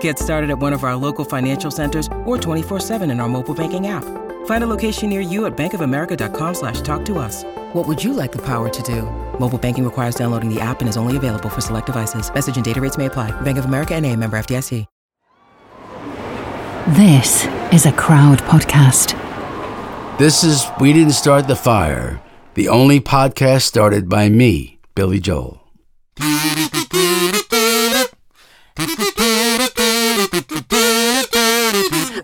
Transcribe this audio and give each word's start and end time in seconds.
Get 0.00 0.18
started 0.18 0.50
at 0.50 0.58
one 0.58 0.72
of 0.72 0.82
our 0.82 0.96
local 0.96 1.24
financial 1.24 1.70
centers 1.70 2.08
or 2.24 2.36
24-7 2.36 3.08
in 3.08 3.20
our 3.20 3.28
mobile 3.28 3.54
banking 3.54 3.86
app. 3.86 4.02
Find 4.46 4.64
a 4.64 4.66
location 4.66 5.08
near 5.08 5.20
you 5.20 5.46
at 5.46 5.56
bankofamerica.com 5.56 6.54
slash 6.54 6.80
talk 6.80 7.04
to 7.04 7.18
us. 7.18 7.44
What 7.72 7.86
would 7.86 8.02
you 8.02 8.12
like 8.12 8.32
the 8.32 8.42
power 8.42 8.68
to 8.68 8.82
do? 8.82 9.02
Mobile 9.38 9.58
banking 9.58 9.84
requires 9.84 10.16
downloading 10.16 10.52
the 10.52 10.60
app 10.60 10.80
and 10.80 10.88
is 10.88 10.96
only 10.96 11.16
available 11.16 11.48
for 11.48 11.60
select 11.60 11.86
devices. 11.86 12.32
Message 12.34 12.56
and 12.56 12.64
data 12.64 12.80
rates 12.80 12.98
may 12.98 13.06
apply. 13.06 13.30
Bank 13.42 13.58
of 13.58 13.66
America 13.66 13.94
and 13.94 14.04
a 14.04 14.16
member 14.16 14.36
FDIC. 14.36 14.84
This 16.90 17.46
is 17.72 17.84
a 17.84 17.90
crowd 17.90 18.38
podcast. 18.42 19.18
This 20.18 20.44
is 20.44 20.64
We 20.80 20.92
Didn't 20.92 21.14
Start 21.14 21.48
the 21.48 21.56
Fire, 21.56 22.22
the 22.54 22.68
only 22.68 23.00
podcast 23.00 23.62
started 23.62 24.08
by 24.08 24.28
me, 24.28 24.78
Billy 24.94 25.18
Joel. 25.18 25.60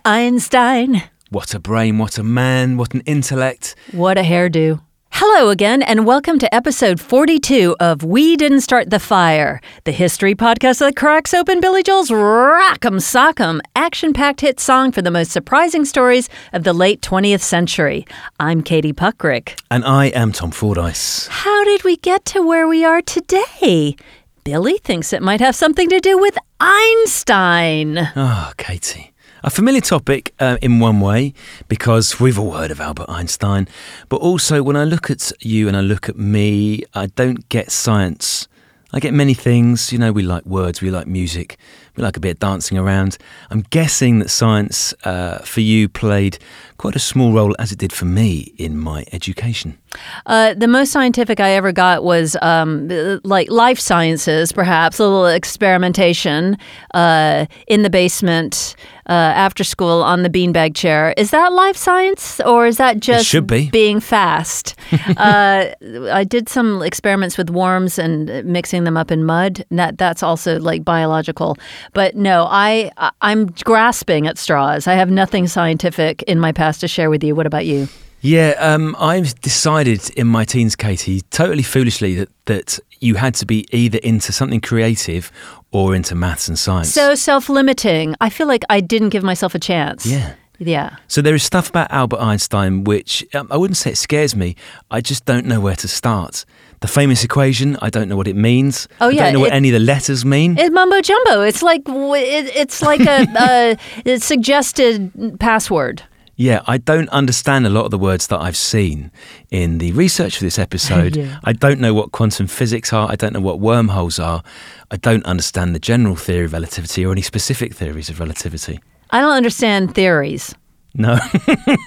Einstein. 0.04 1.02
What 1.30 1.54
a 1.54 1.58
brain, 1.58 1.98
what 1.98 2.18
a 2.18 2.22
man, 2.22 2.76
what 2.76 2.92
an 2.92 3.00
intellect. 3.06 3.74
What 3.92 4.18
a 4.18 4.22
hairdo. 4.22 4.80
Hello 5.12 5.50
again, 5.50 5.82
and 5.82 6.04
welcome 6.04 6.38
to 6.38 6.54
episode 6.54 7.00
42 7.00 7.76
of 7.80 8.02
We 8.02 8.36
Didn't 8.36 8.62
Start 8.62 8.90
the 8.90 8.98
Fire, 8.98 9.60
the 9.84 9.92
history 9.92 10.34
podcast 10.34 10.80
that 10.80 10.96
cracks 10.96 11.32
open 11.32 11.60
Billy 11.60 11.82
Joel's 11.82 12.10
Rock'em 12.10 12.98
Sock'em 13.00 13.60
action 13.76 14.12
packed 14.12 14.40
hit 14.40 14.58
song 14.58 14.90
for 14.90 15.00
the 15.00 15.10
most 15.10 15.30
surprising 15.30 15.84
stories 15.84 16.28
of 16.52 16.64
the 16.64 16.72
late 16.72 17.00
20th 17.02 17.42
century. 17.42 18.06
I'm 18.40 18.62
Katie 18.62 18.92
Puckrick. 18.92 19.58
And 19.70 19.84
I 19.84 20.06
am 20.06 20.32
Tom 20.32 20.50
Fordyce. 20.50 21.28
How 21.28 21.64
did 21.64 21.84
we 21.84 21.96
get 21.96 22.24
to 22.26 22.42
where 22.46 22.66
we 22.66 22.84
are 22.84 23.00
today? 23.00 23.96
Billy 24.44 24.78
thinks 24.78 25.12
it 25.12 25.22
might 25.22 25.40
have 25.40 25.54
something 25.54 25.88
to 25.88 26.00
do 26.00 26.18
with 26.18 26.36
Einstein. 26.64 27.98
Oh, 28.14 28.52
Katie. 28.56 29.12
A 29.42 29.50
familiar 29.50 29.80
topic 29.80 30.32
uh, 30.38 30.58
in 30.62 30.78
one 30.78 31.00
way, 31.00 31.34
because 31.66 32.20
we've 32.20 32.38
all 32.38 32.52
heard 32.52 32.70
of 32.70 32.80
Albert 32.80 33.06
Einstein, 33.08 33.66
but 34.08 34.18
also 34.18 34.62
when 34.62 34.76
I 34.76 34.84
look 34.84 35.10
at 35.10 35.32
you 35.40 35.66
and 35.66 35.76
I 35.76 35.80
look 35.80 36.08
at 36.08 36.16
me, 36.16 36.84
I 36.94 37.06
don't 37.06 37.48
get 37.48 37.72
science. 37.72 38.46
I 38.92 39.00
get 39.00 39.12
many 39.12 39.34
things. 39.34 39.92
You 39.92 39.98
know, 39.98 40.12
we 40.12 40.22
like 40.22 40.46
words, 40.46 40.80
we 40.80 40.92
like 40.92 41.08
music, 41.08 41.58
we 41.96 42.02
like 42.02 42.16
a 42.16 42.20
bit 42.20 42.32
of 42.32 42.38
dancing 42.38 42.78
around. 42.78 43.18
I'm 43.50 43.62
guessing 43.70 44.18
that 44.20 44.30
science 44.30 44.94
uh, 45.04 45.38
for 45.38 45.60
you 45.60 45.88
played 45.88 46.38
quite 46.78 46.96
a 46.96 47.00
small 47.00 47.32
role, 47.32 47.54
as 47.58 47.70
it 47.70 47.78
did 47.78 47.92
for 47.92 48.06
me, 48.06 48.52
in 48.56 48.78
my 48.78 49.04
education. 49.12 49.78
Uh, 50.26 50.54
the 50.54 50.66
most 50.66 50.90
scientific 50.90 51.38
I 51.38 51.50
ever 51.50 51.70
got 51.70 52.02
was 52.02 52.36
um, 52.42 52.88
like 53.24 53.50
life 53.50 53.78
sciences, 53.78 54.52
perhaps 54.52 54.98
a 54.98 55.04
little 55.04 55.26
experimentation 55.26 56.56
uh, 56.94 57.46
in 57.66 57.82
the 57.82 57.90
basement 57.90 58.74
after 59.12 59.64
school 59.64 60.02
on 60.02 60.22
the 60.22 60.30
beanbag 60.30 60.74
chair. 60.74 61.14
Is 61.16 61.30
that 61.30 61.52
life 61.52 61.76
science 61.76 62.40
or 62.40 62.66
is 62.66 62.76
that 62.76 63.00
just 63.00 63.26
should 63.26 63.46
be. 63.46 63.70
being 63.70 64.00
fast? 64.00 64.74
uh, 65.16 65.66
I 66.10 66.24
did 66.24 66.48
some 66.48 66.82
experiments 66.82 67.38
with 67.38 67.50
worms 67.50 67.98
and 67.98 68.44
mixing 68.44 68.84
them 68.84 68.96
up 68.96 69.10
in 69.10 69.24
mud. 69.24 69.64
That 69.70 69.98
that's 69.98 70.22
also 70.22 70.58
like 70.58 70.84
biological. 70.84 71.56
But 71.92 72.16
no, 72.16 72.46
I 72.48 72.90
I'm 73.20 73.46
grasping 73.64 74.26
at 74.26 74.38
straws. 74.38 74.86
I 74.86 74.94
have 74.94 75.10
nothing 75.10 75.46
scientific 75.46 76.22
in 76.22 76.38
my 76.38 76.52
past 76.52 76.80
to 76.80 76.88
share 76.88 77.10
with 77.10 77.24
you. 77.24 77.34
What 77.34 77.46
about 77.46 77.66
you? 77.66 77.88
Yeah, 78.24 78.54
um, 78.60 78.94
I've 79.00 79.34
decided 79.40 80.08
in 80.10 80.28
my 80.28 80.44
teens, 80.44 80.76
Katie, 80.76 81.22
totally 81.32 81.64
foolishly, 81.64 82.14
that, 82.14 82.28
that 82.44 82.78
you 83.00 83.16
had 83.16 83.34
to 83.34 83.46
be 83.46 83.66
either 83.72 83.98
into 83.98 84.30
something 84.30 84.60
creative 84.60 85.32
or 85.72 85.94
into 85.94 86.14
maths 86.14 86.48
and 86.48 86.58
science. 86.58 86.92
So 86.92 87.14
self 87.14 87.48
limiting. 87.48 88.14
I 88.20 88.28
feel 88.30 88.46
like 88.46 88.62
I 88.70 88.80
didn't 88.80 89.08
give 89.10 89.22
myself 89.24 89.54
a 89.54 89.58
chance. 89.58 90.06
yeah. 90.06 90.34
Yeah. 90.58 90.96
So 91.08 91.22
there 91.22 91.34
is 91.34 91.42
stuff 91.42 91.68
about 91.70 91.90
Albert 91.90 92.20
Einstein 92.20 92.84
which 92.84 93.26
um, 93.34 93.48
I 93.50 93.56
wouldn't 93.56 93.76
say 93.78 93.90
it 93.92 93.96
scares 93.98 94.36
me. 94.36 94.54
I 94.92 95.00
just 95.00 95.24
don't 95.24 95.46
know 95.46 95.60
where 95.60 95.74
to 95.74 95.88
start. 95.88 96.44
The 96.80 96.86
famous 96.88 97.24
equation, 97.24 97.76
I 97.82 97.90
don't 97.90 98.08
know 98.08 98.16
what 98.16 98.28
it 98.28 98.36
means. 98.36 98.86
Oh, 99.00 99.08
yeah, 99.08 99.22
I 99.22 99.24
don't 99.26 99.32
know 99.34 99.40
what 99.40 99.48
it- 99.52 99.54
any 99.54 99.70
of 99.70 99.72
the 99.72 99.80
letters 99.80 100.24
mean. 100.24 100.56
It's 100.58 100.70
mumbo 100.72 101.00
jumbo. 101.00 101.40
It's 101.42 101.62
like 101.62 101.82
it, 101.88 102.54
it's 102.54 102.80
like 102.80 103.00
a, 103.00 103.76
a 104.06 104.18
suggested 104.18 105.10
password. 105.40 106.02
Yeah, 106.36 106.62
I 106.66 106.78
don't 106.78 107.08
understand 107.10 107.66
a 107.66 107.70
lot 107.70 107.84
of 107.84 107.90
the 107.90 107.98
words 107.98 108.26
that 108.28 108.40
I've 108.40 108.56
seen 108.56 109.10
in 109.50 109.78
the 109.78 109.92
research 109.92 110.38
for 110.38 110.44
this 110.44 110.58
episode. 110.66 111.16
Yeah. 111.16 111.38
I 111.44 111.52
don't 111.52 111.80
know 111.80 111.94
what 111.94 112.12
quantum 112.12 112.46
physics 112.46 112.92
are. 112.92 113.10
I 113.10 113.16
don't 113.16 113.32
know 113.32 113.40
what 113.40 113.60
wormholes 113.60 114.18
are. 114.18 114.42
I 114.90 114.96
don't 114.96 115.24
understand 115.24 115.74
the 115.74 115.78
general 115.78 116.16
theory 116.16 116.46
of 116.46 116.52
relativity 116.52 117.04
or 117.04 117.12
any 117.12 117.22
specific 117.22 117.74
theories 117.74 118.08
of 118.08 118.18
relativity. 118.20 118.80
I 119.10 119.20
don't 119.20 119.32
understand 119.32 119.94
theories. 119.94 120.54
No. 120.94 121.18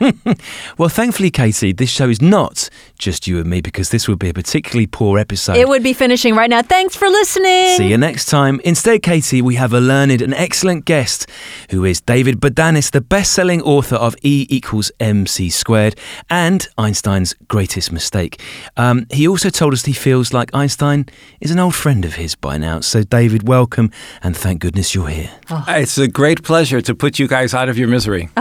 well, 0.77 0.89
thankfully, 0.89 1.29
Katie, 1.29 1.73
this 1.73 1.89
show 1.89 2.09
is 2.09 2.21
not 2.21 2.69
just 2.97 3.27
you 3.27 3.39
and 3.39 3.49
me 3.49 3.61
because 3.61 3.89
this 3.89 4.07
would 4.07 4.17
be 4.17 4.29
a 4.29 4.33
particularly 4.33 4.87
poor 4.87 5.19
episode. 5.19 5.57
It 5.57 5.67
would 5.67 5.83
be 5.83 5.93
finishing 5.93 6.35
right 6.35 6.49
now. 6.49 6.63
Thanks 6.63 6.95
for 6.95 7.07
listening. 7.07 7.77
See 7.77 7.89
you 7.89 7.97
next 7.97 8.25
time. 8.25 8.59
Instead, 8.63 9.03
Katie, 9.03 9.41
we 9.41 9.55
have 9.55 9.73
a 9.73 9.79
learned 9.79 10.21
and 10.21 10.33
excellent 10.33 10.85
guest 10.85 11.29
who 11.69 11.85
is 11.85 12.01
David 12.01 12.39
Bodanis, 12.39 12.91
the 12.91 13.01
best 13.01 13.33
selling 13.33 13.61
author 13.61 13.95
of 13.95 14.15
E 14.23 14.47
equals 14.49 14.91
MC 14.99 15.49
squared 15.49 15.95
and 16.29 16.67
Einstein's 16.77 17.35
greatest 17.47 17.91
mistake. 17.91 18.41
Um, 18.75 19.05
he 19.11 19.27
also 19.27 19.49
told 19.49 19.73
us 19.73 19.85
he 19.85 19.93
feels 19.93 20.33
like 20.33 20.53
Einstein 20.55 21.05
is 21.41 21.51
an 21.51 21.59
old 21.59 21.75
friend 21.75 22.05
of 22.05 22.15
his 22.15 22.33
by 22.35 22.57
now. 22.57 22.79
So, 22.79 23.03
David, 23.03 23.47
welcome 23.47 23.91
and 24.23 24.35
thank 24.35 24.61
goodness 24.61 24.95
you're 24.95 25.09
here. 25.09 25.31
It's 25.67 25.97
a 25.97 26.07
great 26.07 26.43
pleasure 26.43 26.81
to 26.81 26.95
put 26.95 27.19
you 27.19 27.27
guys 27.27 27.53
out 27.53 27.69
of 27.69 27.77
your 27.77 27.87
misery. 27.87 28.29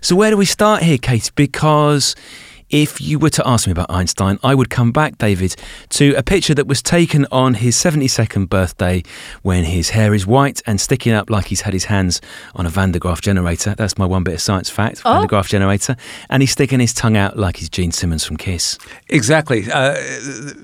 So, 0.00 0.16
where 0.16 0.30
do 0.30 0.36
we 0.36 0.44
start 0.44 0.82
here, 0.82 0.98
Kate? 0.98 1.30
Because 1.34 2.14
if 2.70 3.00
you 3.00 3.18
were 3.18 3.30
to 3.30 3.46
ask 3.46 3.66
me 3.66 3.72
about 3.72 3.90
Einstein, 3.90 4.38
I 4.42 4.54
would 4.54 4.70
come 4.70 4.92
back, 4.92 5.18
David, 5.18 5.56
to 5.90 6.14
a 6.14 6.22
picture 6.22 6.54
that 6.54 6.66
was 6.66 6.82
taken 6.82 7.26
on 7.30 7.54
his 7.54 7.76
72nd 7.76 8.48
birthday 8.48 9.02
when 9.42 9.64
his 9.64 9.90
hair 9.90 10.14
is 10.14 10.26
white 10.26 10.62
and 10.66 10.80
sticking 10.80 11.12
up 11.12 11.30
like 11.30 11.46
he's 11.46 11.62
had 11.62 11.72
his 11.72 11.84
hands 11.84 12.20
on 12.54 12.66
a 12.66 12.70
Van 12.70 12.92
de 12.92 13.00
Graaff 13.00 13.20
generator. 13.20 13.74
That's 13.74 13.98
my 13.98 14.06
one 14.06 14.24
bit 14.24 14.34
of 14.34 14.40
science 14.40 14.70
fact, 14.70 15.02
Van 15.02 15.22
de 15.22 15.28
Graaff 15.28 15.48
generator. 15.48 15.96
And 16.30 16.42
he's 16.42 16.52
sticking 16.52 16.80
his 16.80 16.92
tongue 16.92 17.16
out 17.16 17.38
like 17.38 17.58
he's 17.58 17.68
Gene 17.68 17.92
Simmons 17.92 18.24
from 18.24 18.36
Kiss. 18.36 18.78
Exactly. 19.08 19.70
Uh, 19.70 19.96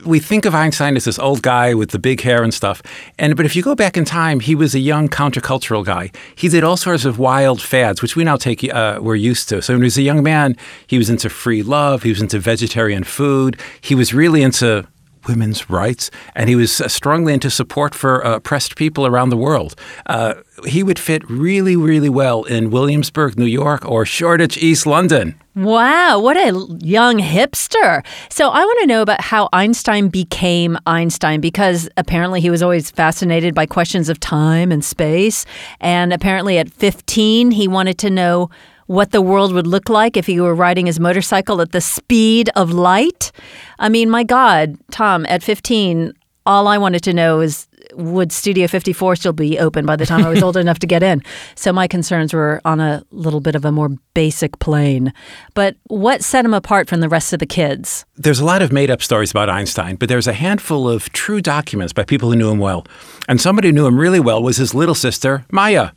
we 0.05 0.19
think 0.19 0.45
of 0.45 0.55
Einstein 0.55 0.97
as 0.97 1.05
this 1.05 1.19
old 1.19 1.43
guy 1.43 1.75
with 1.75 1.91
the 1.91 1.99
big 1.99 2.21
hair 2.23 2.43
and 2.43 2.53
stuff, 2.53 2.83
and 3.19 3.37
but 3.37 3.47
if 3.47 3.55
you 3.55 3.63
go 3.63 3.75
back 3.75 3.97
in 3.97 4.05
time, 4.05 4.41
he 4.41 4.55
was 4.55 4.75
a 4.75 4.79
young 4.79 5.09
countercultural 5.09 5.85
guy. 5.85 6.11
He 6.35 6.49
did 6.49 6.65
all 6.65 6.77
sorts 6.77 7.05
of 7.05 7.19
wild 7.19 7.61
fads, 7.63 8.03
which 8.03 8.17
we 8.17 8.25
now 8.25 8.37
take 8.37 8.63
uh, 8.73 8.99
we're 9.01 9.15
used 9.17 9.49
to. 9.51 9.63
So 9.63 9.75
when 9.75 9.83
he 9.83 9.87
was 9.87 9.99
a 9.99 10.03
young 10.03 10.23
man, 10.23 10.57
he 10.87 10.99
was 10.99 11.11
into 11.11 11.29
free 11.29 11.63
love. 11.63 11.90
He 11.99 12.11
was 12.11 12.21
into 12.21 12.39
vegetarian 12.39 13.05
food. 13.05 13.59
He 13.81 13.95
was 13.95 14.15
really 14.15 14.43
into 14.43 14.87
women's 15.29 15.69
rights, 15.69 16.11
and 16.35 16.49
he 16.49 16.57
was 16.57 16.81
uh, 16.81 16.89
strongly 16.89 17.33
into 17.35 17.51
support 17.51 17.95
for 17.95 18.25
uh, 18.25 18.37
oppressed 18.37 18.77
people 18.77 19.07
around 19.07 19.31
the 19.31 19.37
world. 19.37 19.75
Uh, 20.07 20.35
he 20.67 20.83
would 20.83 20.99
fit 20.99 21.29
really, 21.29 21.77
really 21.77 22.09
well 22.09 22.45
in 22.45 22.71
Williamsburg, 22.71 23.39
New 23.39 23.47
York, 23.47 23.85
or 23.85 24.05
Shoreditch, 24.05 24.59
East 24.59 24.87
London. 24.87 25.39
Wow, 25.55 26.21
what 26.21 26.37
a 26.37 26.53
young 26.81 27.19
hipster. 27.19 28.05
So 28.31 28.51
I 28.51 28.65
want 28.65 28.81
to 28.81 28.87
know 28.87 29.03
about 29.03 29.21
how 29.21 29.49
Einstein 29.53 30.09
became 30.09 30.79
Einstein 30.87 31.41
because 31.41 31.89
apparently 31.97 32.41
he 32.41 32.51
was 32.51 32.63
always 32.63 32.91
fascinated 32.91 33.55
by 33.55 33.67
questions 33.67 34.09
of 34.09 34.21
time 34.21 34.71
and 34.71 34.85
space. 34.85 35.45
And 35.81 36.13
apparently 36.13 36.59
at 36.59 36.71
15, 36.71 37.51
he 37.51 37.69
wanted 37.69 37.99
to 37.99 38.11
know 38.11 38.49
what 38.91 39.13
the 39.13 39.23
world 39.23 39.53
would 39.53 39.69
look 39.69 39.89
like 39.89 40.17
if 40.17 40.27
he 40.27 40.41
were 40.41 40.53
riding 40.53 40.87
his 40.87 40.99
motorcycle 40.99 41.61
at 41.61 41.71
the 41.71 41.81
speed 41.81 42.51
of 42.57 42.73
light. 42.73 43.31
I 43.79 43.89
mean, 43.89 44.11
my 44.11 44.25
God, 44.25 44.77
Tom, 44.91 45.25
at 45.27 45.45
15, 45.45 46.13
all 46.45 46.67
I 46.67 46.77
wanted 46.77 47.05
to 47.05 47.13
know 47.13 47.39
is 47.39 47.69
would 47.95 48.33
Studio 48.33 48.67
54 48.67 49.15
still 49.15 49.33
be 49.33 49.61
open 49.61 49.87
by 49.87 49.95
the 49.95 50.05
time 50.07 50.25
I 50.25 50.29
was 50.29 50.43
old 50.43 50.57
enough 50.65 50.81
to 50.81 50.89
get 50.89 51.05
in? 51.05 51.23
So 51.55 51.73
my 51.73 51.87
concerns 51.87 52.35
were 52.35 52.61
on 52.65 52.81
a 52.81 53.05
little 53.13 53.39
bit 53.39 53.55
of 53.55 53.65
a 53.65 53.71
more 53.71 53.91
basic 54.15 54.59
plane. 54.59 55.13
But 55.55 55.77
what 55.85 56.25
set 56.25 56.45
him 56.45 56.53
apart 56.53 56.89
from 56.89 56.99
the 56.99 57.09
rest 57.09 57.33
of 57.33 57.39
the 57.39 57.47
kids? 57.47 58.05
There's 58.17 58.41
a 58.41 58.45
lot 58.45 58.61
of 58.61 58.73
made 58.73 58.91
up 58.91 59.03
stories 59.03 59.31
about 59.31 59.49
Einstein, 59.49 59.95
but 59.95 60.09
there's 60.09 60.27
a 60.27 60.33
handful 60.33 60.89
of 60.89 61.09
true 61.13 61.41
documents 61.41 61.93
by 61.93 62.03
people 62.03 62.29
who 62.29 62.37
knew 62.37 62.51
him 62.51 62.59
well. 62.59 62.85
And 63.29 63.41
somebody 63.41 63.69
who 63.69 63.73
knew 63.73 63.87
him 63.87 64.01
really 64.01 64.19
well 64.19 64.43
was 64.43 64.57
his 64.57 64.75
little 64.75 64.97
sister, 64.97 65.45
Maya. 65.53 65.91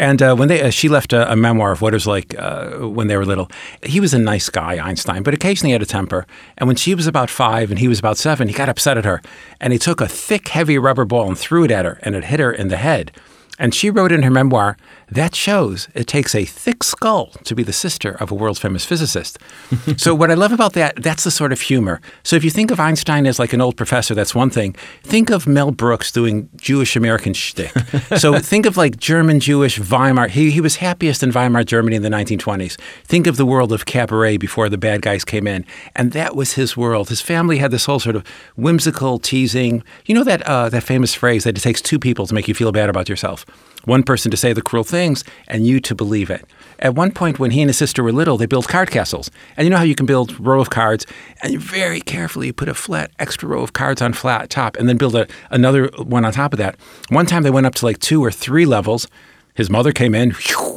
And 0.00 0.22
uh, 0.22 0.34
when 0.34 0.48
they, 0.48 0.62
uh, 0.62 0.70
she 0.70 0.88
left 0.88 1.12
a, 1.12 1.30
a, 1.30 1.36
memoir 1.36 1.72
of 1.72 1.82
what 1.82 1.92
it 1.92 1.96
was 1.96 2.06
like 2.06 2.34
uh, 2.38 2.88
when 2.88 3.08
they 3.08 3.18
were 3.18 3.26
little. 3.26 3.50
He 3.82 4.00
was 4.00 4.14
a 4.14 4.18
nice 4.18 4.48
guy, 4.48 4.82
Einstein, 4.82 5.22
but 5.22 5.34
occasionally 5.34 5.72
had 5.72 5.82
a 5.82 5.86
temper. 5.86 6.26
And 6.56 6.66
when 6.66 6.76
she 6.76 6.94
was 6.94 7.06
about 7.06 7.28
five 7.28 7.70
and 7.70 7.78
he 7.78 7.86
was 7.86 7.98
about 7.98 8.16
seven, 8.16 8.48
he 8.48 8.54
got 8.54 8.70
upset 8.70 8.96
at 8.96 9.04
her, 9.04 9.20
and 9.60 9.74
he 9.74 9.78
took 9.78 10.00
a 10.00 10.08
thick, 10.08 10.48
heavy 10.48 10.78
rubber 10.78 11.04
ball 11.04 11.28
and 11.28 11.36
threw 11.36 11.64
it 11.64 11.70
at 11.70 11.84
her, 11.84 12.00
and 12.02 12.14
it 12.14 12.24
hit 12.24 12.40
her 12.40 12.50
in 12.50 12.68
the 12.68 12.78
head. 12.78 13.12
And 13.58 13.74
she 13.74 13.90
wrote 13.90 14.10
in 14.10 14.22
her 14.22 14.30
memoir 14.30 14.78
that 15.10 15.34
shows 15.34 15.88
it 15.94 16.06
takes 16.06 16.34
a 16.34 16.44
thick 16.44 16.84
skull 16.84 17.30
to 17.44 17.54
be 17.54 17.62
the 17.62 17.72
sister 17.72 18.12
of 18.20 18.30
a 18.30 18.34
world 18.34 18.58
famous 18.58 18.84
physicist. 18.84 19.38
so, 19.96 20.14
what 20.14 20.30
I 20.30 20.34
love 20.34 20.52
about 20.52 20.74
that, 20.74 21.02
that's 21.02 21.24
the 21.24 21.30
sort 21.30 21.52
of 21.52 21.60
humor. 21.60 22.00
So, 22.22 22.36
if 22.36 22.44
you 22.44 22.50
think 22.50 22.70
of 22.70 22.78
Einstein 22.78 23.26
as 23.26 23.38
like 23.38 23.52
an 23.52 23.60
old 23.60 23.76
professor, 23.76 24.14
that's 24.14 24.34
one 24.34 24.50
thing. 24.50 24.74
Think 25.02 25.30
of 25.30 25.46
Mel 25.46 25.72
Brooks 25.72 26.12
doing 26.12 26.48
Jewish 26.56 26.96
American 26.96 27.34
shtick. 27.34 27.72
so, 28.16 28.38
think 28.40 28.66
of 28.66 28.76
like 28.76 28.98
German 28.98 29.40
Jewish 29.40 29.78
Weimar. 29.78 30.28
He, 30.28 30.50
he 30.50 30.60
was 30.60 30.76
happiest 30.76 31.22
in 31.22 31.32
Weimar 31.32 31.64
Germany 31.64 31.96
in 31.96 32.02
the 32.02 32.08
1920s. 32.08 32.78
Think 33.04 33.26
of 33.26 33.36
the 33.36 33.46
world 33.46 33.72
of 33.72 33.86
cabaret 33.86 34.36
before 34.36 34.68
the 34.68 34.78
bad 34.78 35.02
guys 35.02 35.24
came 35.24 35.46
in. 35.46 35.64
And 35.96 36.12
that 36.12 36.36
was 36.36 36.52
his 36.52 36.76
world. 36.76 37.08
His 37.08 37.20
family 37.20 37.58
had 37.58 37.70
this 37.70 37.86
whole 37.86 38.00
sort 38.00 38.16
of 38.16 38.26
whimsical 38.56 39.18
teasing. 39.18 39.82
You 40.06 40.14
know 40.14 40.24
that, 40.24 40.42
uh, 40.42 40.68
that 40.68 40.82
famous 40.82 41.14
phrase 41.14 41.44
that 41.44 41.56
it 41.56 41.60
takes 41.60 41.82
two 41.82 41.98
people 41.98 42.26
to 42.26 42.34
make 42.34 42.48
you 42.48 42.54
feel 42.54 42.72
bad 42.72 42.88
about 42.88 43.08
yourself? 43.08 43.44
One 43.84 44.02
person 44.02 44.30
to 44.30 44.36
say 44.36 44.52
the 44.52 44.62
cruel 44.62 44.84
things 44.84 45.24
and 45.48 45.66
you 45.66 45.80
to 45.80 45.94
believe 45.94 46.30
it. 46.30 46.44
At 46.80 46.94
one 46.94 47.12
point, 47.12 47.38
when 47.38 47.50
he 47.50 47.60
and 47.60 47.68
his 47.68 47.76
sister 47.76 48.02
were 48.02 48.12
little, 48.12 48.38
they 48.38 48.46
built 48.46 48.66
card 48.68 48.90
castles. 48.90 49.30
And 49.56 49.66
you 49.66 49.70
know 49.70 49.76
how 49.76 49.82
you 49.82 49.94
can 49.94 50.06
build 50.06 50.38
row 50.40 50.60
of 50.60 50.70
cards, 50.70 51.06
and 51.42 51.52
you 51.52 51.58
very 51.58 52.00
carefully 52.00 52.52
put 52.52 52.68
a 52.68 52.74
flat 52.74 53.10
extra 53.18 53.48
row 53.48 53.62
of 53.62 53.74
cards 53.74 54.00
on 54.00 54.14
flat 54.14 54.48
top, 54.48 54.76
and 54.76 54.88
then 54.88 54.96
build 54.96 55.14
a, 55.14 55.26
another 55.50 55.90
one 55.98 56.24
on 56.24 56.32
top 56.32 56.54
of 56.54 56.58
that. 56.58 56.76
One 57.10 57.26
time, 57.26 57.42
they 57.42 57.50
went 57.50 57.66
up 57.66 57.74
to 57.76 57.84
like 57.84 57.98
two 57.98 58.24
or 58.24 58.30
three 58.30 58.64
levels. 58.64 59.06
His 59.54 59.68
mother 59.68 59.92
came 59.92 60.14
in, 60.14 60.30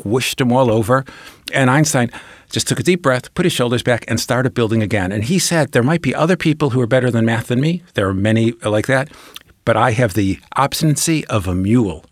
whooshed 0.03 0.39
them 0.39 0.51
all 0.51 0.69
over, 0.69 1.05
and 1.53 1.69
Einstein 1.69 2.11
just 2.49 2.67
took 2.67 2.79
a 2.79 2.83
deep 2.83 3.01
breath, 3.01 3.33
put 3.33 3.45
his 3.45 3.53
shoulders 3.53 3.81
back, 3.81 4.03
and 4.09 4.19
started 4.19 4.53
building 4.53 4.83
again. 4.83 5.13
And 5.13 5.23
he 5.23 5.39
said, 5.39 5.71
There 5.71 5.83
might 5.83 6.01
be 6.01 6.13
other 6.13 6.35
people 6.35 6.71
who 6.71 6.81
are 6.81 6.87
better 6.87 7.09
than 7.09 7.25
math 7.25 7.47
than 7.47 7.61
me. 7.61 7.81
There 7.93 8.09
are 8.09 8.13
many 8.13 8.51
like 8.63 8.87
that, 8.87 9.09
but 9.63 9.77
I 9.77 9.91
have 9.91 10.15
the 10.15 10.39
obstinacy 10.57 11.25
of 11.27 11.47
a 11.47 11.55
mule 11.55 12.05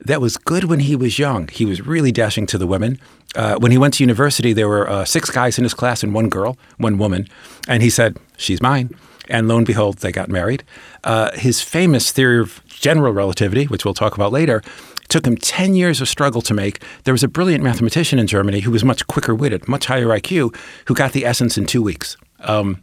that 0.00 0.20
was 0.20 0.36
good 0.36 0.64
when 0.64 0.80
he 0.80 0.96
was 0.96 1.18
young. 1.18 1.48
He 1.48 1.64
was 1.64 1.86
really 1.86 2.12
dashing 2.12 2.46
to 2.46 2.58
the 2.58 2.66
women. 2.66 2.98
Uh, 3.34 3.56
when 3.56 3.72
he 3.72 3.78
went 3.78 3.94
to 3.94 4.02
university, 4.02 4.52
there 4.52 4.68
were 4.68 4.88
uh, 4.88 5.04
six 5.04 5.30
guys 5.30 5.58
in 5.58 5.64
his 5.64 5.74
class 5.74 6.02
and 6.02 6.14
one 6.14 6.28
girl, 6.28 6.56
one 6.78 6.98
woman. 6.98 7.26
And 7.68 7.82
he 7.82 7.90
said, 7.90 8.16
She's 8.36 8.60
mine. 8.60 8.90
And 9.28 9.48
lo 9.48 9.56
and 9.56 9.66
behold, 9.66 9.98
they 9.98 10.12
got 10.12 10.28
married. 10.28 10.62
Uh, 11.02 11.32
his 11.32 11.60
famous 11.60 12.12
theory 12.12 12.38
of 12.38 12.62
general 12.68 13.12
relativity, 13.12 13.64
which 13.64 13.84
we'll 13.84 13.94
talk 13.94 14.14
about 14.14 14.30
later, 14.30 14.62
took 15.08 15.26
him 15.26 15.36
10 15.36 15.74
years 15.74 16.00
of 16.00 16.08
struggle 16.08 16.42
to 16.42 16.54
make. 16.54 16.82
There 17.04 17.14
was 17.14 17.24
a 17.24 17.28
brilliant 17.28 17.64
mathematician 17.64 18.18
in 18.18 18.26
Germany 18.26 18.60
who 18.60 18.70
was 18.70 18.84
much 18.84 19.06
quicker 19.06 19.34
witted, 19.34 19.68
much 19.68 19.86
higher 19.86 20.06
IQ, 20.06 20.56
who 20.86 20.94
got 20.94 21.12
the 21.12 21.24
essence 21.24 21.58
in 21.58 21.66
two 21.66 21.82
weeks. 21.82 22.16
Um, 22.40 22.82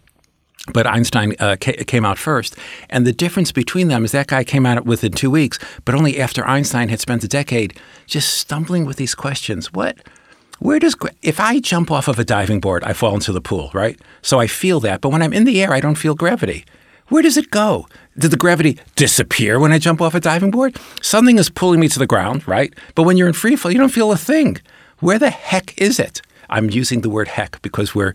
but 0.72 0.88
Einstein 0.88 1.36
uh, 1.40 1.58
ca- 1.60 1.84
came 1.86 2.06
out 2.06 2.18
first. 2.18 2.56
And 2.90 3.06
the 3.06 3.12
difference 3.12 3.52
between 3.52 3.90
them 3.90 4.06
is 4.06 4.12
that 4.14 4.28
guy 4.28 4.44
came 4.44 4.66
out 4.66 4.86
within 4.86 5.12
two 5.12 5.30
weeks, 5.30 5.60
but 5.84 5.96
only 5.96 6.20
after 6.20 6.46
Einstein 6.48 6.90
had 6.90 7.02
spent 7.02 7.24
a 7.24 7.28
decade 7.28 7.78
just 8.06 8.38
stumbling 8.38 8.86
with 8.86 8.98
these 8.98 9.16
questions. 9.16 9.74
What? 9.74 9.98
Where 10.60 10.80
does 10.80 10.96
if 11.22 11.40
I 11.40 11.60
jump 11.60 11.92
off 11.92 12.08
of 12.08 12.20
a 12.20 12.24
diving 12.24 12.62
board, 12.62 12.84
I 12.86 12.94
fall 12.94 13.14
into 13.14 13.34
the 13.34 13.42
pool, 13.42 13.70
right? 13.74 14.00
So 14.22 14.40
I 14.40 14.48
feel 14.48 14.80
that, 14.82 15.02
but 15.02 15.10
when 15.10 15.22
I'm 15.22 15.34
in 15.34 15.44
the 15.44 15.62
air, 15.62 15.74
I 15.74 15.82
don't 15.82 15.96
feel 15.96 16.16
gravity. 16.16 16.64
Where 17.10 17.22
does 17.22 17.36
it 17.36 17.52
go? 17.52 17.86
Did 18.18 18.32
the 18.32 18.38
gravity 18.38 18.80
disappear 18.96 19.60
when 19.60 19.74
I 19.74 19.80
jump 19.80 20.02
off 20.02 20.16
a 20.16 20.20
diving 20.22 20.52
board? 20.52 20.78
Something 21.02 21.38
is 21.38 21.50
pulling 21.50 21.82
me 21.82 21.90
to 21.90 22.00
the 22.00 22.08
ground, 22.08 22.48
right? 22.48 22.74
But 22.96 23.04
when 23.04 23.18
you're 23.18 23.28
in 23.28 23.34
free 23.34 23.58
fall, 23.58 23.72
you 23.72 23.78
don't 23.78 23.90
feel 23.90 24.12
a 24.12 24.18
thing. 24.18 24.58
Where 25.00 25.20
the 25.20 25.30
heck 25.30 25.80
is 25.82 26.00
it? 26.00 26.22
I'm 26.50 26.70
using 26.70 27.02
the 27.02 27.10
word 27.10 27.28
heck 27.28 27.62
because 27.62 27.94
we're 27.94 28.14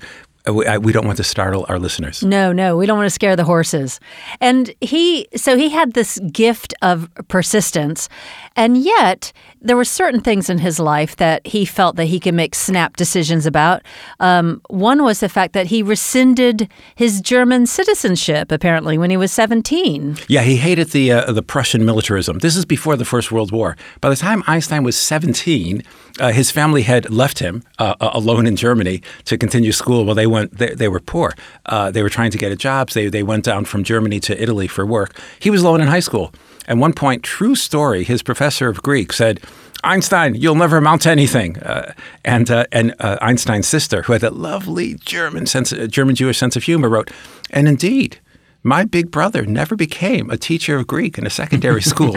uh, 0.49 0.79
we 0.81 0.93
don't 0.93 1.07
want 1.07 1.17
to 1.19 1.25
startle 1.25 1.67
our 1.69 1.79
listeners. 1.79 2.23
No, 2.23 2.53
no, 2.53 2.77
we 2.77 2.87
don't 2.87 2.99
want 2.99 3.07
to 3.07 3.15
scare 3.15 3.37
the 3.37 3.45
horses. 3.45 4.01
And 4.41 4.75
he, 4.81 5.29
so 5.37 5.57
he 5.57 5.69
had 5.69 5.93
this 5.93 6.19
gift 6.33 6.75
of 6.83 7.09
persistence, 7.29 8.09
and 8.57 8.77
yet 8.77 9.33
there 9.61 9.77
were 9.77 9.85
certain 9.85 10.21
things 10.21 10.49
in 10.49 10.59
his 10.59 10.79
life 10.79 11.17
that 11.17 11.47
he 11.47 11.65
felt 11.65 11.97
that 11.97 12.07
he 12.07 12.21
could 12.21 12.35
make 12.35 12.55
snap 12.55 12.97
decisions 12.97 13.47
about. 13.47 13.83
Um, 14.21 14.61
one 14.69 15.03
was 15.03 15.21
the 15.21 15.29
fact 15.29 15.53
that 15.55 15.67
he 15.67 15.83
rescinded 15.83 16.69
his 16.95 17.21
German 17.21 17.67
citizenship 17.67 18.53
apparently 18.53 18.99
when 18.99 19.11
he 19.11 19.17
was 19.17 19.33
17. 19.33 20.17
Yeah, 20.29 20.43
he 20.43 20.57
hated 20.57 20.89
the 20.91 21.13
uh, 21.13 21.33
the 21.33 21.43
Prussian 21.43 21.85
militarism. 21.85 22.39
This 22.39 22.57
is 22.57 22.65
before 22.65 22.97
the 22.97 23.05
First 23.05 23.33
World 23.33 23.53
War. 23.53 23.77
By 24.01 24.11
the 24.11 24.17
time 24.17 24.43
Einstein 24.47 24.83
was 24.85 24.97
17, 24.97 25.83
uh, 26.21 26.33
his 26.33 26.51
family 26.51 26.83
had 26.83 27.11
left 27.11 27.39
him 27.39 27.63
uh, 27.79 27.95
alone 28.01 28.47
in 28.47 28.57
Germany 28.57 29.03
to 29.25 29.37
continue 29.37 29.73
school 29.73 30.05
while 30.05 30.15
they 30.15 30.27
went. 30.27 30.59
They, 30.59 30.75
they 30.75 30.89
were 30.89 31.01
poor. 31.01 31.35
Uh, 31.67 31.91
they 31.91 32.03
were 32.03 32.11
trying 32.11 32.31
to 32.31 32.39
get 32.39 32.53
a 32.53 32.57
job. 32.57 32.91
They 32.91 33.09
they 33.09 33.23
went 33.23 33.45
down 33.45 33.65
from 33.65 33.85
Germany 33.85 34.21
to 34.21 34.43
Italy 34.43 34.69
for 34.69 34.87
work. 34.87 35.19
He 35.41 35.51
was 35.51 35.63
alone 35.63 35.81
in 35.81 35.89
high 35.89 36.01
school. 36.01 36.33
At 36.69 36.77
one 36.77 36.93
point, 36.93 37.25
true 37.25 37.55
story, 37.55 38.05
his 38.05 38.23
professor 38.23 38.69
of 38.69 38.83
Greek 38.83 39.13
said, 39.13 39.41
Einstein, 39.83 40.35
you'll 40.35 40.55
never 40.55 40.77
amount 40.77 41.03
to 41.03 41.11
anything. 41.11 41.59
Uh, 41.59 41.95
and 42.25 42.51
uh, 42.51 42.67
and 42.73 42.95
uh, 43.01 43.17
Einstein's 43.21 43.67
sister, 43.67 44.03
who 44.03 44.13
had 44.13 44.21
that 44.21 44.35
lovely 44.35 44.95
German 44.95 45.47
sense, 45.47 45.71
German 45.89 46.15
Jewish 46.15 46.39
sense 46.39 46.57
of 46.57 46.65
humor, 46.65 46.89
wrote, 46.89 47.11
and 47.51 47.67
indeed, 47.67 48.19
my 48.63 48.85
big 48.85 49.11
brother 49.11 49.47
never 49.47 49.77
became 49.77 50.31
a 50.31 50.37
teacher 50.37 50.77
of 50.77 50.87
Greek 50.87 51.17
in 51.17 51.27
a 51.27 51.31
secondary 51.31 51.81
school 51.93 52.17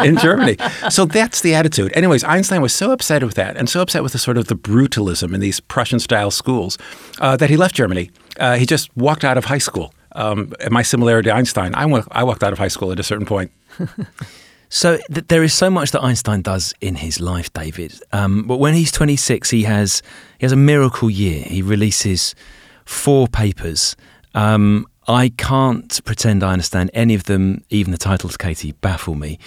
in 0.00 0.16
Germany. 0.18 0.56
So 0.90 1.06
that's 1.06 1.40
the 1.40 1.54
attitude. 1.54 1.92
Anyways, 1.94 2.22
Einstein 2.24 2.62
was 2.62 2.74
so 2.74 2.92
upset 2.92 3.24
with 3.24 3.34
that 3.34 3.56
and 3.56 3.68
so 3.68 3.80
upset 3.80 4.02
with 4.02 4.12
the 4.12 4.18
sort 4.18 4.36
of 4.36 4.46
the 4.46 4.54
brutalism 4.54 5.34
in 5.34 5.40
these 5.40 5.60
Prussian 5.60 5.98
style 5.98 6.30
schools 6.30 6.78
uh, 7.20 7.36
that 7.38 7.50
he 7.50 7.56
left 7.56 7.74
Germany. 7.74 8.10
Uh, 8.38 8.56
he 8.56 8.66
just 8.66 8.94
walked 8.96 9.24
out 9.24 9.38
of 9.38 9.46
high 9.46 9.58
school. 9.58 9.92
Um, 10.12 10.52
my 10.70 10.82
similarity 10.82 11.30
to 11.30 11.34
Einstein, 11.34 11.74
I, 11.74 11.86
went, 11.86 12.06
I 12.10 12.22
walked 12.24 12.42
out 12.42 12.52
of 12.52 12.58
high 12.58 12.68
school 12.68 12.92
at 12.92 13.00
a 13.00 13.02
certain 13.02 13.26
point. 13.26 13.50
So 14.68 14.98
th- 15.12 15.26
there 15.28 15.42
is 15.42 15.54
so 15.54 15.70
much 15.70 15.90
that 15.92 16.02
Einstein 16.02 16.42
does 16.42 16.74
in 16.80 16.96
his 16.96 17.20
life, 17.20 17.52
David. 17.52 18.00
Um, 18.12 18.44
but 18.46 18.58
when 18.58 18.74
he's 18.74 18.92
26, 18.92 19.50
he 19.50 19.62
has 19.64 20.02
he 20.38 20.44
has 20.44 20.52
a 20.52 20.56
miracle 20.56 21.10
year. 21.10 21.42
He 21.42 21.62
releases 21.62 22.34
four 22.84 23.28
papers. 23.28 23.96
Um, 24.34 24.86
I 25.06 25.30
can't 25.30 26.04
pretend 26.04 26.42
I 26.42 26.52
understand 26.52 26.90
any 26.92 27.14
of 27.14 27.24
them. 27.24 27.64
Even 27.70 27.92
the 27.92 27.98
titles, 27.98 28.36
Katie, 28.36 28.72
baffle 28.72 29.14
me. 29.14 29.38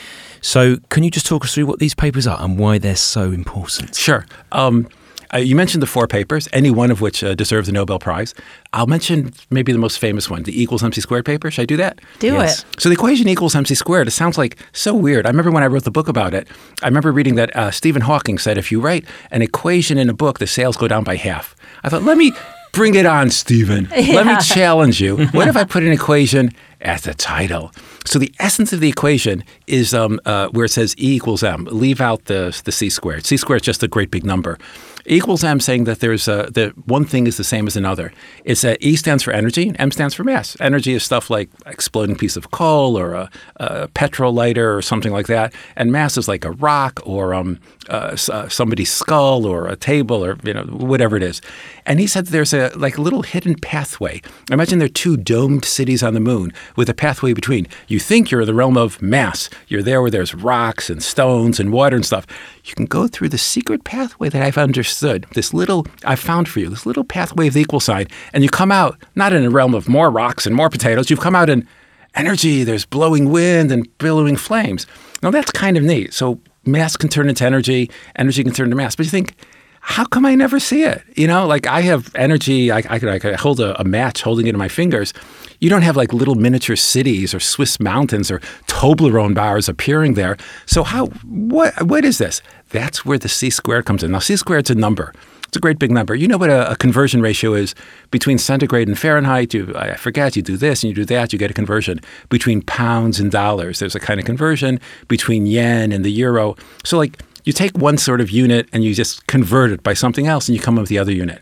So, 0.41 0.77
can 0.89 1.03
you 1.03 1.11
just 1.11 1.27
talk 1.27 1.45
us 1.45 1.53
through 1.53 1.67
what 1.67 1.77
these 1.77 1.93
papers 1.93 2.25
are 2.25 2.41
and 2.41 2.57
why 2.57 2.79
they're 2.79 2.95
so 2.95 3.31
important? 3.31 3.95
Sure. 3.95 4.25
Um, 4.51 4.87
uh, 5.33 5.37
you 5.37 5.55
mentioned 5.55 5.81
the 5.81 5.87
four 5.87 6.07
papers, 6.07 6.47
any 6.53 6.69
one 6.69 6.91
of 6.91 7.01
which 7.01 7.23
uh, 7.23 7.35
deserves 7.35 7.69
a 7.69 7.71
Nobel 7.71 7.99
Prize. 7.99 8.33
I'll 8.73 8.87
mention 8.87 9.33
maybe 9.49 9.71
the 9.71 9.79
most 9.79 9.99
famous 9.99 10.29
one, 10.29 10.43
the 10.43 10.61
equals 10.61 10.83
MC 10.83 11.01
squared 11.01 11.25
paper. 11.25 11.49
Should 11.51 11.63
I 11.63 11.65
do 11.65 11.77
that? 11.77 11.99
Do 12.19 12.27
yes. 12.27 12.63
it. 12.63 12.81
So 12.81 12.89
the 12.89 12.93
equation 12.93 13.27
equals 13.27 13.55
MC 13.55 13.75
squared, 13.75 14.07
it 14.07 14.11
sounds 14.11 14.37
like 14.37 14.57
so 14.73 14.93
weird. 14.93 15.25
I 15.25 15.29
remember 15.29 15.51
when 15.51 15.63
I 15.63 15.67
wrote 15.67 15.83
the 15.83 15.91
book 15.91 16.07
about 16.07 16.33
it, 16.33 16.47
I 16.81 16.87
remember 16.87 17.11
reading 17.11 17.35
that 17.35 17.55
uh, 17.55 17.71
Stephen 17.71 18.01
Hawking 18.01 18.37
said 18.37 18.57
if 18.57 18.71
you 18.71 18.81
write 18.81 19.05
an 19.31 19.41
equation 19.41 19.97
in 19.97 20.09
a 20.09 20.13
book, 20.13 20.39
the 20.39 20.47
sales 20.47 20.77
go 20.77 20.87
down 20.87 21.03
by 21.03 21.15
half. 21.15 21.55
I 21.83 21.89
thought, 21.89 22.03
let 22.03 22.17
me 22.17 22.33
bring 22.73 22.95
it 22.95 23.05
on, 23.05 23.29
Stephen. 23.29 23.87
Yeah. 24.01 24.15
Let 24.15 24.25
me 24.25 24.37
challenge 24.37 24.99
you. 24.99 25.27
What 25.31 25.47
if 25.47 25.55
I 25.55 25.63
put 25.63 25.83
an 25.83 25.91
equation 25.91 26.51
as 26.81 27.03
the 27.03 27.13
title? 27.13 27.71
So 28.05 28.17
the 28.17 28.33
essence 28.39 28.73
of 28.73 28.79
the 28.79 28.89
equation 28.89 29.43
is 29.67 29.93
um, 29.93 30.19
uh, 30.25 30.47
where 30.49 30.65
it 30.65 30.69
says 30.69 30.95
E 30.97 31.15
equals 31.15 31.43
M. 31.43 31.65
Leave 31.65 32.01
out 32.01 32.25
the, 32.25 32.59
the 32.65 32.71
C 32.71 32.89
squared. 32.89 33.25
C 33.25 33.37
squared 33.37 33.61
is 33.61 33.65
just 33.65 33.83
a 33.83 33.87
great 33.87 34.09
big 34.09 34.25
number 34.25 34.57
equals 35.05 35.43
m 35.43 35.59
saying 35.59 35.85
that 35.85 35.99
there's 35.99 36.27
a, 36.27 36.49
that 36.53 36.73
one 36.87 37.05
thing 37.05 37.27
is 37.27 37.37
the 37.37 37.43
same 37.43 37.67
as 37.67 37.75
another. 37.75 38.11
It's 38.45 38.61
that 38.61 38.81
E 38.81 38.95
stands 38.95 39.23
for 39.23 39.31
energy 39.31 39.67
and 39.67 39.79
M 39.79 39.91
stands 39.91 40.13
for 40.13 40.23
mass. 40.23 40.57
Energy 40.59 40.93
is 40.93 41.03
stuff 41.03 41.29
like 41.29 41.49
exploding 41.65 42.15
piece 42.15 42.37
of 42.37 42.51
coal 42.51 42.97
or 42.97 43.13
a, 43.13 43.29
a 43.57 43.87
petrol 43.89 44.33
lighter 44.33 44.75
or 44.75 44.81
something 44.81 45.11
like 45.11 45.27
that, 45.27 45.53
and 45.75 45.91
mass 45.91 46.17
is 46.17 46.27
like 46.27 46.45
a 46.45 46.51
rock 46.51 46.99
or 47.03 47.33
um, 47.33 47.59
uh, 47.89 48.15
uh, 48.31 48.47
somebody's 48.47 48.91
skull 48.91 49.45
or 49.45 49.67
a 49.67 49.75
table 49.75 50.23
or 50.23 50.37
you 50.43 50.53
know 50.53 50.63
whatever 50.63 51.17
it 51.17 51.23
is. 51.23 51.41
And 51.85 51.99
he 51.99 52.07
said 52.07 52.27
there's 52.27 52.53
a 52.53 52.71
like 52.75 52.97
a 52.97 53.01
little 53.01 53.23
hidden 53.23 53.55
pathway. 53.55 54.21
Imagine 54.51 54.79
there 54.79 54.85
are 54.85 54.89
two 54.89 55.17
domed 55.17 55.65
cities 55.65 56.03
on 56.03 56.13
the 56.13 56.19
moon 56.19 56.53
with 56.75 56.89
a 56.89 56.93
pathway 56.93 57.33
between. 57.33 57.67
You 57.87 57.99
think 57.99 58.31
you're 58.31 58.41
in 58.41 58.47
the 58.47 58.53
realm 58.53 58.77
of 58.77 59.01
mass. 59.01 59.49
You're 59.67 59.83
there 59.83 60.01
where 60.01 60.11
there's 60.11 60.35
rocks 60.35 60.89
and 60.89 61.01
stones 61.01 61.59
and 61.59 61.71
water 61.71 61.95
and 61.95 62.05
stuff. 62.05 62.25
You 62.65 62.75
can 62.75 62.85
go 62.85 63.07
through 63.07 63.29
the 63.29 63.37
secret 63.37 63.83
pathway 63.83 64.29
that 64.29 64.41
I've 64.41 64.57
understood. 64.57 65.25
This 65.33 65.53
little 65.53 65.87
I've 66.05 66.19
found 66.19 66.47
for 66.47 66.59
you. 66.59 66.69
This 66.69 66.85
little 66.85 67.03
pathway 67.03 67.47
of 67.47 67.53
the 67.53 67.61
equal 67.61 67.79
sign, 67.79 68.07
and 68.33 68.43
you 68.43 68.49
come 68.49 68.71
out 68.71 68.97
not 69.15 69.33
in 69.33 69.43
a 69.43 69.49
realm 69.49 69.73
of 69.73 69.89
more 69.89 70.09
rocks 70.09 70.45
and 70.45 70.55
more 70.55 70.69
potatoes. 70.69 71.09
You've 71.09 71.19
come 71.19 71.35
out 71.35 71.49
in 71.49 71.67
energy, 72.15 72.63
there's 72.63 72.85
blowing 72.85 73.31
wind 73.31 73.71
and 73.71 73.87
billowing 73.97 74.35
flames. 74.35 74.85
Now 75.23 75.31
that's 75.31 75.51
kind 75.51 75.77
of 75.77 75.83
neat. 75.83 76.13
So 76.13 76.39
mass 76.65 76.97
can 76.97 77.09
turn 77.09 77.29
into 77.29 77.45
energy, 77.45 77.89
energy 78.15 78.43
can 78.43 78.53
turn 78.53 78.65
into 78.65 78.75
mass. 78.75 78.95
But 78.95 79.05
you 79.05 79.11
think, 79.11 79.35
how 79.81 80.05
come 80.05 80.25
I 80.25 80.35
never 80.35 80.59
see 80.59 80.83
it? 80.83 81.03
You 81.15 81.27
know, 81.27 81.45
like 81.45 81.67
I 81.67 81.81
have 81.81 82.15
energy, 82.15 82.71
I, 82.71 82.77
I 82.77 82.99
could, 82.99 83.09
I 83.09 83.19
could 83.19 83.35
hold 83.35 83.59
a, 83.59 83.79
a 83.81 83.83
match 83.83 84.21
holding 84.21 84.45
it 84.45 84.51
in 84.51 84.57
my 84.57 84.67
fingers. 84.67 85.13
You 85.59 85.69
don't 85.69 85.81
have 85.81 85.97
like 85.97 86.13
little 86.13 86.35
miniature 86.35 86.75
cities 86.75 87.33
or 87.33 87.39
Swiss 87.39 87.79
mountains 87.79 88.31
or 88.31 88.39
Toblerone 88.67 89.35
bars 89.35 89.67
appearing 89.67 90.13
there. 90.13 90.37
So 90.65 90.83
how 90.83 91.07
what 91.25 91.81
what 91.83 92.05
is 92.05 92.19
this? 92.19 92.41
That's 92.69 93.05
where 93.05 93.17
the 93.17 93.27
c 93.27 93.49
squared 93.49 93.85
comes 93.85 94.03
in. 94.03 94.11
Now 94.11 94.19
c 94.19 94.35
squared's 94.35 94.69
a 94.69 94.75
number. 94.75 95.13
It's 95.47 95.57
a 95.57 95.59
great 95.59 95.79
big 95.79 95.91
number. 95.91 96.15
You 96.15 96.29
know 96.29 96.37
what 96.37 96.49
a, 96.49 96.71
a, 96.71 96.77
conversion 96.77 97.21
ratio 97.21 97.53
is 97.53 97.75
between 98.09 98.37
centigrade 98.37 98.87
and 98.87 98.97
Fahrenheit. 98.97 99.53
You, 99.53 99.73
I 99.75 99.95
forget, 99.95 100.37
you 100.37 100.41
do 100.41 100.55
this 100.55 100.81
and 100.81 100.89
you 100.89 100.95
do 100.95 101.03
that, 101.03 101.33
you 101.33 101.39
get 101.39 101.51
a 101.51 101.53
conversion. 101.53 101.99
Between 102.29 102.61
pounds 102.61 103.19
and 103.19 103.29
dollars, 103.29 103.79
there's 103.79 103.93
a 103.93 103.99
kind 103.99 104.17
of 104.17 104.25
conversion. 104.25 104.79
Between 105.09 105.45
yen 105.45 105.91
and 105.91 106.05
the 106.05 106.11
euro. 106.11 106.55
So, 106.85 106.97
like, 106.97 107.21
you 107.43 107.53
take 107.53 107.77
one 107.77 107.97
sort 107.97 108.21
of 108.21 108.29
unit 108.29 108.67
and 108.71 108.83
you 108.83 108.93
just 108.93 109.27
convert 109.27 109.71
it 109.71 109.83
by 109.83 109.93
something 109.93 110.27
else 110.27 110.47
and 110.47 110.55
you 110.55 110.61
come 110.61 110.77
up 110.77 110.81
with 110.81 110.89
the 110.89 110.99
other 110.99 111.11
unit. 111.11 111.41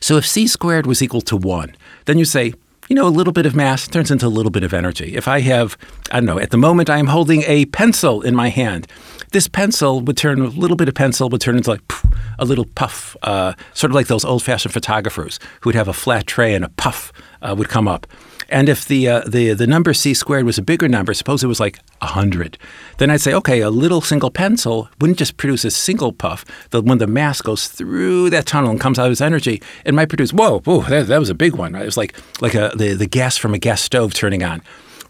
So, 0.00 0.16
if 0.16 0.26
c 0.26 0.46
squared 0.46 0.86
was 0.86 1.02
equal 1.02 1.20
to 1.22 1.36
1, 1.36 1.76
then 2.06 2.18
you 2.18 2.24
say, 2.24 2.54
you 2.88 2.96
know, 2.96 3.06
a 3.06 3.10
little 3.10 3.32
bit 3.32 3.46
of 3.46 3.54
mass 3.54 3.86
turns 3.86 4.10
into 4.10 4.26
a 4.26 4.28
little 4.28 4.50
bit 4.50 4.62
of 4.62 4.72
energy. 4.72 5.16
If 5.16 5.28
I 5.28 5.40
have, 5.40 5.76
I 6.10 6.20
don't 6.20 6.26
know, 6.26 6.38
at 6.38 6.50
the 6.50 6.56
moment 6.56 6.88
I 6.88 6.98
am 6.98 7.08
holding 7.08 7.42
a 7.42 7.66
pencil 7.66 8.22
in 8.22 8.34
my 8.34 8.48
hand 8.48 8.86
this 9.32 9.48
pencil 9.48 10.00
would 10.00 10.16
turn 10.16 10.40
a 10.40 10.46
little 10.46 10.76
bit 10.76 10.88
of 10.88 10.94
pencil 10.94 11.28
would 11.28 11.40
turn 11.40 11.56
into 11.56 11.70
like 11.70 11.86
poof, 11.88 12.10
a 12.38 12.44
little 12.44 12.66
puff, 12.74 13.16
uh, 13.22 13.52
sort 13.74 13.90
of 13.90 13.94
like 13.94 14.06
those 14.06 14.24
old-fashioned 14.24 14.72
photographers 14.72 15.38
who 15.60 15.68
would 15.68 15.74
have 15.74 15.88
a 15.88 15.92
flat 15.92 16.26
tray 16.26 16.54
and 16.54 16.64
a 16.64 16.68
puff 16.70 17.12
uh, 17.42 17.54
would 17.56 17.68
come 17.68 17.88
up. 17.88 18.06
And 18.48 18.68
if 18.68 18.86
the 18.86 19.08
uh, 19.08 19.20
the 19.26 19.54
the 19.54 19.66
number 19.66 19.92
c 19.92 20.14
squared 20.14 20.44
was 20.44 20.58
a 20.58 20.62
bigger 20.62 20.88
number, 20.88 21.14
suppose 21.14 21.42
it 21.42 21.48
was 21.48 21.60
like 21.60 21.78
hundred, 22.00 22.58
then 22.98 23.10
I'd 23.10 23.20
say, 23.20 23.34
okay, 23.34 23.60
a 23.60 23.70
little 23.70 24.00
single 24.00 24.30
pencil 24.30 24.88
wouldn't 25.00 25.18
just 25.18 25.36
produce 25.36 25.64
a 25.64 25.70
single 25.70 26.12
puff. 26.12 26.44
The, 26.70 26.80
when 26.80 26.98
the 26.98 27.06
mass 27.06 27.40
goes 27.40 27.66
through 27.66 28.30
that 28.30 28.46
tunnel 28.46 28.70
and 28.70 28.80
comes 28.80 28.98
out 28.98 29.10
as 29.10 29.20
energy, 29.20 29.60
it 29.84 29.94
might 29.94 30.08
produce 30.08 30.32
whoa, 30.32 30.60
whoa, 30.60 30.82
that, 30.82 31.08
that 31.08 31.18
was 31.18 31.30
a 31.30 31.34
big 31.34 31.54
one. 31.56 31.72
Right? 31.72 31.82
It 31.82 31.86
was 31.86 31.96
like 31.96 32.14
like 32.40 32.54
a, 32.54 32.72
the 32.76 32.94
the 32.94 33.06
gas 33.06 33.36
from 33.36 33.54
a 33.54 33.58
gas 33.58 33.82
stove 33.82 34.14
turning 34.14 34.44
on. 34.44 34.62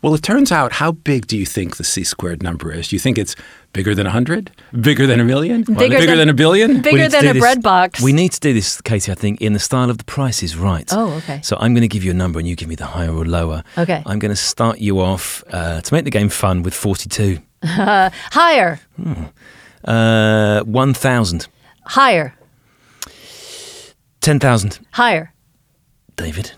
Well, 0.03 0.15
it 0.15 0.23
turns 0.23 0.53
out, 0.53 0.73
how 0.73 0.93
big 0.93 1.27
do 1.27 1.37
you 1.37 1.47
think 1.47 1.77
the 1.77 1.85
c 1.85 2.05
squared 2.05 2.43
number 2.43 2.73
is? 2.73 2.89
Do 2.89 2.97
you 2.97 3.01
think 3.01 3.19
it's 3.19 3.35
bigger 3.73 3.95
than 3.95 4.05
100? 4.05 4.51
Bigger 4.81 5.07
than 5.07 5.21
a 5.21 5.25
million? 5.25 5.63
Bigger, 5.63 5.75
bigger 5.75 6.07
than, 6.07 6.19
than, 6.19 6.29
a 6.29 6.35
billion? 6.35 6.83
Bigger 6.83 7.09
than 7.09 7.27
a 7.27 7.33
this, 7.33 7.41
bread 7.41 7.63
box. 7.63 8.03
We 8.03 8.13
need 8.13 8.33
to 8.33 8.41
do 8.41 8.53
this, 8.53 8.81
Katie, 8.81 9.11
I 9.11 9.15
think, 9.15 9.41
in 9.41 9.53
the 9.53 9.59
style 9.59 9.91
of 9.91 9.99
the 9.99 10.05
price 10.05 10.43
is 10.43 10.57
right. 10.57 10.89
Oh, 10.93 11.15
okay. 11.19 11.41
So 11.43 11.57
I'm 11.61 11.75
going 11.75 11.83
to 11.83 11.89
give 11.89 12.05
you 12.05 12.11
a 12.11 12.15
number 12.15 12.39
and 12.39 12.49
you 12.49 12.57
give 12.57 12.69
me 12.69 12.75
the 12.75 12.87
higher 12.87 13.13
or 13.13 13.25
lower. 13.25 13.65
Okay. 13.77 14.03
I'm 14.07 14.19
going 14.19 14.33
to 14.33 14.37
start 14.37 14.79
you 14.79 15.01
off 15.01 15.43
uh, 15.51 15.81
to 15.81 15.95
make 15.95 16.05
the 16.05 16.11
game 16.11 16.29
fun 16.29 16.63
with 16.63 16.75
42. 16.75 17.39
Uh, 17.63 18.11
higher. 18.33 18.81
Hmm. 18.97 19.25
Uh, 19.85 20.63
1,000. 20.63 21.49
Higher. 21.85 22.35
10,000. 24.21 24.81
Higher. 24.93 25.33
David. 26.17 26.53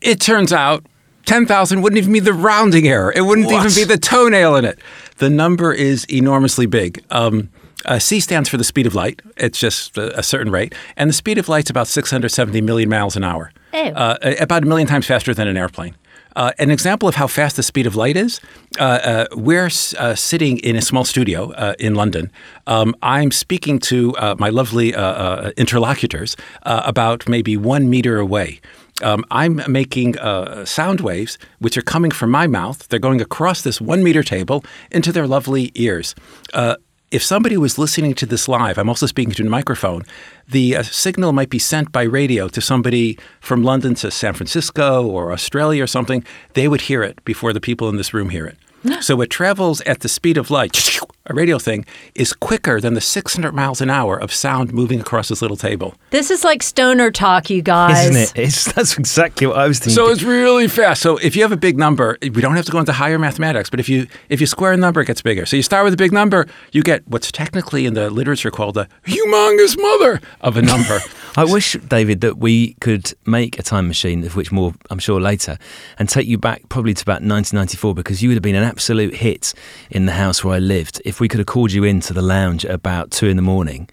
It 0.00 0.20
turns 0.20 0.52
out 0.52 0.84
10,000 1.28 1.82
wouldn't 1.82 1.98
even 1.98 2.12
be 2.12 2.20
the 2.20 2.32
rounding 2.32 2.88
error. 2.88 3.12
It 3.14 3.20
wouldn't 3.20 3.48
What? 3.48 3.66
even 3.66 3.74
be 3.74 3.84
the 3.84 3.98
toenail 3.98 4.56
in 4.56 4.64
it. 4.64 4.78
The 5.18 5.28
number 5.28 5.72
is 5.74 6.04
enormously 6.06 6.64
big. 6.64 7.04
Um, 7.10 7.50
uh, 7.84 7.98
C 7.98 8.18
stands 8.18 8.48
for 8.48 8.56
the 8.56 8.64
speed 8.64 8.86
of 8.86 8.94
light. 8.94 9.20
It's 9.36 9.60
just 9.60 9.98
a, 9.98 10.18
a 10.18 10.22
certain 10.22 10.50
rate. 10.50 10.74
And 10.96 11.10
the 11.10 11.14
speed 11.14 11.36
of 11.36 11.46
light's 11.48 11.68
about 11.68 11.86
670 11.86 12.62
million 12.62 12.88
miles 12.88 13.14
an 13.14 13.24
hour. 13.24 13.52
Oh. 13.74 13.78
Uh, 13.78 14.34
about 14.40 14.62
a 14.62 14.66
million 14.66 14.88
times 14.88 15.06
faster 15.06 15.34
than 15.34 15.46
an 15.46 15.58
airplane. 15.58 15.94
Uh, 16.34 16.52
an 16.58 16.70
example 16.70 17.08
of 17.08 17.16
how 17.16 17.26
fast 17.26 17.56
the 17.56 17.62
speed 17.62 17.86
of 17.86 17.94
light 17.96 18.16
is, 18.16 18.40
uh, 18.78 18.82
uh, 18.84 19.26
we're 19.32 19.68
uh, 19.98 20.14
sitting 20.14 20.58
in 20.58 20.76
a 20.76 20.80
small 20.80 21.04
studio 21.04 21.50
uh, 21.52 21.74
in 21.78 21.94
London. 21.94 22.30
Um, 22.66 22.94
I'm 23.02 23.32
speaking 23.32 23.78
to 23.80 24.14
uh, 24.16 24.36
my 24.38 24.48
lovely 24.48 24.94
uh, 24.94 25.02
uh, 25.02 25.50
interlocutors 25.56 26.36
uh, 26.62 26.82
about 26.84 27.28
maybe 27.28 27.56
one 27.56 27.90
meter 27.90 28.18
away. 28.18 28.60
Um, 29.02 29.24
I'm 29.30 29.62
making 29.68 30.18
uh, 30.18 30.64
sound 30.64 31.00
waves 31.00 31.38
which 31.60 31.76
are 31.76 31.82
coming 31.82 32.10
from 32.10 32.30
my 32.30 32.46
mouth. 32.46 32.88
They're 32.88 32.98
going 32.98 33.20
across 33.20 33.62
this 33.62 33.80
one 33.80 34.02
meter 34.02 34.22
table 34.22 34.64
into 34.90 35.12
their 35.12 35.26
lovely 35.26 35.70
ears. 35.74 36.14
Uh, 36.52 36.76
if 37.10 37.22
somebody 37.22 37.56
was 37.56 37.78
listening 37.78 38.14
to 38.14 38.26
this 38.26 38.48
live, 38.48 38.76
I'm 38.76 38.88
also 38.88 39.06
speaking 39.06 39.32
to 39.34 39.46
a 39.46 39.48
microphone, 39.48 40.02
the 40.46 40.76
uh, 40.76 40.82
signal 40.82 41.32
might 41.32 41.48
be 41.48 41.58
sent 41.58 41.90
by 41.90 42.02
radio 42.02 42.48
to 42.48 42.60
somebody 42.60 43.18
from 43.40 43.62
London 43.62 43.94
to 43.96 44.10
San 44.10 44.34
Francisco 44.34 45.06
or 45.06 45.32
Australia 45.32 45.82
or 45.82 45.86
something. 45.86 46.22
They 46.52 46.68
would 46.68 46.82
hear 46.82 47.02
it 47.02 47.24
before 47.24 47.54
the 47.54 47.60
people 47.60 47.88
in 47.88 47.96
this 47.96 48.12
room 48.12 48.28
hear 48.28 48.46
it. 48.46 48.58
so 49.02 49.20
it 49.22 49.30
travels 49.30 49.80
at 49.82 50.00
the 50.00 50.08
speed 50.08 50.36
of 50.36 50.50
light. 50.50 50.98
A 51.30 51.34
radio 51.34 51.58
thing 51.58 51.84
is 52.14 52.32
quicker 52.32 52.80
than 52.80 52.94
the 52.94 53.02
600 53.02 53.52
miles 53.52 53.82
an 53.82 53.90
hour 53.90 54.16
of 54.16 54.32
sound 54.32 54.72
moving 54.72 54.98
across 54.98 55.28
this 55.28 55.42
little 55.42 55.58
table. 55.58 55.94
This 56.08 56.30
is 56.30 56.42
like 56.42 56.62
stoner 56.62 57.10
talk, 57.10 57.50
you 57.50 57.60
guys. 57.60 58.06
Isn't 58.06 58.16
it? 58.16 58.32
It's, 58.46 58.72
that's 58.72 58.96
exactly 58.96 59.46
what 59.46 59.58
I 59.58 59.68
was 59.68 59.78
thinking. 59.78 59.94
So 59.94 60.08
it's 60.08 60.22
really 60.22 60.68
fast. 60.68 61.02
So 61.02 61.18
if 61.18 61.36
you 61.36 61.42
have 61.42 61.52
a 61.52 61.56
big 61.58 61.76
number, 61.76 62.16
we 62.22 62.40
don't 62.40 62.56
have 62.56 62.64
to 62.64 62.72
go 62.72 62.78
into 62.78 62.92
higher 62.92 63.18
mathematics, 63.18 63.68
but 63.68 63.78
if 63.78 63.90
you 63.90 64.06
if 64.30 64.40
you 64.40 64.46
square 64.46 64.72
a 64.72 64.76
number, 64.78 65.02
it 65.02 65.06
gets 65.06 65.20
bigger. 65.20 65.44
So 65.44 65.56
you 65.56 65.62
start 65.62 65.84
with 65.84 65.92
a 65.92 65.98
big 65.98 66.12
number, 66.12 66.46
you 66.72 66.82
get 66.82 67.06
what's 67.06 67.30
technically 67.30 67.84
in 67.84 67.92
the 67.92 68.08
literature 68.08 68.50
called 68.50 68.78
a 68.78 68.88
humongous 69.06 69.76
mother 69.78 70.22
of 70.40 70.56
a 70.56 70.62
number. 70.62 70.98
I 71.38 71.44
wish, 71.44 71.74
David, 71.74 72.20
that 72.22 72.38
we 72.38 72.72
could 72.80 73.14
make 73.24 73.60
a 73.60 73.62
time 73.62 73.86
machine, 73.86 74.24
of 74.24 74.34
which 74.34 74.50
more 74.50 74.74
I'm 74.90 74.98
sure 74.98 75.20
later, 75.20 75.56
and 75.96 76.08
take 76.08 76.26
you 76.26 76.36
back 76.36 76.68
probably 76.68 76.94
to 76.94 77.02
about 77.02 77.22
1994 77.22 77.94
because 77.94 78.20
you 78.20 78.28
would 78.28 78.34
have 78.34 78.42
been 78.42 78.56
an 78.56 78.64
absolute 78.64 79.14
hit 79.14 79.54
in 79.88 80.06
the 80.06 80.12
house 80.12 80.42
where 80.42 80.56
I 80.56 80.58
lived. 80.58 81.00
If 81.04 81.20
we 81.20 81.28
could 81.28 81.38
have 81.38 81.46
called 81.46 81.70
you 81.70 81.84
into 81.84 82.12
the 82.12 82.22
lounge 82.22 82.64
at 82.64 82.72
about 82.72 83.12
two 83.12 83.28
in 83.28 83.36
the 83.36 83.42
morning 83.42 83.88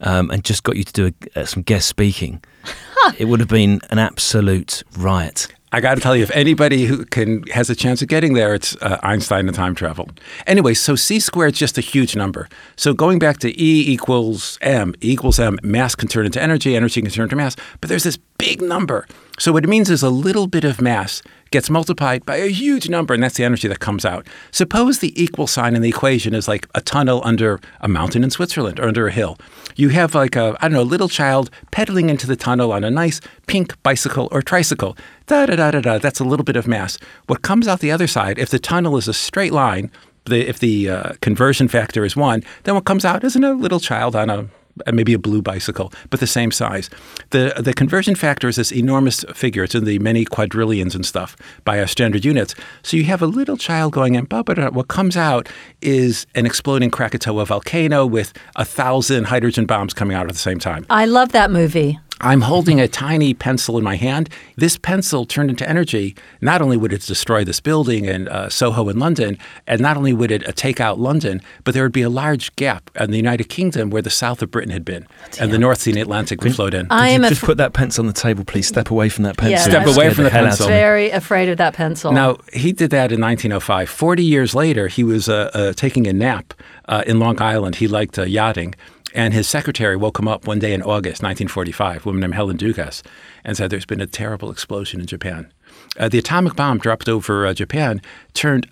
um, 0.00 0.30
and 0.30 0.42
just 0.42 0.62
got 0.62 0.76
you 0.76 0.84
to 0.84 0.92
do 0.94 1.12
a, 1.34 1.40
uh, 1.40 1.44
some 1.44 1.62
guest 1.62 1.86
speaking, 1.86 2.42
it 3.18 3.26
would 3.26 3.40
have 3.40 3.50
been 3.50 3.82
an 3.90 3.98
absolute 3.98 4.82
riot. 4.96 5.48
I 5.76 5.80
got 5.80 5.96
to 5.96 6.00
tell 6.00 6.16
you, 6.16 6.22
if 6.22 6.30
anybody 6.30 6.86
who 6.86 7.04
can 7.04 7.42
has 7.48 7.68
a 7.68 7.76
chance 7.76 8.00
of 8.00 8.08
getting 8.08 8.32
there, 8.32 8.54
it's 8.54 8.74
uh, 8.76 8.98
Einstein 9.02 9.46
and 9.46 9.54
time 9.54 9.74
travel. 9.74 10.08
Anyway, 10.46 10.72
so 10.72 10.96
c 10.96 11.20
squared 11.20 11.52
is 11.52 11.58
just 11.58 11.76
a 11.76 11.82
huge 11.82 12.16
number. 12.16 12.48
So 12.76 12.94
going 12.94 13.18
back 13.18 13.40
to 13.40 13.50
E 13.50 13.92
equals 13.92 14.58
m, 14.62 14.94
E 15.02 15.12
equals 15.12 15.38
m, 15.38 15.58
mass 15.62 15.94
can 15.94 16.08
turn 16.08 16.24
into 16.24 16.40
energy, 16.40 16.74
energy 16.74 17.02
can 17.02 17.10
turn 17.10 17.24
into 17.24 17.36
mass, 17.36 17.56
but 17.82 17.90
there's 17.90 18.04
this 18.04 18.16
big 18.38 18.62
number. 18.62 19.06
So 19.38 19.52
what 19.52 19.64
it 19.64 19.68
means 19.68 19.90
is 19.90 20.02
a 20.02 20.08
little 20.08 20.46
bit 20.46 20.64
of 20.64 20.80
mass 20.80 21.22
gets 21.50 21.68
multiplied 21.68 22.24
by 22.24 22.36
a 22.36 22.48
huge 22.48 22.88
number, 22.88 23.12
and 23.12 23.22
that's 23.22 23.36
the 23.36 23.44
energy 23.44 23.68
that 23.68 23.80
comes 23.80 24.04
out. 24.04 24.26
Suppose 24.50 24.98
the 24.98 25.22
equal 25.22 25.46
sign 25.46 25.76
in 25.76 25.82
the 25.82 25.88
equation 25.88 26.34
is 26.34 26.48
like 26.48 26.66
a 26.74 26.80
tunnel 26.80 27.20
under 27.24 27.60
a 27.80 27.88
mountain 27.88 28.24
in 28.24 28.30
Switzerland 28.30 28.80
or 28.80 28.88
under 28.88 29.06
a 29.06 29.12
hill. 29.12 29.38
You 29.76 29.90
have 29.90 30.14
like 30.14 30.36
a, 30.36 30.56
I 30.60 30.68
don't 30.68 30.72
know, 30.72 30.82
a 30.82 30.84
little 30.84 31.08
child 31.08 31.50
pedaling 31.70 32.08
into 32.08 32.26
the 32.26 32.36
tunnel 32.36 32.72
on 32.72 32.82
a 32.82 32.90
nice 32.90 33.20
pink 33.46 33.80
bicycle 33.82 34.28
or 34.32 34.40
tricycle. 34.42 34.96
Da 35.26 35.46
da 35.46 35.56
da 35.56 35.70
da 35.72 35.80
da. 35.80 35.98
That's 35.98 36.20
a 36.20 36.24
little 36.24 36.44
bit 36.44 36.56
of 36.56 36.68
mass. 36.68 36.98
What 37.26 37.42
comes 37.42 37.66
out 37.66 37.80
the 37.80 37.90
other 37.90 38.06
side, 38.06 38.38
if 38.38 38.50
the 38.50 38.58
tunnel 38.58 38.96
is 38.96 39.08
a 39.08 39.14
straight 39.14 39.52
line, 39.52 39.90
the, 40.26 40.48
if 40.48 40.58
the 40.58 40.88
uh, 40.88 41.12
conversion 41.20 41.68
factor 41.68 42.04
is 42.04 42.16
one, 42.16 42.42
then 42.64 42.74
what 42.74 42.84
comes 42.84 43.04
out 43.04 43.24
isn't 43.24 43.44
a 43.44 43.52
little 43.52 43.80
child 43.80 44.14
on 44.14 44.30
a 44.30 44.48
uh, 44.86 44.92
maybe 44.92 45.14
a 45.14 45.18
blue 45.18 45.40
bicycle, 45.40 45.90
but 46.10 46.20
the 46.20 46.26
same 46.26 46.50
size. 46.50 46.90
The 47.30 47.54
the 47.58 47.72
conversion 47.72 48.14
factor 48.14 48.46
is 48.46 48.56
this 48.56 48.70
enormous 48.70 49.24
figure. 49.34 49.64
It's 49.64 49.74
in 49.74 49.84
the 49.84 49.98
many 50.00 50.26
quadrillions 50.26 50.94
and 50.94 51.06
stuff 51.06 51.34
by 51.64 51.80
our 51.80 51.86
standard 51.86 52.24
units. 52.26 52.54
So 52.82 52.98
you 52.98 53.04
have 53.04 53.22
a 53.22 53.26
little 53.26 53.56
child 53.56 53.94
going 53.94 54.22
bah. 54.26 54.42
What 54.42 54.88
comes 54.88 55.16
out 55.16 55.48
is 55.80 56.26
an 56.34 56.44
exploding 56.44 56.90
Krakatoa 56.90 57.46
volcano 57.46 58.04
with 58.04 58.34
a 58.56 58.66
thousand 58.66 59.24
hydrogen 59.24 59.64
bombs 59.64 59.94
coming 59.94 60.14
out 60.14 60.26
at 60.26 60.32
the 60.32 60.38
same 60.38 60.58
time. 60.58 60.84
I 60.90 61.06
love 61.06 61.32
that 61.32 61.50
movie. 61.50 61.98
I'm 62.22 62.40
holding 62.40 62.80
a 62.80 62.88
tiny 62.88 63.34
pencil 63.34 63.76
in 63.76 63.84
my 63.84 63.96
hand. 63.96 64.30
This 64.56 64.78
pencil 64.78 65.26
turned 65.26 65.50
into 65.50 65.68
energy. 65.68 66.16
Not 66.40 66.62
only 66.62 66.78
would 66.78 66.92
it 66.94 67.02
destroy 67.02 67.44
this 67.44 67.60
building 67.60 68.06
in 68.06 68.26
uh, 68.28 68.48
Soho 68.48 68.88
in 68.88 68.98
London, 68.98 69.36
and 69.66 69.82
not 69.82 69.98
only 69.98 70.14
would 70.14 70.30
it 70.30 70.48
uh, 70.48 70.52
take 70.52 70.80
out 70.80 70.98
London, 70.98 71.42
but 71.64 71.74
there 71.74 71.82
would 71.82 71.92
be 71.92 72.00
a 72.00 72.08
large 72.08 72.56
gap 72.56 72.90
in 72.98 73.10
the 73.10 73.18
United 73.18 73.44
Kingdom 73.50 73.90
where 73.90 74.00
the 74.00 74.08
south 74.08 74.40
of 74.40 74.50
Britain 74.50 74.70
had 74.70 74.82
been, 74.84 75.06
and 75.38 75.52
the 75.52 75.58
North 75.58 75.80
Sea 75.82 75.90
and 75.90 75.98
the 75.98 76.00
Atlantic 76.00 76.42
would 76.42 76.54
float 76.54 76.72
in. 76.72 76.86
I 76.90 77.08
Could 77.08 77.14
am 77.16 77.22
you 77.24 77.28
just 77.28 77.42
af- 77.42 77.46
put 77.46 77.56
that 77.58 77.74
pencil 77.74 78.00
on 78.02 78.06
the 78.06 78.12
table, 78.14 78.44
please? 78.44 78.66
Step 78.66 78.90
away 78.90 79.10
from 79.10 79.24
that 79.24 79.36
pencil. 79.36 79.52
Yeah, 79.52 79.60
Step 79.62 79.72
that's- 79.84 79.96
away 79.96 80.12
from 80.14 80.24
the 80.24 80.30
hell 80.30 80.44
out 80.44 80.48
pencil. 80.48 80.66
of 80.66 80.70
me. 80.70 80.76
very 80.76 81.10
afraid 81.10 81.50
of 81.50 81.58
that 81.58 81.74
pencil. 81.74 82.12
Now, 82.12 82.38
he 82.52 82.72
did 82.72 82.90
that 82.92 83.12
in 83.12 83.20
1905. 83.20 83.90
40 83.90 84.24
years 84.24 84.54
later, 84.54 84.88
he 84.88 85.04
was 85.04 85.28
uh, 85.28 85.50
uh, 85.52 85.72
taking 85.74 86.06
a 86.06 86.14
nap 86.14 86.54
uh, 86.88 87.02
in 87.06 87.18
Long 87.18 87.40
Island. 87.42 87.76
He 87.76 87.88
liked 87.88 88.18
uh, 88.18 88.22
yachting. 88.22 88.74
And 89.16 89.32
his 89.32 89.48
secretary 89.48 89.96
woke 89.96 90.18
him 90.18 90.28
up 90.28 90.46
one 90.46 90.58
day 90.58 90.74
in 90.74 90.82
August 90.82 91.22
1945, 91.22 92.04
a 92.04 92.08
woman 92.08 92.20
named 92.20 92.34
Helen 92.34 92.58
Dukas, 92.58 93.02
and 93.44 93.56
said 93.56 93.70
there's 93.70 93.86
been 93.86 94.02
a 94.02 94.06
terrible 94.06 94.50
explosion 94.50 95.00
in 95.00 95.06
Japan. 95.06 95.50
Uh, 95.98 96.10
the 96.10 96.18
atomic 96.18 96.54
bomb 96.54 96.76
dropped 96.76 97.08
over 97.08 97.46
uh, 97.46 97.54
Japan 97.54 98.02
turned 98.34 98.68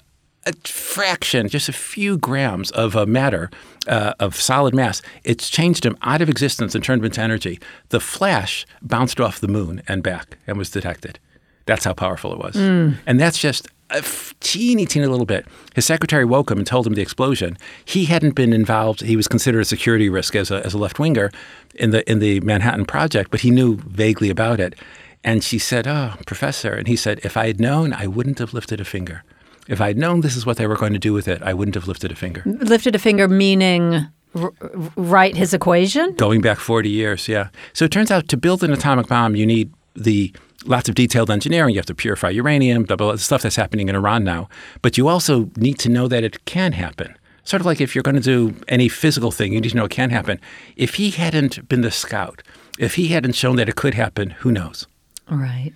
a 0.47 0.53
fraction, 0.65 1.49
just 1.49 1.71
a 1.71 1.73
few 1.73 2.19
grams 2.19 2.71
of 2.73 2.95
uh, 2.95 3.07
matter, 3.07 3.51
uh, 3.89 4.13
of 4.21 4.37
solid 4.37 4.75
mass. 4.75 5.01
It's 5.25 5.49
changed 5.49 5.87
him 5.87 5.97
out 6.03 6.21
of 6.21 6.29
existence 6.29 6.75
and 6.75 6.85
turned 6.85 7.01
him 7.01 7.07
into 7.07 7.23
energy. 7.23 7.59
The 7.89 7.99
flash 7.99 8.67
bounced 8.83 9.21
off 9.21 9.41
the 9.41 9.49
moon 9.49 9.83
and 9.89 10.03
back 10.03 10.37
and 10.47 10.59
was 10.59 10.69
detected. 10.69 11.19
That's 11.67 11.85
how 11.85 11.95
powerful 11.95 12.33
it 12.33 12.39
was. 12.39 12.55
Mm. 12.55 12.97
And 13.07 13.19
that's 13.19 13.39
just 13.39 13.69
uh, 13.91 14.01
a 14.01 14.35
teeny, 14.41 14.87
teeny 14.87 15.07
little 15.07 15.27
bit. 15.27 15.47
His 15.75 15.85
secretary 15.85 16.25
woke 16.25 16.51
him 16.51 16.59
and 16.59 16.67
told 16.67 16.87
him 16.87 16.95
the 16.95 17.03
explosion. 17.03 17.57
He 17.85 18.07
hadn't 18.07 18.35
been 18.35 18.53
involved. 18.53 19.01
He 19.01 19.17
was 19.17 19.29
considered 19.29 19.61
a 19.61 19.65
security 19.65 20.09
risk 20.09 20.37
as 20.37 20.51
a, 20.51 20.65
as 20.65 20.75
a 20.75 20.79
left 20.79 20.99
winger 20.99 21.31
in 21.75 21.91
the 21.91 22.09
in 22.11 22.19
the 22.19 22.41
Manhattan 22.41 22.85
Project, 22.87 23.31
but 23.31 23.41
he 23.41 23.51
knew 23.51 23.77
vaguely 23.77 24.31
about 24.31 24.61
it. 24.61 24.75
And 25.23 25.43
she 25.43 25.59
said, 25.59 25.87
"Oh, 25.87 26.15
professor," 26.27 26.73
and 26.73 26.87
he 26.87 26.97
said, 26.97 27.21
"If 27.23 27.37
I 27.37 27.47
had 27.47 27.61
known, 27.61 27.93
I 27.93 28.07
wouldn't 28.07 28.39
have 28.39 28.53
lifted 28.53 28.81
a 28.81 28.85
finger. 28.85 29.23
If 29.69 29.81
I 29.81 29.89
had 29.89 29.99
known 29.99 30.21
this 30.21 30.37
is 30.37 30.45
what 30.45 30.59
they 30.59 30.67
were 30.67 30.77
going 30.77 30.93
to 30.93 30.99
do 30.99 31.15
with 31.15 31.27
it, 31.27 31.43
I 31.43 31.55
wouldn't 31.55 31.75
have 31.75 31.89
lifted 31.89 32.13
a 32.13 32.15
finger." 32.15 32.43
Lifted 32.45 32.95
a 32.95 32.99
finger, 32.99 33.27
meaning 33.27 34.07
r- 34.35 34.53
write 34.97 35.37
his 35.37 35.55
equation. 35.55 36.13
Going 36.15 36.43
back 36.43 36.59
40 36.59 36.91
years, 36.91 37.29
yeah. 37.29 37.49
So 37.73 37.87
it 37.87 37.91
turns 37.91 38.11
out 38.11 38.29
to 38.29 38.37
build 38.37 38.63
an 38.63 38.73
atomic 38.73 39.07
bomb, 39.07 39.35
you 39.35 39.47
need 39.47 39.73
the 39.95 40.35
lots 40.65 40.89
of 40.89 40.95
detailed 40.95 41.31
engineering. 41.31 41.75
You 41.75 41.79
have 41.79 41.87
to 41.87 41.95
purify 41.95 42.31
uranium, 42.31 42.85
blah, 42.85 42.97
blah, 42.97 43.09
blah, 43.09 43.17
stuff 43.17 43.43
that's 43.43 43.57
happening 43.57 43.89
in 43.89 43.95
Iran 43.95 44.25
now. 44.25 44.49
But 44.83 44.99
you 44.99 45.09
also 45.09 45.51
need 45.57 45.79
to 45.81 45.89
know 45.89 46.09
that 46.09 46.25
it 46.25 46.45
can 46.45 46.73
happen. 46.73 47.17
Sort 47.45 47.61
of 47.61 47.67
like 47.67 47.81
if 47.81 47.95
you're 47.95 48.03
going 48.03 48.17
to 48.17 48.23
do 48.23 48.55
any 48.69 48.89
physical 48.89 49.31
thing, 49.31 49.53
you 49.53 49.61
need 49.61 49.71
to 49.71 49.77
know 49.77 49.85
it 49.85 49.91
can 49.91 50.11
happen. 50.11 50.41
If 50.77 50.95
he 50.95 51.11
hadn't 51.11 51.69
been 51.69 51.83
the 51.83 51.91
scout, 51.91 52.43
if 52.79 52.95
he 52.95 53.09
hadn't 53.09 53.35
shown 53.35 53.57
that 53.57 53.69
it 53.69 53.77
could 53.77 53.95
happen, 53.95 54.31
who 54.31 54.51
knows? 54.51 54.87
Right. 55.31 55.73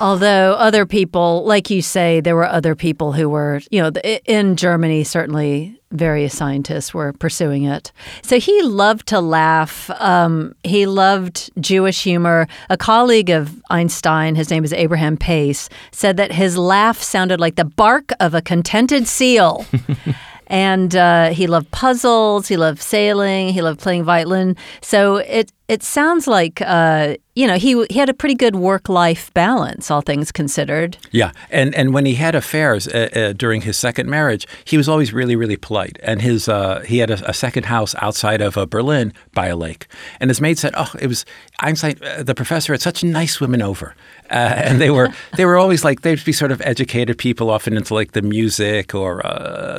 Although 0.00 0.54
other 0.54 0.86
people, 0.86 1.44
like 1.44 1.70
you 1.70 1.80
say, 1.80 2.20
there 2.20 2.36
were 2.36 2.46
other 2.46 2.74
people 2.74 3.12
who 3.12 3.28
were, 3.28 3.60
you 3.70 3.80
know, 3.80 3.90
in 4.26 4.56
Germany, 4.56 5.04
certainly 5.04 5.80
various 5.92 6.36
scientists 6.36 6.92
were 6.92 7.12
pursuing 7.12 7.64
it. 7.64 7.92
So 8.22 8.40
he 8.40 8.62
loved 8.62 9.06
to 9.08 9.20
laugh. 9.20 9.88
Um, 10.00 10.54
he 10.64 10.86
loved 10.86 11.50
Jewish 11.60 12.02
humor. 12.02 12.48
A 12.68 12.76
colleague 12.76 13.30
of 13.30 13.62
Einstein, 13.70 14.34
his 14.34 14.50
name 14.50 14.64
is 14.64 14.72
Abraham 14.72 15.16
Pais, 15.16 15.68
said 15.92 16.16
that 16.16 16.32
his 16.32 16.58
laugh 16.58 17.00
sounded 17.00 17.38
like 17.38 17.54
the 17.54 17.64
bark 17.64 18.12
of 18.18 18.34
a 18.34 18.42
contented 18.42 19.06
seal. 19.06 19.64
and 20.46 20.94
uh, 20.94 21.30
he 21.30 21.46
loved 21.46 21.70
puzzles. 21.70 22.48
He 22.48 22.56
loved 22.56 22.80
sailing. 22.80 23.50
He 23.50 23.62
loved 23.62 23.80
playing 23.80 24.04
violin. 24.04 24.56
So 24.80 25.16
it 25.16 25.52
it 25.66 25.82
sounds 25.82 26.26
like 26.26 26.60
uh, 26.60 27.16
you 27.34 27.46
know 27.46 27.56
he 27.56 27.84
he 27.88 27.98
had 27.98 28.08
a 28.08 28.14
pretty 28.14 28.34
good 28.34 28.56
work 28.56 28.88
life 28.88 29.32
balance, 29.32 29.90
all 29.90 30.02
things 30.02 30.30
considered. 30.30 30.98
Yeah, 31.10 31.32
and 31.50 31.74
and 31.74 31.94
when 31.94 32.04
he 32.04 32.14
had 32.16 32.34
affairs 32.34 32.86
uh, 32.86 33.08
uh, 33.14 33.32
during 33.32 33.62
his 33.62 33.78
second 33.78 34.10
marriage, 34.10 34.46
he 34.64 34.76
was 34.76 34.88
always 34.88 35.12
really 35.12 35.36
really 35.36 35.56
polite. 35.56 35.98
And 36.02 36.20
his 36.20 36.48
uh, 36.48 36.80
he 36.80 36.98
had 36.98 37.10
a, 37.10 37.30
a, 37.30 37.32
second 37.32 37.64
house 37.64 37.94
outside 38.00 38.40
of 38.40 38.58
uh, 38.58 38.66
Berlin 38.66 39.12
by 39.32 39.46
a 39.46 39.56
lake. 39.56 39.86
And 40.20 40.30
his 40.30 40.40
maid 40.40 40.58
said, 40.58 40.74
"Oh, 40.76 40.92
it 41.00 41.06
was 41.06 41.24
Einstein, 41.60 41.96
the 42.20 42.34
professor 42.34 42.72
had 42.74 42.82
such 42.82 43.02
nice 43.02 43.40
women 43.40 43.62
over." 43.62 43.94
Uh, 44.30 44.54
and 44.56 44.80
they 44.80 44.90
were 44.90 45.10
they 45.36 45.44
were 45.44 45.56
always 45.58 45.84
like 45.84 46.00
they'd 46.00 46.24
be 46.24 46.32
sort 46.32 46.50
of 46.50 46.60
educated 46.62 47.18
people, 47.18 47.50
often 47.50 47.76
into 47.76 47.94
like 47.94 48.12
the 48.12 48.22
music 48.22 48.94
or 48.94 49.20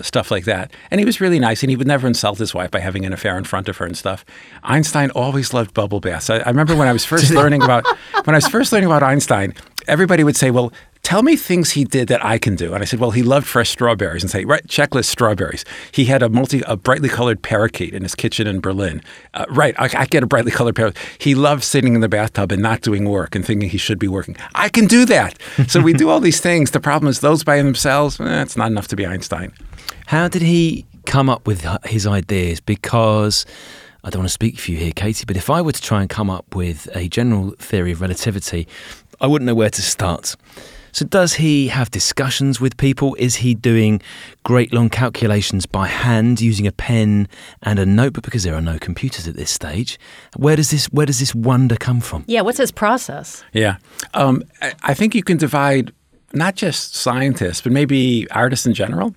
stuff 0.03 0.29
like 0.31 0.45
that. 0.45 0.71
And 0.91 0.99
he 0.99 1.05
was 1.05 1.19
really 1.19 1.39
nice, 1.39 1.63
and 1.63 1.69
he 1.69 1.75
would 1.75 1.87
never 1.87 2.07
insult 2.07 2.37
his 2.37 2.53
wife 2.53 2.71
by 2.71 2.79
having 2.79 3.05
an 3.05 3.13
affair 3.13 3.37
in 3.37 3.43
front 3.43 3.67
of 3.69 3.77
her 3.77 3.85
and 3.85 3.97
stuff. 3.97 4.23
Einstein 4.63 5.09
always 5.11 5.53
loved 5.53 5.73
bubble 5.73 5.99
baths. 5.99 6.29
I, 6.29 6.37
I 6.37 6.49
remember 6.49 6.75
when 6.75 6.87
I 6.87 6.93
was 6.93 7.05
first 7.05 7.31
learning 7.39 7.63
about 7.63 7.85
when 8.25 8.35
I 8.35 8.37
was 8.37 8.47
first 8.47 8.71
learning 8.71 8.87
about 8.87 9.03
Einstein, 9.03 9.53
everybody 9.87 10.23
would 10.23 10.35
say, 10.35 10.51
"Well, 10.51 10.71
tell 11.05 11.23
me 11.23 11.35
things 11.35 11.71
he 11.71 11.85
did 11.85 12.07
that 12.09 12.25
I 12.25 12.37
can 12.37 12.55
do." 12.55 12.73
And 12.73 12.81
I 12.81 12.85
said, 12.85 12.99
"Well, 12.99 13.11
he 13.11 13.23
loved 13.23 13.47
fresh 13.47 13.69
strawberries." 13.69 14.23
And 14.23 14.31
say, 14.31 14.43
"Right, 14.43 14.65
checklist 14.67 15.05
strawberries." 15.05 15.63
He 15.91 16.05
had 16.05 16.23
a 16.23 16.29
multi, 16.29 16.61
a 16.67 16.75
brightly 16.75 17.07
colored 17.07 17.41
parakeet 17.41 17.93
in 17.93 18.03
his 18.03 18.15
kitchen 18.15 18.47
in 18.47 18.59
Berlin. 18.59 19.01
Uh, 19.33 19.45
right, 19.49 19.75
I, 19.77 19.89
I, 19.95 20.05
get 20.07 20.23
a 20.23 20.27
brightly 20.27 20.51
colored 20.51 20.75
parakeet. 20.75 21.01
He 21.19 21.35
loved 21.35 21.63
sitting 21.63 21.95
in 21.95 22.01
the 22.01 22.09
bathtub 22.09 22.51
and 22.51 22.61
not 22.61 22.81
doing 22.81 23.07
work 23.07 23.35
and 23.35 23.45
thinking 23.45 23.69
he 23.69 23.77
should 23.77 23.99
be 23.99 24.07
working. 24.07 24.35
I 24.55 24.69
can 24.69 24.87
do 24.87 25.05
that. 25.05 25.39
so 25.67 25.79
we 25.79 25.93
do 25.93 26.09
all 26.09 26.19
these 26.19 26.41
things. 26.41 26.71
The 26.71 26.79
problem 26.79 27.09
is 27.09 27.19
those 27.19 27.43
by 27.43 27.61
themselves, 27.61 28.19
eh, 28.19 28.41
it's 28.41 28.57
not 28.57 28.71
enough 28.71 28.87
to 28.89 28.95
be 28.95 29.05
Einstein. 29.05 29.53
How 30.07 30.27
did 30.27 30.41
he 30.41 30.85
come 31.05 31.29
up 31.29 31.47
with 31.47 31.65
his 31.85 32.07
ideas? 32.07 32.59
Because 32.59 33.45
I 34.03 34.09
don't 34.09 34.19
want 34.19 34.29
to 34.29 34.33
speak 34.33 34.59
for 34.59 34.71
you 34.71 34.77
here, 34.77 34.91
Katie, 34.91 35.25
but 35.25 35.35
if 35.35 35.49
I 35.49 35.61
were 35.61 35.71
to 35.71 35.81
try 35.81 36.01
and 36.01 36.09
come 36.09 36.29
up 36.29 36.55
with 36.55 36.87
a 36.95 37.07
general 37.07 37.55
theory 37.57 37.91
of 37.91 38.01
relativity, 38.01 38.67
I 39.19 39.27
wouldn't 39.27 39.47
know 39.47 39.55
where 39.55 39.71
to 39.71 39.81
start. 39.81 40.35
So, 40.95 41.03
does 41.03 41.33
he 41.33 41.67
have 41.67 41.91
discussions 41.91 42.61
with 42.61 42.77
people? 42.77 43.15
Is 43.15 43.35
he 43.35 43.53
doing 43.53 44.01
great 44.43 44.71
long 44.71 44.89
calculations 44.89 45.65
by 45.65 45.87
hand 45.87 46.39
using 46.39 46.65
a 46.67 46.71
pen 46.71 47.27
and 47.61 47.79
a 47.79 47.85
notebook 47.85 48.23
because 48.23 48.43
there 48.43 48.55
are 48.55 48.61
no 48.61 48.79
computers 48.79 49.27
at 49.27 49.35
this 49.35 49.51
stage? 49.51 49.99
Where 50.37 50.55
does 50.55 50.71
this 50.71 50.85
Where 50.85 51.05
does 51.05 51.19
this 51.19 51.35
wonder 51.35 51.75
come 51.75 51.99
from? 51.99 52.23
Yeah, 52.27 52.41
what's 52.43 52.59
his 52.59 52.71
process? 52.71 53.43
Yeah, 53.51 53.75
um, 54.13 54.41
I 54.83 54.93
think 54.93 55.13
you 55.15 55.21
can 55.21 55.35
divide 55.35 55.91
not 56.33 56.55
just 56.55 56.95
scientists, 56.95 57.59
but 57.59 57.73
maybe 57.73 58.25
artists 58.31 58.65
in 58.65 58.73
general 58.73 59.13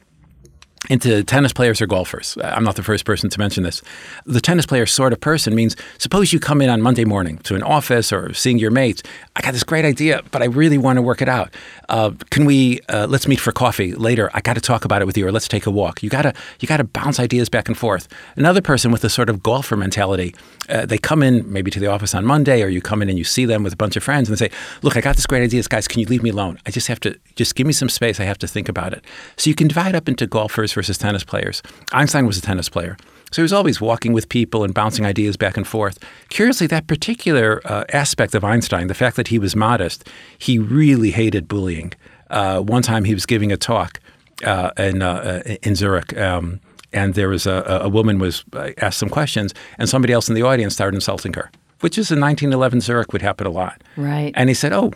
into 0.88 1.22
tennis 1.24 1.52
players 1.52 1.82
or 1.82 1.86
golfers. 1.86 2.38
I'm 2.42 2.64
not 2.64 2.76
the 2.76 2.82
first 2.82 3.04
person 3.04 3.28
to 3.30 3.38
mention 3.38 3.64
this. 3.64 3.82
The 4.26 4.40
tennis 4.40 4.64
player 4.64 4.86
sort 4.86 5.12
of 5.12 5.20
person 5.20 5.54
means 5.54 5.76
suppose 5.98 6.32
you 6.32 6.40
come 6.40 6.62
in 6.62 6.70
on 6.70 6.80
Monday 6.80 7.04
morning 7.04 7.38
to 7.38 7.54
an 7.54 7.62
office 7.62 8.12
or 8.12 8.32
seeing 8.32 8.58
your 8.58 8.70
mates. 8.70 9.02
I 9.36 9.40
got 9.40 9.52
this 9.52 9.64
great 9.64 9.84
idea, 9.84 10.22
but 10.30 10.42
I 10.42 10.46
really 10.46 10.78
want 10.78 10.96
to 10.96 11.02
work 11.02 11.20
it 11.20 11.28
out. 11.28 11.52
Uh, 11.88 12.12
can 12.30 12.44
we 12.44 12.80
uh, 12.88 13.06
let's 13.08 13.26
meet 13.26 13.40
for 13.40 13.52
coffee 13.52 13.94
later? 13.94 14.30
I 14.34 14.40
got 14.40 14.54
to 14.54 14.60
talk 14.60 14.84
about 14.84 15.02
it 15.02 15.06
with 15.06 15.18
you, 15.18 15.26
or 15.26 15.32
let's 15.32 15.48
take 15.48 15.66
a 15.66 15.70
walk. 15.70 16.02
You 16.02 16.10
gotta 16.10 16.32
you 16.60 16.68
gotta 16.68 16.84
bounce 16.84 17.18
ideas 17.20 17.48
back 17.48 17.68
and 17.68 17.76
forth. 17.76 18.08
Another 18.36 18.60
person 18.60 18.90
with 18.90 19.04
a 19.04 19.10
sort 19.10 19.28
of 19.28 19.42
golfer 19.42 19.76
mentality, 19.76 20.34
uh, 20.68 20.86
they 20.86 20.98
come 20.98 21.22
in 21.22 21.50
maybe 21.52 21.70
to 21.70 21.80
the 21.80 21.86
office 21.86 22.14
on 22.14 22.24
Monday, 22.24 22.62
or 22.62 22.68
you 22.68 22.80
come 22.80 23.02
in 23.02 23.08
and 23.08 23.18
you 23.18 23.24
see 23.24 23.44
them 23.44 23.62
with 23.62 23.72
a 23.72 23.76
bunch 23.76 23.96
of 23.96 24.02
friends, 24.02 24.28
and 24.28 24.38
they 24.38 24.48
say, 24.48 24.54
"Look, 24.82 24.96
I 24.96 25.00
got 25.00 25.16
this 25.16 25.26
great 25.26 25.42
idea, 25.42 25.62
guys. 25.68 25.88
Can 25.88 26.00
you 26.00 26.06
leave 26.06 26.22
me 26.22 26.30
alone? 26.30 26.58
I 26.66 26.70
just 26.70 26.88
have 26.88 27.00
to 27.00 27.18
just 27.36 27.54
give 27.54 27.66
me 27.66 27.72
some 27.72 27.88
space. 27.88 28.20
I 28.20 28.24
have 28.24 28.38
to 28.38 28.46
think 28.46 28.68
about 28.68 28.92
it." 28.92 29.04
So 29.36 29.50
you 29.50 29.54
can 29.54 29.68
divide 29.68 29.94
up 29.94 30.08
into 30.08 30.26
golfers 30.26 30.67
versus 30.72 30.98
tennis 30.98 31.24
players. 31.24 31.62
Einstein 31.92 32.26
was 32.26 32.38
a 32.38 32.42
tennis 32.42 32.68
player. 32.68 32.96
So 33.30 33.42
he 33.42 33.44
was 33.44 33.52
always 33.52 33.80
walking 33.80 34.12
with 34.12 34.28
people 34.28 34.64
and 34.64 34.72
bouncing 34.72 35.04
ideas 35.04 35.36
back 35.36 35.56
and 35.56 35.66
forth. 35.66 35.98
Curiously, 36.30 36.66
that 36.68 36.86
particular 36.86 37.60
uh, 37.66 37.84
aspect 37.92 38.34
of 38.34 38.42
Einstein, 38.42 38.86
the 38.86 38.94
fact 38.94 39.16
that 39.16 39.28
he 39.28 39.38
was 39.38 39.54
modest, 39.54 40.08
he 40.38 40.58
really 40.58 41.10
hated 41.10 41.46
bullying. 41.46 41.92
Uh, 42.30 42.60
one 42.60 42.82
time 42.82 43.04
he 43.04 43.14
was 43.14 43.26
giving 43.26 43.52
a 43.52 43.56
talk 43.56 44.00
uh, 44.44 44.70
in, 44.78 45.02
uh, 45.02 45.42
in 45.62 45.74
Zurich. 45.74 46.16
Um, 46.16 46.60
and 46.92 47.14
there 47.14 47.28
was 47.28 47.46
a, 47.46 47.80
a 47.82 47.88
woman 47.88 48.18
was 48.18 48.44
uh, 48.54 48.70
asked 48.78 48.98
some 48.98 49.08
questions, 49.08 49.52
and 49.78 49.88
somebody 49.88 50.12
else 50.12 50.28
in 50.28 50.34
the 50.34 50.42
audience 50.42 50.74
started 50.74 50.96
insulting 50.96 51.34
her, 51.34 51.50
which 51.80 51.98
is 51.98 52.10
in 52.10 52.20
1911 52.20 52.80
Zurich 52.80 53.12
would 53.12 53.22
happen 53.22 53.46
a 53.46 53.50
lot. 53.50 53.82
Right. 53.96 54.32
And 54.34 54.48
he 54.48 54.54
said, 54.54 54.72
"Oh, 54.72 54.92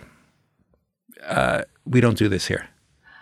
uh, 1.26 1.62
we 1.84 2.00
don't 2.00 2.16
do 2.16 2.28
this 2.28 2.46
here, 2.46 2.66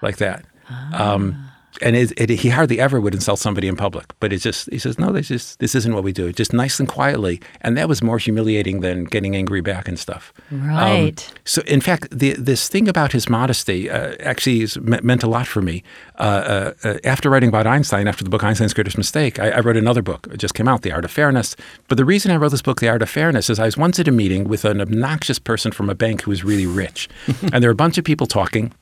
like 0.03 0.19
that." 0.19 0.45
Ah. 0.69 1.15
Um, 1.15 1.50
and 1.83 1.97
it, 1.97 2.13
it, 2.17 2.31
he 2.31 2.49
hardly 2.49 2.81
ever 2.81 3.01
would 3.01 3.15
insult 3.15 3.39
somebody 3.39 3.69
in 3.69 3.77
public. 3.77 4.07
But 4.21 4.33
it's 4.33 4.43
just 4.43 4.71
he 4.71 4.79
says, 4.79 4.99
no, 4.99 5.13
this 5.13 5.31
is 5.31 5.57
this 5.57 5.75
isn't 5.75 5.95
what 5.95 6.03
we 6.03 6.13
do. 6.13 6.33
Just 6.33 6.53
nice 6.53 6.81
and 6.81 6.89
quietly, 6.89 7.41
and 7.61 7.77
that 7.77 7.89
was 7.89 8.03
more 8.03 8.19
humiliating 8.19 8.81
than 8.81 9.05
getting 9.05 9.37
angry 9.37 9.61
back 9.61 9.89
and 9.89 9.99
stuff. 9.99 10.33
Right. 10.51 11.27
Um, 11.31 11.37
so, 11.45 11.63
in 11.63 11.81
fact, 11.81 12.09
the, 12.11 12.35
this 12.35 12.69
thing 12.69 12.89
about 12.89 13.13
his 13.13 13.29
modesty 13.29 13.91
uh, 13.91 14.15
actually 14.21 14.63
is, 14.63 14.79
meant 14.81 15.23
a 15.23 15.29
lot 15.29 15.47
for 15.47 15.63
me. 15.63 15.83
Uh, 16.19 16.73
uh, 16.85 16.99
after 17.05 17.31
writing 17.31 17.49
about 17.49 17.67
Einstein, 17.67 18.07
after 18.07 18.25
the 18.25 18.31
book 18.31 18.45
Einstein's 18.45 18.75
Greatest 18.75 18.99
Mistake, 18.99 19.39
I, 19.39 19.51
I, 19.51 19.61
wrote 19.61 19.77
another 19.77 20.03
book. 20.03 20.29
It 20.31 20.37
just 20.37 20.55
came 20.55 20.69
out, 20.69 20.83
The 20.83 20.93
Art 20.93 21.05
of 21.05 21.11
Fairness. 21.11 21.57
But 21.89 21.97
the 21.97 22.05
reason 22.05 22.31
I 22.31 22.37
wrote 22.37 22.51
this 22.51 22.63
book, 22.63 22.81
The 22.81 22.89
Art 22.89 23.03
of 23.03 23.09
Fairness, 23.09 23.49
is 23.49 23.59
I 23.59 23.65
was 23.65 23.77
once 23.77 23.99
at 23.99 24.09
a 24.09 24.13
meeting 24.13 24.45
with 24.45 24.65
an 24.65 24.81
obnoxious 24.81 25.39
person 25.39 25.73
from 25.73 25.89
a 25.89 25.95
bank 25.95 26.23
who 26.23 26.31
was 26.31 26.45
really 26.45 26.67
rich, 26.67 27.09
and 27.53 27.63
there 27.63 27.69
were 27.69 27.73
a 27.73 27.75
bunch 27.75 27.97
of 27.97 28.05
people 28.05 28.27
talking. 28.27 28.73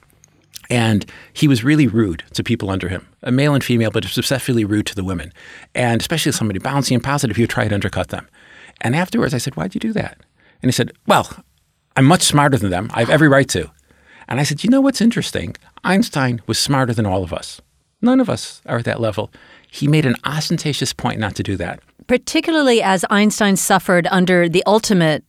And 0.70 1.07
he 1.33 1.48
was 1.48 1.64
really 1.64 1.87
rude 1.87 2.24
to 2.35 2.44
people 2.44 2.70
under 2.70 2.88
him, 2.88 3.07
a 3.22 3.33
male 3.33 3.54
and 3.54 3.64
female, 3.64 3.90
but 3.90 4.04
especially 4.04 4.64
rude 4.64 4.87
to 4.87 4.94
the 4.94 5.04
women. 5.04 5.33
And 5.74 6.00
especially 6.00 6.33
somebody 6.33 6.61
bouncy 6.61 6.92
and 6.92 7.02
positive, 7.02 7.37
he 7.37 7.42
would 7.42 7.50
try 7.50 7.66
to 7.66 7.74
undercut 7.74 8.09
them. 8.09 8.28
And 8.81 8.94
afterwards, 8.94 9.35
I 9.35 9.38
said, 9.38 9.57
Why'd 9.57 9.74
you 9.74 9.81
do 9.81 9.92
that? 9.94 10.18
And 10.62 10.68
he 10.68 10.72
said, 10.72 10.92
Well, 11.07 11.28
I'm 11.96 12.04
much 12.04 12.22
smarter 12.22 12.59
than 12.59 12.70
them. 12.70 12.90
I 12.92 13.00
have 13.00 13.11
every 13.11 13.28
right 13.28 13.48
to. 13.48 13.70
And 14.28 14.40
I 14.40 14.42
said, 14.42 14.62
You 14.62 14.70
know 14.70 14.81
what's 14.81 15.00
interesting? 15.00 15.57
Einstein 15.85 16.42
was 16.46 16.59
smarter 16.59 16.92
than 16.92 17.07
all 17.07 17.24
of 17.24 17.33
us. 17.33 17.61
None 18.00 18.20
of 18.20 18.31
us 18.31 18.62
are 18.66 18.78
at 18.78 18.85
that 18.85 19.00
level. 19.00 19.33
He 19.70 19.88
made 19.88 20.07
an 20.07 20.14
ostentatious 20.24 20.92
point 20.92 21.18
not 21.18 21.35
to 21.37 21.42
do 21.42 21.57
that. 21.57 21.81
Particularly 22.07 22.81
as 22.81 23.04
Einstein 23.11 23.57
suffered 23.57 24.07
under 24.11 24.48
the 24.48 24.62
ultimate 24.66 25.24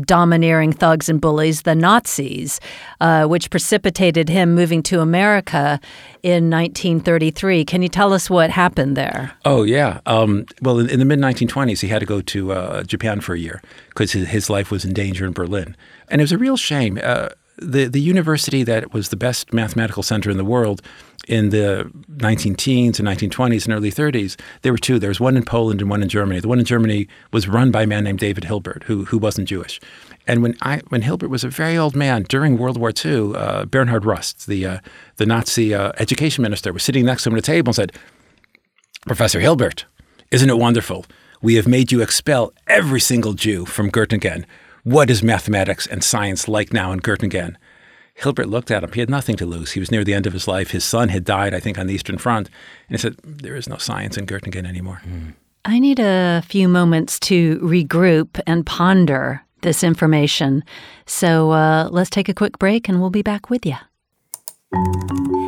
domineering 0.00 0.72
thugs 0.72 1.08
and 1.08 1.20
bullies, 1.20 1.62
the 1.62 1.74
Nazis, 1.74 2.60
uh, 3.00 3.26
which 3.26 3.50
precipitated 3.50 4.28
him 4.28 4.54
moving 4.54 4.82
to 4.84 5.00
America 5.00 5.80
in 6.22 6.50
1933. 6.50 7.64
Can 7.64 7.82
you 7.82 7.88
tell 7.88 8.12
us 8.12 8.28
what 8.28 8.50
happened 8.50 8.96
there? 8.96 9.32
Oh, 9.44 9.62
yeah. 9.62 10.00
Um, 10.06 10.46
well, 10.62 10.78
in, 10.78 10.88
in, 10.88 10.98
the 10.98 11.04
mid 11.04 11.18
1920s, 11.18 11.80
he 11.80 11.88
had 11.88 12.00
to 12.00 12.06
go 12.06 12.20
to 12.20 12.52
uh, 12.52 12.82
Japan 12.82 13.20
for 13.20 13.34
a 13.34 13.38
year 13.38 13.62
because 13.88 14.12
his, 14.12 14.28
his, 14.28 14.50
life 14.50 14.70
was 14.70 14.84
in 14.84 14.92
danger 14.92 15.24
in 15.24 15.32
Berlin. 15.32 15.76
And 16.08 16.20
it 16.20 16.24
was 16.24 16.32
a 16.32 16.38
real 16.38 16.56
shame. 16.56 16.98
Uh, 17.02 17.30
the 17.56 17.86
the 17.86 18.00
university 18.00 18.62
that 18.64 18.92
was 18.92 19.08
the 19.08 19.16
best 19.16 19.52
mathematical 19.52 20.02
center 20.02 20.30
in 20.30 20.36
the 20.36 20.44
world 20.44 20.82
in 21.28 21.50
the 21.50 21.90
19 22.08 22.54
teens 22.54 22.98
and 22.98 23.08
1920s 23.08 23.64
and 23.64 23.74
early 23.74 23.90
30s, 23.90 24.38
there 24.62 24.72
were 24.72 24.78
two. 24.78 24.98
There 24.98 25.08
was 25.08 25.20
one 25.20 25.36
in 25.36 25.44
Poland 25.44 25.80
and 25.80 25.90
one 25.90 26.02
in 26.02 26.08
Germany. 26.08 26.40
The 26.40 26.48
one 26.48 26.58
in 26.58 26.64
Germany 26.64 27.08
was 27.32 27.48
run 27.48 27.70
by 27.70 27.82
a 27.82 27.86
man 27.86 28.04
named 28.04 28.18
David 28.18 28.44
Hilbert, 28.44 28.84
who 28.84 29.04
who 29.06 29.18
wasn't 29.18 29.48
Jewish. 29.48 29.80
And 30.26 30.42
when 30.42 30.56
I 30.62 30.80
when 30.88 31.02
Hilbert 31.02 31.28
was 31.28 31.44
a 31.44 31.48
very 31.48 31.76
old 31.76 31.94
man 31.94 32.22
during 32.24 32.56
World 32.56 32.78
War 32.78 32.92
II, 33.04 33.34
uh, 33.34 33.64
Bernhard 33.66 34.04
Rust, 34.04 34.46
the 34.46 34.66
uh, 34.66 34.78
the 35.16 35.26
Nazi 35.26 35.74
uh, 35.74 35.92
education 35.98 36.42
minister, 36.42 36.72
was 36.72 36.82
sitting 36.82 37.04
next 37.04 37.24
to 37.24 37.30
him 37.30 37.36
at 37.36 37.40
a 37.40 37.42
table 37.42 37.70
and 37.70 37.76
said, 37.76 37.92
"Professor 39.06 39.40
Hilbert, 39.40 39.84
isn't 40.30 40.48
it 40.48 40.58
wonderful? 40.58 41.04
We 41.42 41.56
have 41.56 41.68
made 41.68 41.92
you 41.92 42.00
expel 42.00 42.52
every 42.66 43.00
single 43.00 43.34
Jew 43.34 43.66
from 43.66 43.90
Göttingen. 43.90 44.44
What 44.82 45.10
is 45.10 45.22
mathematics 45.22 45.86
and 45.86 46.02
science 46.02 46.48
like 46.48 46.72
now 46.72 46.92
in 46.92 47.00
Göttingen?" 47.00 47.56
Hilbert 48.14 48.48
looked 48.48 48.70
at 48.70 48.84
him. 48.84 48.92
He 48.92 49.00
had 49.00 49.10
nothing 49.10 49.36
to 49.36 49.46
lose. 49.46 49.72
He 49.72 49.80
was 49.80 49.90
near 49.90 50.04
the 50.04 50.14
end 50.14 50.26
of 50.26 50.32
his 50.32 50.48
life. 50.48 50.70
His 50.70 50.84
son 50.84 51.08
had 51.08 51.24
died, 51.24 51.52
I 51.52 51.60
think, 51.60 51.78
on 51.78 51.86
the 51.86 51.94
Eastern 51.94 52.18
Front. 52.18 52.48
And 52.88 52.96
he 52.96 52.98
said, 52.98 53.16
There 53.24 53.56
is 53.56 53.68
no 53.68 53.76
science 53.76 54.16
in 54.16 54.26
Göttingen 54.26 54.66
anymore. 54.66 55.02
Mm. 55.06 55.34
I 55.64 55.78
need 55.78 55.98
a 55.98 56.42
few 56.46 56.68
moments 56.68 57.18
to 57.20 57.58
regroup 57.58 58.40
and 58.46 58.66
ponder 58.66 59.42
this 59.62 59.82
information. 59.82 60.62
So 61.06 61.50
uh, 61.52 61.88
let's 61.90 62.10
take 62.10 62.28
a 62.28 62.34
quick 62.34 62.58
break 62.58 62.88
and 62.88 63.00
we'll 63.00 63.10
be 63.10 63.22
back 63.22 63.50
with 63.50 63.64
you. 63.66 63.76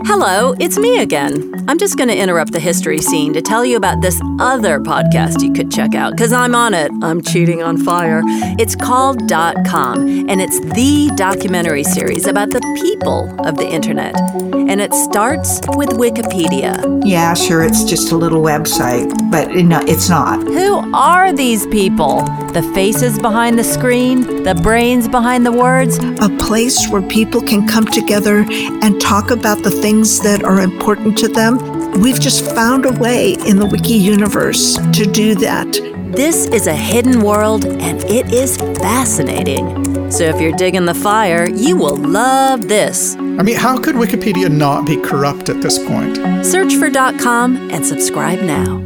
Hello, 0.06 0.54
it's 0.60 0.78
me 0.78 1.00
again. 1.00 1.52
I'm 1.68 1.78
just 1.78 1.96
going 1.96 2.08
to 2.08 2.16
interrupt 2.16 2.52
the 2.52 2.60
history 2.60 3.00
scene 3.00 3.32
to 3.32 3.42
tell 3.42 3.64
you 3.64 3.76
about 3.76 4.00
this 4.00 4.20
other 4.38 4.78
podcast 4.78 5.42
you 5.42 5.52
could 5.52 5.70
check 5.70 5.96
out 5.96 6.12
because 6.12 6.32
I'm 6.32 6.54
on 6.54 6.74
it. 6.74 6.92
I'm 7.02 7.20
cheating 7.20 7.60
on 7.60 7.76
fire. 7.76 8.22
It's 8.56 8.76
called 8.76 9.26
Dot 9.26 9.56
Com, 9.66 10.28
and 10.28 10.40
it's 10.40 10.60
the 10.60 11.10
documentary 11.16 11.82
series 11.82 12.26
about 12.26 12.50
the 12.50 12.60
people 12.80 13.28
of 13.44 13.56
the 13.56 13.66
internet. 13.66 14.14
And 14.52 14.80
it 14.80 14.94
starts 14.94 15.60
with 15.68 15.90
Wikipedia. 15.90 17.02
Yeah, 17.04 17.34
sure, 17.34 17.64
it's 17.64 17.84
just 17.84 18.12
a 18.12 18.16
little 18.16 18.42
website, 18.42 19.12
but 19.30 19.48
it's 19.50 20.08
not. 20.08 20.40
Who 20.42 20.94
are 20.94 21.32
these 21.32 21.66
people? 21.66 22.22
The 22.52 22.62
faces 22.74 23.18
behind 23.18 23.58
the 23.58 23.64
screen, 23.64 24.44
the 24.44 24.54
brains 24.54 25.08
behind 25.08 25.44
the 25.44 25.52
words? 25.52 25.98
A 25.98 26.28
place 26.38 26.88
where 26.88 27.02
people 27.02 27.42
can 27.42 27.66
come 27.66 27.86
together 27.86 28.44
and 28.82 29.00
talk 29.00 29.15
about 29.24 29.62
the 29.62 29.70
things 29.70 29.96
things 29.96 30.20
that 30.20 30.44
are 30.44 30.60
important 30.60 31.16
to 31.16 31.26
them. 31.26 31.58
We've 32.02 32.20
just 32.20 32.44
found 32.54 32.84
a 32.84 32.92
way 32.92 33.32
in 33.46 33.56
the 33.56 33.64
Wiki 33.64 33.94
universe 33.94 34.76
to 34.92 35.06
do 35.06 35.34
that. 35.36 35.72
This 36.14 36.46
is 36.46 36.66
a 36.66 36.74
hidden 36.74 37.22
world 37.22 37.64
and 37.64 38.04
it 38.04 38.32
is 38.32 38.56
fascinating. 38.56 40.10
So 40.10 40.24
if 40.24 40.38
you're 40.40 40.56
digging 40.56 40.84
the 40.84 40.94
fire, 40.94 41.48
you 41.48 41.76
will 41.76 41.96
love 41.96 42.68
this. 42.68 43.16
I 43.16 43.42
mean, 43.42 43.56
how 43.56 43.80
could 43.80 43.94
Wikipedia 43.94 44.50
not 44.50 44.86
be 44.86 44.96
corrupt 44.96 45.48
at 45.48 45.62
this 45.62 45.78
point? 45.78 46.16
Search 46.44 46.74
for 46.74 46.90
.com 47.18 47.56
and 47.70 47.86
subscribe 47.86 48.40
now. 48.40 48.82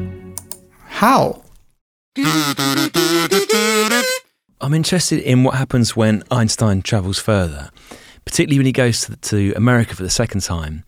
How? 0.85 1.43
I'm 4.61 4.75
interested 4.75 5.19
in 5.21 5.43
what 5.43 5.57
happens 5.57 5.97
when 5.97 6.23
Einstein 6.31 6.83
travels 6.83 7.19
further 7.19 7.71
particularly 8.25 8.59
when 8.59 8.67
he 8.67 8.73
goes 8.73 9.03
to, 9.03 9.17
to 9.17 9.53
America 9.55 9.95
for 9.95 10.03
the 10.03 10.11
second 10.11 10.41
time 10.41 10.85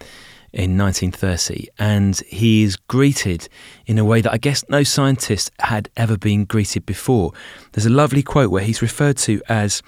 in 0.52 0.76
1930, 0.76 1.68
and 1.78 2.18
he 2.26 2.62
is 2.62 2.76
greeted 2.76 3.48
in 3.86 3.98
a 3.98 4.04
way 4.04 4.20
that 4.20 4.32
I 4.32 4.38
guess 4.38 4.64
no 4.68 4.82
scientist 4.82 5.50
had 5.60 5.88
ever 5.96 6.18
been 6.18 6.44
greeted 6.44 6.84
before. 6.84 7.32
There's 7.72 7.86
a 7.86 7.90
lovely 7.90 8.22
quote 8.22 8.50
where 8.50 8.62
he's 8.62 8.82
referred 8.82 9.16
to 9.18 9.40
as 9.48 9.82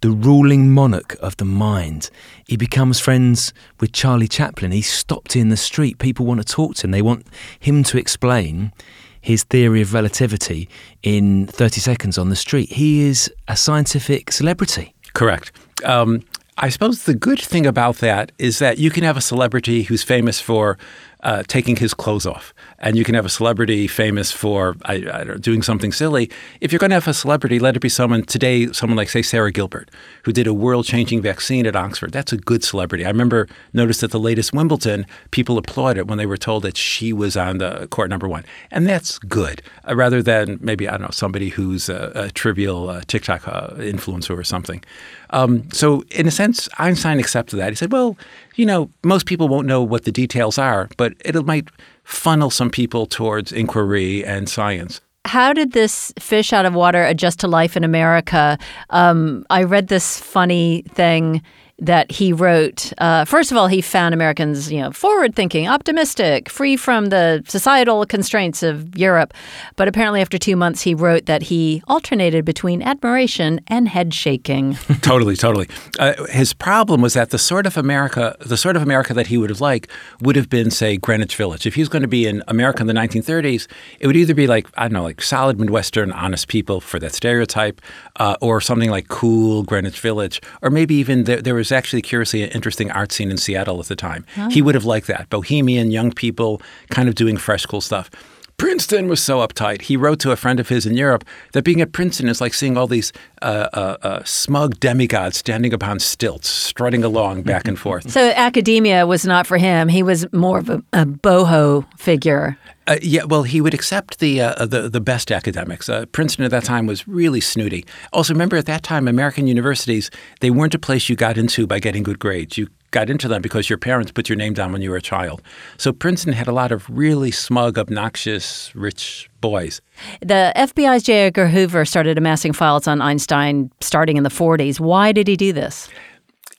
the 0.00 0.10
ruling 0.10 0.72
monarch 0.72 1.16
of 1.20 1.36
the 1.36 1.44
mind. 1.44 2.10
He 2.46 2.56
becomes 2.56 3.00
friends 3.00 3.52
with 3.80 3.92
Charlie 3.92 4.28
Chaplin. 4.28 4.72
He's 4.72 4.90
stopped 4.90 5.36
in 5.36 5.48
the 5.48 5.56
street. 5.56 5.98
People 5.98 6.26
want 6.26 6.46
to 6.46 6.46
talk 6.46 6.76
to 6.76 6.86
him. 6.86 6.90
They 6.90 7.02
want 7.02 7.26
him 7.58 7.82
to 7.84 7.98
explain 7.98 8.72
his 9.20 9.42
theory 9.42 9.80
of 9.82 9.92
relativity 9.92 10.68
in 11.02 11.46
30 11.46 11.80
seconds 11.80 12.18
on 12.18 12.28
the 12.28 12.36
street. 12.36 12.72
He 12.72 13.00
is 13.02 13.32
a 13.48 13.56
scientific 13.56 14.30
celebrity. 14.30 14.94
Correct. 15.14 15.50
Um, 15.84 16.22
I 16.58 16.70
suppose 16.70 17.04
the 17.04 17.14
good 17.14 17.38
thing 17.40 17.66
about 17.66 17.96
that 17.96 18.32
is 18.38 18.58
that 18.60 18.78
you 18.78 18.90
can 18.90 19.04
have 19.04 19.16
a 19.16 19.20
celebrity 19.20 19.82
who's 19.82 20.02
famous 20.02 20.40
for 20.40 20.78
uh, 21.22 21.42
taking 21.46 21.76
his 21.76 21.92
clothes 21.92 22.24
off 22.26 22.54
and 22.78 22.96
you 22.96 23.04
can 23.04 23.14
have 23.14 23.24
a 23.24 23.30
celebrity 23.30 23.86
famous 23.86 24.32
for 24.32 24.76
I, 24.84 24.94
I 25.12 25.24
doing 25.38 25.62
something 25.62 25.92
silly. 25.92 26.30
If 26.60 26.72
you're 26.72 26.78
going 26.78 26.90
to 26.90 26.96
have 26.96 27.08
a 27.08 27.14
celebrity, 27.14 27.58
let 27.58 27.76
it 27.76 27.80
be 27.80 27.88
someone 27.88 28.22
today, 28.24 28.72
someone 28.72 28.96
like 28.96 29.08
say 29.08 29.22
Sarah 29.22 29.52
Gilbert, 29.52 29.90
who 30.24 30.32
did 30.32 30.46
a 30.46 30.54
world-changing 30.54 31.22
vaccine 31.22 31.66
at 31.66 31.76
Oxford. 31.76 32.12
That's 32.12 32.32
a 32.32 32.36
good 32.36 32.62
celebrity. 32.64 33.04
I 33.04 33.08
remember 33.08 33.48
noticed 33.72 34.02
at 34.02 34.10
the 34.10 34.20
latest 34.20 34.52
Wimbledon, 34.52 35.06
people 35.30 35.58
applauded 35.58 36.08
when 36.08 36.18
they 36.18 36.26
were 36.26 36.36
told 36.36 36.62
that 36.64 36.76
she 36.76 37.12
was 37.12 37.36
on 37.36 37.58
the 37.58 37.86
court 37.88 38.10
number 38.10 38.28
one, 38.28 38.44
and 38.70 38.86
that's 38.86 39.18
good. 39.20 39.62
Uh, 39.88 39.96
rather 39.96 40.22
than 40.22 40.58
maybe 40.60 40.88
I 40.88 40.92
don't 40.92 41.02
know 41.02 41.08
somebody 41.10 41.48
who's 41.48 41.88
a, 41.88 42.12
a 42.14 42.30
trivial 42.30 42.90
uh, 42.90 43.02
TikTok 43.06 43.48
uh, 43.48 43.70
influencer 43.76 44.36
or 44.36 44.44
something. 44.44 44.82
Um, 45.30 45.70
so 45.72 46.04
in 46.10 46.26
a 46.26 46.30
sense, 46.30 46.68
Einstein 46.78 47.18
accepted 47.18 47.56
that. 47.56 47.70
He 47.70 47.74
said, 47.74 47.92
"Well, 47.92 48.16
you 48.54 48.66
know, 48.66 48.90
most 49.02 49.26
people 49.26 49.48
won't 49.48 49.66
know 49.66 49.82
what 49.82 50.04
the 50.04 50.12
details 50.12 50.58
are, 50.58 50.88
but 50.96 51.14
it 51.24 51.34
might." 51.44 51.68
Funnel 52.06 52.50
some 52.50 52.70
people 52.70 53.04
towards 53.04 53.52
inquiry 53.52 54.24
and 54.24 54.48
science. 54.48 55.00
How 55.26 55.52
did 55.52 55.72
this 55.72 56.12
fish 56.20 56.52
out 56.52 56.64
of 56.64 56.72
water 56.72 57.04
adjust 57.04 57.40
to 57.40 57.48
life 57.48 57.76
in 57.76 57.82
America? 57.82 58.58
Um, 58.90 59.44
I 59.50 59.64
read 59.64 59.88
this 59.88 60.20
funny 60.20 60.84
thing 60.94 61.42
that 61.78 62.10
he 62.10 62.32
wrote. 62.32 62.92
Uh, 62.98 63.24
first 63.24 63.50
of 63.50 63.58
all, 63.58 63.66
he 63.66 63.82
found 63.82 64.14
Americans, 64.14 64.72
you 64.72 64.80
know, 64.80 64.90
forward-thinking, 64.92 65.68
optimistic, 65.68 66.48
free 66.48 66.76
from 66.76 67.06
the 67.06 67.42
societal 67.46 68.06
constraints 68.06 68.62
of 68.62 68.96
Europe. 68.96 69.34
But 69.76 69.86
apparently, 69.86 70.22
after 70.22 70.38
two 70.38 70.56
months, 70.56 70.82
he 70.82 70.94
wrote 70.94 71.26
that 71.26 71.42
he 71.42 71.82
alternated 71.86 72.44
between 72.44 72.80
admiration 72.80 73.60
and 73.68 73.88
head 73.88 74.14
shaking. 74.14 74.74
totally, 75.02 75.36
totally. 75.36 75.68
Uh, 75.98 76.24
his 76.26 76.54
problem 76.54 77.02
was 77.02 77.12
that 77.12 77.30
the 77.30 77.38
sort 77.38 77.66
of 77.66 77.76
America, 77.76 78.36
the 78.40 78.56
sort 78.56 78.76
of 78.76 78.82
America 78.82 79.12
that 79.12 79.26
he 79.26 79.36
would 79.36 79.50
have 79.50 79.60
liked, 79.60 79.90
would 80.22 80.36
have 80.36 80.48
been, 80.48 80.70
say, 80.70 80.96
Greenwich 80.96 81.36
Village. 81.36 81.66
If 81.66 81.74
he 81.74 81.82
was 81.82 81.90
going 81.90 82.02
to 82.02 82.08
be 82.08 82.26
in 82.26 82.42
America 82.48 82.80
in 82.80 82.86
the 82.86 82.94
1930s, 82.94 83.66
it 84.00 84.06
would 84.06 84.16
either 84.16 84.34
be 84.34 84.46
like 84.46 84.66
I 84.78 84.84
don't 84.84 84.94
know, 84.94 85.02
like 85.02 85.20
solid 85.20 85.60
Midwestern, 85.60 86.10
honest 86.12 86.48
people 86.48 86.80
for 86.80 86.98
that 87.00 87.12
stereotype, 87.12 87.82
uh, 88.16 88.36
or 88.40 88.62
something 88.62 88.90
like 88.90 89.08
cool 89.08 89.62
Greenwich 89.62 90.00
Village, 90.00 90.40
or 90.62 90.70
maybe 90.70 90.94
even 90.94 91.24
there, 91.24 91.42
there 91.42 91.54
was 91.54 91.65
was 91.66 91.72
actually 91.72 92.02
curiously 92.02 92.42
an 92.42 92.50
interesting 92.50 92.92
art 92.92 93.10
scene 93.10 93.30
in 93.30 93.36
Seattle 93.36 93.80
at 93.80 93.86
the 93.86 93.96
time. 93.96 94.24
Oh. 94.36 94.48
He 94.50 94.62
would 94.62 94.76
have 94.76 94.84
liked 94.84 95.08
that. 95.08 95.28
Bohemian, 95.30 95.90
young 95.90 96.12
people 96.12 96.62
kind 96.90 97.08
of 97.08 97.16
doing 97.16 97.36
fresh, 97.36 97.66
cool 97.66 97.80
stuff. 97.80 98.08
Princeton 98.56 99.08
was 99.08 99.20
so 99.20 99.46
uptight. 99.46 99.82
He 99.82 99.96
wrote 99.96 100.20
to 100.20 100.30
a 100.30 100.36
friend 100.36 100.60
of 100.60 100.68
his 100.68 100.86
in 100.86 100.96
Europe 100.96 101.24
that 101.52 101.64
being 101.64 101.80
at 101.80 101.92
Princeton 101.92 102.28
is 102.28 102.40
like 102.40 102.54
seeing 102.54 102.76
all 102.76 102.86
these 102.86 103.12
uh, 103.42 103.68
uh, 103.72 103.96
uh, 104.02 104.22
smug 104.24 104.80
demigods 104.80 105.36
standing 105.36 105.74
upon 105.74 105.98
stilts, 105.98 106.48
strutting 106.48 107.04
along 107.04 107.42
back 107.42 107.68
and 107.68 107.78
forth. 107.78 108.10
So 108.10 108.32
academia 108.34 109.06
was 109.06 109.26
not 109.26 109.46
for 109.46 109.58
him. 109.58 109.88
He 109.88 110.02
was 110.02 110.24
more 110.32 110.58
of 110.58 110.70
a, 110.70 110.82
a 110.92 111.04
boho 111.04 111.84
figure. 111.98 112.56
Uh, 112.88 112.96
yeah, 113.02 113.24
well, 113.24 113.42
he 113.42 113.60
would 113.60 113.74
accept 113.74 114.20
the 114.20 114.40
uh, 114.40 114.64
the, 114.64 114.88
the 114.88 115.00
best 115.00 115.32
academics. 115.32 115.88
Uh, 115.88 116.06
Princeton 116.06 116.44
at 116.44 116.52
that 116.52 116.64
time 116.64 116.86
was 116.86 117.08
really 117.08 117.40
snooty. 117.40 117.84
Also, 118.12 118.32
remember 118.32 118.56
at 118.56 118.66
that 118.66 118.82
time, 118.82 119.08
American 119.08 119.46
universities 119.46 120.10
they 120.40 120.50
weren't 120.50 120.74
a 120.74 120.78
place 120.78 121.08
you 121.08 121.16
got 121.16 121.36
into 121.36 121.66
by 121.66 121.80
getting 121.80 122.02
good 122.02 122.18
grades. 122.18 122.56
You 122.56 122.68
got 122.92 123.10
into 123.10 123.28
them 123.28 123.42
because 123.42 123.68
your 123.68 123.76
parents 123.76 124.12
put 124.12 124.28
your 124.28 124.36
name 124.36 124.54
down 124.54 124.72
when 124.72 124.82
you 124.82 124.90
were 124.90 124.96
a 124.96 125.02
child. 125.02 125.42
So 125.76 125.92
Princeton 125.92 126.32
had 126.32 126.46
a 126.46 126.52
lot 126.52 126.72
of 126.72 126.88
really 126.88 127.30
smug, 127.30 127.76
obnoxious, 127.76 128.74
rich 128.74 129.28
boys. 129.40 129.80
The 130.20 130.52
FBI's 130.56 131.02
J. 131.02 131.26
Edgar 131.26 131.48
Hoover 131.48 131.84
started 131.84 132.16
amassing 132.16 132.52
files 132.52 132.86
on 132.86 133.02
Einstein 133.02 133.70
starting 133.80 134.16
in 134.16 134.22
the 134.22 134.30
40s. 134.30 134.80
Why 134.80 135.12
did 135.12 135.28
he 135.28 135.36
do 135.36 135.52
this? 135.52 135.88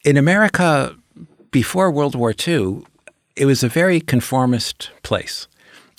In 0.03 0.17
America, 0.17 0.95
before 1.51 1.89
World 1.89 2.15
War 2.15 2.33
II, 2.47 2.83
it 3.35 3.45
was 3.45 3.63
a 3.63 3.69
very 3.69 3.99
conformist 3.99 4.91
place. 5.03 5.47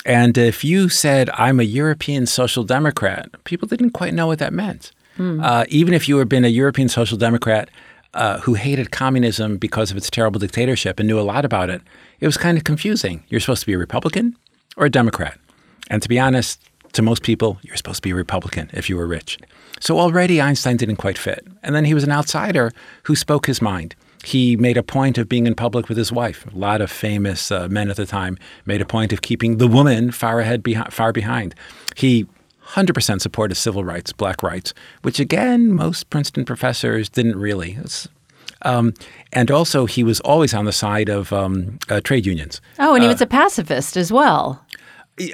And 0.08 0.38
if 0.38 0.64
you 0.64 0.88
said, 0.88 1.28
I'm 1.34 1.60
a 1.60 1.64
European 1.64 2.24
Social 2.24 2.64
Democrat, 2.64 3.28
people 3.44 3.68
didn't 3.68 3.90
quite 3.90 4.14
know 4.14 4.26
what 4.26 4.38
that 4.38 4.54
meant. 4.54 4.90
Hmm. 5.16 5.38
Uh, 5.38 5.66
even 5.68 5.92
if 5.92 6.08
you 6.08 6.16
had 6.16 6.30
been 6.30 6.46
a 6.46 6.48
European 6.48 6.88
Social 6.88 7.18
Democrat 7.18 7.68
uh, 8.14 8.40
who 8.40 8.54
hated 8.54 8.90
communism 8.90 9.58
because 9.58 9.90
of 9.90 9.98
its 9.98 10.08
terrible 10.08 10.40
dictatorship 10.40 10.98
and 10.98 11.06
knew 11.06 11.20
a 11.20 11.28
lot 11.34 11.44
about 11.44 11.68
it, 11.68 11.82
it 12.20 12.26
was 12.26 12.38
kind 12.38 12.56
of 12.56 12.64
confusing. 12.64 13.22
You're 13.28 13.40
supposed 13.40 13.60
to 13.60 13.66
be 13.66 13.74
a 13.74 13.78
Republican 13.78 14.34
or 14.78 14.86
a 14.86 14.90
Democrat. 14.90 15.38
And 15.90 16.00
to 16.02 16.08
be 16.08 16.18
honest, 16.18 16.58
to 16.92 17.02
most 17.02 17.22
people, 17.22 17.58
you're 17.60 17.76
supposed 17.76 17.98
to 17.98 18.02
be 18.02 18.12
a 18.12 18.14
Republican 18.14 18.70
if 18.72 18.88
you 18.88 18.96
were 18.96 19.06
rich. 19.06 19.36
So 19.78 19.98
already 19.98 20.40
Einstein 20.40 20.78
didn't 20.78 20.96
quite 20.96 21.18
fit. 21.18 21.46
And 21.62 21.74
then 21.74 21.84
he 21.84 21.92
was 21.92 22.04
an 22.04 22.12
outsider 22.12 22.72
who 23.02 23.14
spoke 23.14 23.44
his 23.44 23.60
mind 23.60 23.94
he 24.28 24.56
made 24.56 24.76
a 24.76 24.82
point 24.82 25.16
of 25.16 25.26
being 25.26 25.46
in 25.46 25.54
public 25.54 25.88
with 25.88 25.96
his 25.96 26.12
wife. 26.12 26.46
A 26.52 26.56
lot 26.56 26.82
of 26.82 26.90
famous 26.90 27.50
uh, 27.50 27.66
men 27.68 27.88
at 27.88 27.96
the 27.96 28.04
time 28.04 28.36
made 28.66 28.82
a 28.82 28.84
point 28.84 29.10
of 29.10 29.22
keeping 29.22 29.56
the 29.56 29.66
woman 29.66 30.10
far 30.10 30.38
ahead, 30.38 30.62
behi- 30.62 30.92
far 30.92 31.12
behind. 31.12 31.54
He 31.96 32.26
100% 32.72 33.22
supported 33.22 33.54
civil 33.54 33.84
rights, 33.84 34.12
black 34.12 34.42
rights, 34.42 34.74
which 35.00 35.18
again, 35.18 35.72
most 35.72 36.10
Princeton 36.10 36.44
professors 36.44 37.08
didn't 37.08 37.36
really. 37.36 37.78
Um, 38.62 38.92
and 39.32 39.50
also, 39.50 39.86
he 39.86 40.04
was 40.04 40.20
always 40.20 40.52
on 40.52 40.66
the 40.66 40.72
side 40.72 41.08
of 41.08 41.32
um, 41.32 41.78
uh, 41.88 42.02
trade 42.02 42.26
unions. 42.26 42.60
Oh, 42.78 42.94
and 42.94 43.02
he 43.02 43.08
was 43.08 43.22
a 43.22 43.26
pacifist 43.26 43.96
as 43.96 44.12
well. 44.12 44.62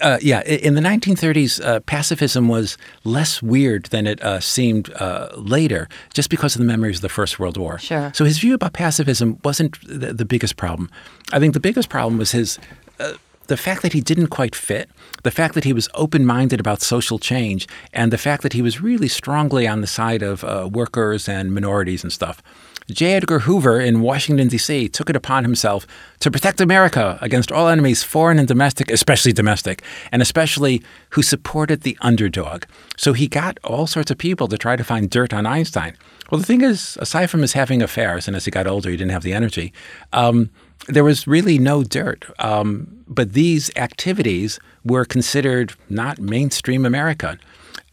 Uh, 0.00 0.18
yeah, 0.22 0.42
in 0.42 0.74
the 0.74 0.80
1930s, 0.80 1.64
uh, 1.64 1.80
pacifism 1.80 2.48
was 2.48 2.78
less 3.04 3.42
weird 3.42 3.86
than 3.86 4.06
it 4.06 4.20
uh, 4.22 4.40
seemed 4.40 4.92
uh, 4.94 5.28
later, 5.36 5.88
just 6.12 6.30
because 6.30 6.54
of 6.54 6.60
the 6.60 6.66
memories 6.66 6.96
of 6.96 7.02
the 7.02 7.08
First 7.08 7.38
World 7.38 7.56
War. 7.56 7.78
Sure. 7.78 8.12
So 8.14 8.24
his 8.24 8.38
view 8.38 8.54
about 8.54 8.72
pacifism 8.72 9.38
wasn't 9.44 9.78
the, 9.86 10.12
the 10.12 10.24
biggest 10.24 10.56
problem. 10.56 10.90
I 11.32 11.38
think 11.38 11.54
the 11.54 11.60
biggest 11.60 11.88
problem 11.88 12.18
was 12.18 12.32
his. 12.32 12.58
Uh, 12.98 13.14
the 13.46 13.56
fact 13.58 13.82
that 13.82 13.92
he 13.92 14.00
didn't 14.00 14.28
quite 14.28 14.54
fit, 14.54 14.88
the 15.22 15.30
fact 15.30 15.54
that 15.54 15.64
he 15.64 15.74
was 15.74 15.88
open 15.92 16.24
minded 16.24 16.60
about 16.60 16.80
social 16.80 17.18
change, 17.18 17.68
and 17.92 18.10
the 18.10 18.16
fact 18.16 18.42
that 18.42 18.54
he 18.54 18.62
was 18.62 18.80
really 18.80 19.08
strongly 19.08 19.68
on 19.68 19.82
the 19.82 19.86
side 19.86 20.22
of 20.22 20.44
uh, 20.44 20.66
workers 20.72 21.28
and 21.28 21.52
minorities 21.52 22.02
and 22.02 22.10
stuff. 22.10 22.42
J. 22.90 23.14
Edgar 23.14 23.40
Hoover 23.40 23.80
in 23.80 24.02
Washington, 24.02 24.48
D.C., 24.48 24.88
took 24.90 25.08
it 25.08 25.16
upon 25.16 25.42
himself 25.42 25.86
to 26.20 26.30
protect 26.30 26.60
America 26.60 27.18
against 27.22 27.50
all 27.50 27.68
enemies, 27.68 28.02
foreign 28.02 28.38
and 28.38 28.46
domestic, 28.46 28.90
especially 28.90 29.32
domestic, 29.32 29.82
and 30.12 30.20
especially 30.20 30.82
who 31.10 31.22
supported 31.22 31.80
the 31.80 31.96
underdog. 32.02 32.64
So 32.98 33.14
he 33.14 33.26
got 33.26 33.58
all 33.64 33.86
sorts 33.86 34.10
of 34.10 34.18
people 34.18 34.48
to 34.48 34.58
try 34.58 34.76
to 34.76 34.84
find 34.84 35.08
dirt 35.08 35.32
on 35.32 35.46
Einstein. 35.46 35.96
Well, 36.30 36.38
the 36.38 36.46
thing 36.46 36.60
is, 36.60 36.98
aside 37.00 37.30
from 37.30 37.40
his 37.40 37.54
having 37.54 37.80
affairs, 37.80 38.28
and 38.28 38.36
as 38.36 38.44
he 38.44 38.50
got 38.50 38.66
older, 38.66 38.90
he 38.90 38.96
didn't 38.96 39.12
have 39.12 39.22
the 39.22 39.32
energy, 39.32 39.72
um, 40.12 40.50
there 40.86 41.04
was 41.04 41.26
really 41.26 41.58
no 41.58 41.84
dirt. 41.84 42.26
Um, 42.38 43.02
but 43.08 43.32
these 43.32 43.74
activities 43.76 44.60
were 44.84 45.06
considered 45.06 45.74
not 45.88 46.18
mainstream 46.18 46.84
America. 46.84 47.38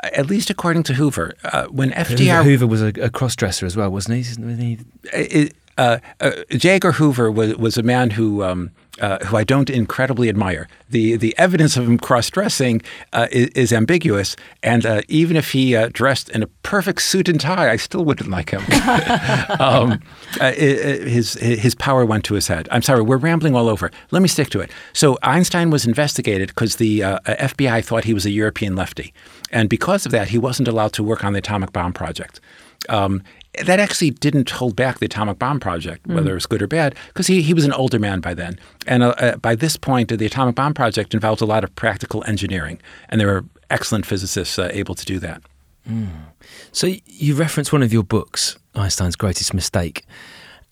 At 0.03 0.27
least 0.27 0.49
according 0.49 0.83
to 0.83 0.93
Hoover, 0.95 1.35
uh, 1.43 1.67
when 1.67 1.91
FDR 1.91 2.43
Hoover 2.43 2.67
was 2.67 2.81
a, 2.81 2.87
a 2.99 3.09
cross-dresser 3.09 3.65
as 3.65 3.77
well, 3.77 3.89
wasn't 3.89 4.25
he? 4.25 4.41
Wasn't 4.41 4.59
he? 4.59 4.79
it, 5.13 5.55
uh, 5.77 5.99
uh, 6.19 6.31
J. 6.51 6.71
Edgar 6.71 6.93
Hoover 6.93 7.31
was, 7.31 7.55
was 7.55 7.77
a 7.77 7.83
man 7.83 8.11
who 8.11 8.43
um, 8.43 8.71
uh, 8.99 9.17
who 9.25 9.37
I 9.37 9.43
don't 9.43 9.69
incredibly 9.69 10.29
admire. 10.29 10.67
The 10.89 11.15
the 11.15 11.33
evidence 11.37 11.77
of 11.77 11.85
him 11.85 11.97
cross 11.97 12.29
dressing 12.29 12.81
uh, 13.13 13.27
is, 13.31 13.47
is 13.49 13.73
ambiguous, 13.73 14.35
and 14.61 14.85
uh, 14.85 15.01
even 15.07 15.37
if 15.37 15.51
he 15.53 15.75
uh, 15.75 15.89
dressed 15.91 16.29
in 16.29 16.43
a 16.43 16.47
perfect 16.47 17.01
suit 17.01 17.29
and 17.29 17.39
tie, 17.39 17.71
I 17.71 17.77
still 17.77 18.03
wouldn't 18.03 18.29
like 18.29 18.51
him. 18.51 18.61
um, 19.59 20.01
uh, 20.39 20.51
his 20.51 21.33
his 21.35 21.73
power 21.75 22.05
went 22.05 22.25
to 22.25 22.33
his 22.33 22.47
head. 22.47 22.67
I'm 22.71 22.81
sorry, 22.81 23.01
we're 23.01 23.17
rambling 23.17 23.55
all 23.55 23.69
over. 23.69 23.91
Let 24.11 24.21
me 24.21 24.27
stick 24.27 24.49
to 24.49 24.59
it. 24.59 24.69
So 24.93 25.17
Einstein 25.23 25.69
was 25.69 25.85
investigated 25.85 26.49
because 26.49 26.75
the 26.75 27.03
uh, 27.03 27.19
FBI 27.25 27.83
thought 27.83 28.03
he 28.03 28.13
was 28.13 28.25
a 28.25 28.31
European 28.31 28.75
lefty, 28.75 29.13
and 29.51 29.69
because 29.69 30.05
of 30.05 30.11
that, 30.11 30.29
he 30.29 30.37
wasn't 30.37 30.67
allowed 30.67 30.93
to 30.93 31.03
work 31.03 31.23
on 31.23 31.33
the 31.33 31.39
atomic 31.39 31.71
bomb 31.71 31.93
project. 31.93 32.39
Um, 32.89 33.23
that 33.65 33.79
actually 33.79 34.11
didn't 34.11 34.49
hold 34.49 34.75
back 34.75 34.99
the 34.99 35.05
atomic 35.05 35.37
bomb 35.37 35.59
project, 35.59 36.07
whether 36.07 36.31
it 36.31 36.35
was 36.35 36.45
good 36.45 36.61
or 36.61 36.67
bad, 36.67 36.95
because 37.07 37.27
he, 37.27 37.41
he 37.41 37.53
was 37.53 37.65
an 37.65 37.73
older 37.73 37.99
man 37.99 38.21
by 38.21 38.33
then. 38.33 38.57
And 38.87 39.03
uh, 39.03 39.09
uh, 39.17 39.35
by 39.35 39.55
this 39.55 39.75
point, 39.75 40.07
the 40.07 40.25
atomic 40.25 40.55
bomb 40.55 40.73
project 40.73 41.13
involved 41.13 41.41
a 41.41 41.45
lot 41.45 41.63
of 41.63 41.75
practical 41.75 42.23
engineering, 42.25 42.81
and 43.09 43.19
there 43.19 43.27
were 43.27 43.45
excellent 43.69 44.05
physicists 44.05 44.57
uh, 44.57 44.69
able 44.71 44.95
to 44.95 45.05
do 45.05 45.19
that. 45.19 45.41
So 46.71 46.87
you 47.05 47.35
reference 47.35 47.71
one 47.73 47.83
of 47.83 47.91
your 47.91 48.03
books, 48.03 48.57
Einstein's 48.75 49.15
Greatest 49.17 49.53
Mistake. 49.53 50.05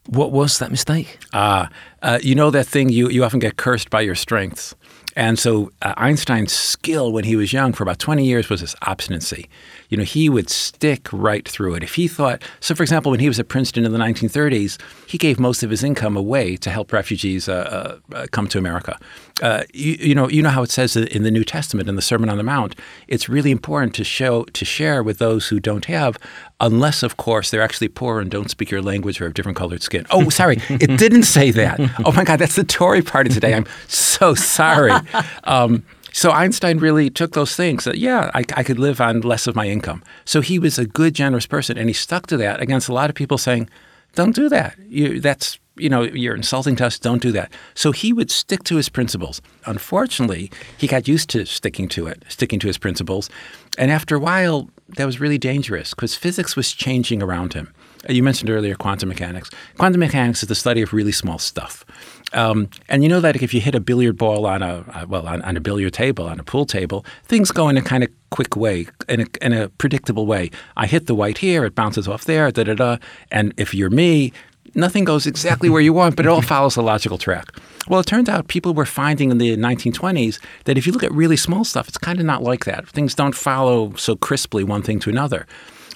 What 0.05 0.31
was 0.31 0.59
that 0.59 0.71
mistake? 0.71 1.19
Ah, 1.33 1.69
uh, 2.01 2.19
you 2.23 2.33
know 2.33 2.49
that 2.49 2.65
thing 2.65 2.89
you, 2.89 3.09
you 3.09 3.23
often 3.23 3.39
get 3.39 3.57
cursed 3.57 3.89
by 3.89 4.01
your 4.01 4.15
strengths. 4.15 4.73
And 5.19 5.37
so 5.37 5.69
uh, 5.81 5.93
Einstein's 5.97 6.53
skill 6.53 7.11
when 7.11 7.25
he 7.25 7.35
was 7.35 7.51
young 7.51 7.73
for 7.73 7.83
about 7.83 7.99
20 7.99 8.25
years 8.25 8.47
was 8.47 8.61
his 8.61 8.73
obstinacy. 8.83 9.49
You 9.89 9.97
know, 9.97 10.05
he 10.05 10.29
would 10.29 10.49
stick 10.49 11.09
right 11.11 11.45
through 11.45 11.75
it. 11.75 11.83
If 11.83 11.95
he 11.95 12.07
thought, 12.07 12.41
so 12.61 12.73
for 12.73 12.83
example, 12.83 13.11
when 13.11 13.19
he 13.19 13.27
was 13.27 13.37
at 13.37 13.49
Princeton 13.49 13.83
in 13.83 13.91
the 13.91 13.97
1930s, 13.97 14.79
he 15.07 15.17
gave 15.17 15.37
most 15.37 15.61
of 15.61 15.71
his 15.71 15.83
income 15.83 16.15
away 16.15 16.55
to 16.55 16.69
help 16.69 16.93
refugees 16.93 17.49
uh, 17.49 17.99
uh, 18.13 18.15
uh, 18.15 18.27
come 18.31 18.47
to 18.47 18.57
America. 18.57 18.97
Uh, 19.41 19.63
you, 19.73 19.97
you 19.99 20.15
know, 20.15 20.29
you 20.29 20.41
know 20.41 20.51
how 20.51 20.63
it 20.63 20.71
says 20.71 20.95
in 20.95 21.23
the 21.23 21.31
New 21.31 21.43
Testament 21.43 21.89
in 21.89 21.97
the 21.97 22.01
Sermon 22.01 22.29
on 22.29 22.37
the 22.37 22.43
Mount, 22.43 22.73
it's 23.09 23.27
really 23.27 23.51
important 23.51 23.93
to 23.95 24.05
show 24.05 24.45
to 24.45 24.63
share 24.63 25.03
with 25.03 25.17
those 25.17 25.49
who 25.49 25.59
don't 25.59 25.85
have, 25.85 26.17
unless 26.61 27.03
of 27.03 27.17
course 27.17 27.49
they're 27.51 27.61
actually 27.61 27.87
poor 27.87 28.19
and 28.19 28.29
don't 28.29 28.49
speak 28.49 28.71
your 28.71 28.81
language 28.81 29.19
or 29.21 29.25
have 29.25 29.33
different 29.33 29.57
colored 29.57 29.81
skin. 29.81 30.05
Oh, 30.11 30.29
sorry, 30.29 30.57
it 30.69 30.97
didn't 30.97 31.23
say 31.23 31.51
that. 31.51 31.79
Oh 32.05 32.11
my 32.13 32.23
God, 32.23 32.39
that's 32.39 32.55
the 32.55 32.63
Tory 32.63 33.01
party 33.01 33.29
today. 33.29 33.53
I'm 33.53 33.65
so 33.87 34.33
sorry. 34.33 34.93
Um, 35.43 35.83
so 36.11 36.31
Einstein 36.31 36.79
really 36.79 37.09
took 37.09 37.33
those 37.33 37.55
things 37.55 37.83
that, 37.85 37.97
yeah, 37.97 38.31
I, 38.33 38.43
I 38.55 38.63
could 38.63 38.79
live 38.79 38.99
on 38.99 39.21
less 39.21 39.47
of 39.47 39.55
my 39.55 39.67
income. 39.67 40.03
So 40.25 40.41
he 40.41 40.59
was 40.59 40.79
a 40.79 40.85
good, 40.85 41.13
generous 41.13 41.45
person, 41.45 41.77
and 41.77 41.87
he 41.87 41.93
stuck 41.93 42.27
to 42.27 42.37
that 42.37 42.61
against 42.61 42.89
a 42.89 42.93
lot 42.93 43.09
of 43.09 43.15
people 43.15 43.37
saying, 43.37 43.69
don't 44.15 44.35
do 44.35 44.49
that. 44.49 44.75
You, 44.87 45.19
that's 45.19 45.59
you 45.79 45.89
know, 45.89 46.03
you're 46.03 46.35
insulting 46.35 46.75
to 46.77 46.85
us. 46.85 46.99
Don't 46.99 47.21
do 47.21 47.31
that. 47.31 47.51
So 47.73 47.91
he 47.91 48.13
would 48.13 48.29
stick 48.29 48.63
to 48.65 48.75
his 48.75 48.89
principles. 48.89 49.41
Unfortunately, 49.65 50.51
he 50.77 50.87
got 50.87 51.07
used 51.07 51.29
to 51.31 51.45
sticking 51.45 51.87
to 51.89 52.07
it, 52.07 52.23
sticking 52.27 52.59
to 52.59 52.67
his 52.67 52.77
principles, 52.77 53.29
and 53.77 53.89
after 53.89 54.15
a 54.15 54.19
while, 54.19 54.69
that 54.97 55.05
was 55.05 55.19
really 55.19 55.37
dangerous 55.37 55.93
because 55.93 56.15
physics 56.15 56.55
was 56.55 56.71
changing 56.71 57.21
around 57.23 57.53
him. 57.53 57.73
Uh, 58.09 58.13
You 58.13 58.23
mentioned 58.23 58.49
earlier 58.49 58.75
quantum 58.75 59.09
mechanics. 59.09 59.49
Quantum 59.77 59.99
mechanics 59.99 60.41
is 60.43 60.49
the 60.49 60.55
study 60.55 60.81
of 60.81 60.93
really 60.93 61.11
small 61.11 61.37
stuff. 61.37 61.85
Um, 62.33 62.69
and 62.87 63.01
you 63.03 63.09
know 63.09 63.21
that 63.21 63.35
if 63.41 63.53
you 63.53 63.61
hit 63.61 63.75
a 63.75 63.79
billiard 63.79 64.17
ball 64.17 64.45
on 64.45 64.61
a 64.61 64.85
uh, 64.93 65.05
well 65.07 65.27
on, 65.27 65.41
on 65.41 65.57
a 65.57 65.59
billiard 65.59 65.93
table 65.93 66.27
on 66.27 66.39
a 66.39 66.43
pool 66.43 66.65
table, 66.65 67.03
things 67.25 67.51
go 67.51 67.69
in 67.69 67.77
a 67.77 67.81
kind 67.81 68.03
of 68.03 68.09
quick 68.29 68.55
way, 68.55 68.85
in 69.07 69.21
a, 69.21 69.25
in 69.41 69.53
a 69.53 69.69
predictable 69.69 70.27
way. 70.27 70.51
I 70.77 70.85
hit 70.85 71.07
the 71.07 71.15
white 71.15 71.39
here, 71.39 71.65
it 71.65 71.73
bounces 71.73 72.07
off 72.07 72.25
there, 72.25 72.51
da 72.51 72.63
da 72.63 72.75
da. 72.75 72.97
And 73.31 73.53
if 73.57 73.73
you're 73.73 73.89
me, 73.89 74.31
nothing 74.79 75.03
goes 75.03 75.25
exactly 75.27 75.69
where 75.69 75.81
you 75.81 75.93
want, 75.93 76.15
but 76.15 76.25
it 76.25 76.29
all 76.29 76.41
follows 76.55 76.77
a 76.77 76.81
logical 76.81 77.17
track. 77.17 77.47
Well, 77.87 77.99
it 77.99 78.05
turns 78.05 78.29
out 78.29 78.47
people 78.47 78.73
were 78.73 78.85
finding 78.85 79.31
in 79.31 79.37
the 79.39 79.57
1920s 79.57 80.39
that 80.65 80.77
if 80.77 80.85
you 80.85 80.93
look 80.93 81.03
at 81.03 81.11
really 81.11 81.37
small 81.37 81.63
stuff, 81.63 81.87
it's 81.87 81.97
kind 81.97 82.19
of 82.19 82.25
not 82.25 82.43
like 82.43 82.65
that. 82.65 82.87
Things 82.87 83.15
don't 83.15 83.35
follow 83.35 83.93
so 83.95 84.15
crisply 84.15 84.63
one 84.63 84.83
thing 84.83 84.99
to 84.99 85.09
another. 85.09 85.47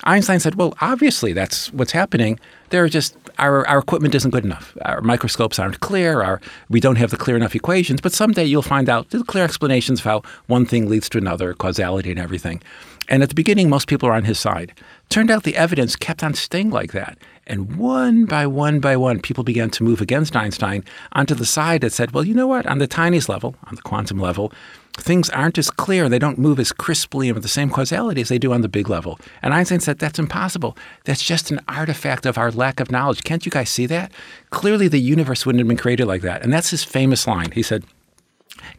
Einstein 0.05 0.39
said, 0.39 0.55
well, 0.55 0.73
obviously 0.81 1.33
that's 1.33 1.71
what's 1.71 1.91
happening. 1.91 2.39
There 2.69 2.83
are 2.83 2.89
just 2.89 3.15
our, 3.39 3.65
our 3.67 3.79
equipment 3.79 4.15
isn't 4.15 4.31
good 4.31 4.43
enough. 4.43 4.75
Our 4.83 5.01
microscopes 5.01 5.59
aren't 5.59 5.79
clear. 5.79 6.21
Our, 6.21 6.41
we 6.69 6.79
don't 6.79 6.97
have 6.97 7.11
the 7.11 7.17
clear 7.17 7.37
enough 7.37 7.55
equations. 7.55 8.01
But 8.01 8.11
someday 8.11 8.43
you'll 8.45 8.61
find 8.61 8.89
out 8.89 9.09
the 9.11 9.23
clear 9.23 9.43
explanations 9.43 9.99
of 9.99 10.05
how 10.05 10.23
one 10.47 10.65
thing 10.65 10.89
leads 10.89 11.09
to 11.09 11.17
another, 11.17 11.53
causality 11.53 12.11
and 12.11 12.19
everything. 12.19 12.61
And 13.09 13.23
at 13.23 13.29
the 13.29 13.35
beginning, 13.35 13.69
most 13.69 13.87
people 13.87 14.09
are 14.09 14.13
on 14.13 14.23
his 14.25 14.39
side. 14.39 14.73
Turned 15.09 15.31
out 15.31 15.43
the 15.43 15.57
evidence 15.57 15.95
kept 15.95 16.23
on 16.23 16.33
staying 16.33 16.69
like 16.69 16.91
that. 16.91 17.17
And 17.45 17.75
one 17.75 18.25
by 18.25 18.47
one 18.47 18.79
by 18.79 18.95
one, 18.95 19.19
people 19.19 19.43
began 19.43 19.69
to 19.71 19.83
move 19.83 19.99
against 19.99 20.35
Einstein 20.35 20.83
onto 21.11 21.35
the 21.35 21.45
side 21.45 21.81
that 21.81 21.91
said, 21.91 22.11
well, 22.11 22.23
you 22.23 22.33
know 22.33 22.47
what? 22.47 22.65
On 22.65 22.77
the 22.77 22.87
tiniest 22.87 23.27
level, 23.27 23.55
on 23.65 23.75
the 23.75 23.81
quantum 23.81 24.17
level, 24.17 24.53
things 24.93 25.29
aren't 25.31 25.57
as 25.57 25.69
clear. 25.69 26.07
They 26.07 26.19
don't 26.19 26.37
move 26.37 26.59
as 26.59 26.71
crisply 26.71 27.27
and 27.27 27.35
with 27.35 27.43
the 27.43 27.49
same 27.49 27.69
causality 27.69 28.21
as 28.21 28.29
they 28.29 28.37
do 28.37 28.53
on 28.53 28.61
the 28.61 28.69
big 28.69 28.89
level. 28.89 29.19
And 29.41 29.53
Einstein 29.53 29.81
said, 29.81 29.99
that's 29.99 30.19
impossible. 30.19 30.77
That's 31.03 31.23
just 31.23 31.51
an 31.51 31.59
artifact 31.67 32.25
of 32.25 32.37
our 32.37 32.51
lack 32.51 32.79
of 32.79 32.91
knowledge. 32.91 33.23
Can't 33.23 33.45
you 33.45 33.51
guys 33.51 33.69
see 33.69 33.87
that? 33.87 34.11
Clearly, 34.51 34.87
the 34.87 34.99
universe 34.99 35.45
wouldn't 35.45 35.59
have 35.59 35.67
been 35.67 35.77
created 35.77 36.05
like 36.05 36.21
that. 36.21 36.43
And 36.43 36.53
that's 36.53 36.69
his 36.69 36.83
famous 36.83 37.27
line. 37.27 37.51
He 37.51 37.63
said, 37.63 37.83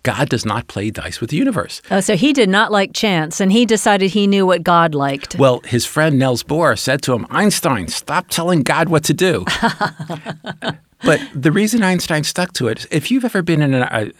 God 0.03 0.29
does 0.29 0.45
not 0.45 0.69
play 0.69 0.91
dice 0.91 1.21
with 1.21 1.31
the 1.31 1.37
universe. 1.37 1.83
Oh, 1.91 2.01
so 2.01 2.17
he 2.17 2.33
did 2.33 2.49
not 2.49 2.73
like 2.73 2.93
chance, 2.93 3.41
and 3.41 3.53
he 3.53 3.67
decided 3.67 4.11
he 4.11 4.27
knew 4.27 4.47
what 4.47 4.63
God 4.63 4.95
liked. 4.95 5.37
Well, 5.39 5.61
his 5.61 5.85
friend 5.85 6.19
Niels 6.19 6.43
Bohr 6.43 6.79
said 6.79 7.03
to 7.03 7.15
him, 7.15 7.27
Einstein, 7.31 7.89
stop 7.89 8.29
telling 8.29 8.63
God 8.63 8.89
what 8.89 9.05
to 9.05 9.15
do. 9.15 9.45
but 11.05 11.21
the 11.35 11.53
reason 11.53 11.83
Einstein 11.83 12.25
stuck 12.25 12.53
to 12.55 12.69
it, 12.69 12.87
if 12.91 13.11
you've 13.11 13.25
ever 13.25 13.43
been 13.43 13.63
in 13.63 13.75
an, 13.75 13.83
uh, 13.83 14.11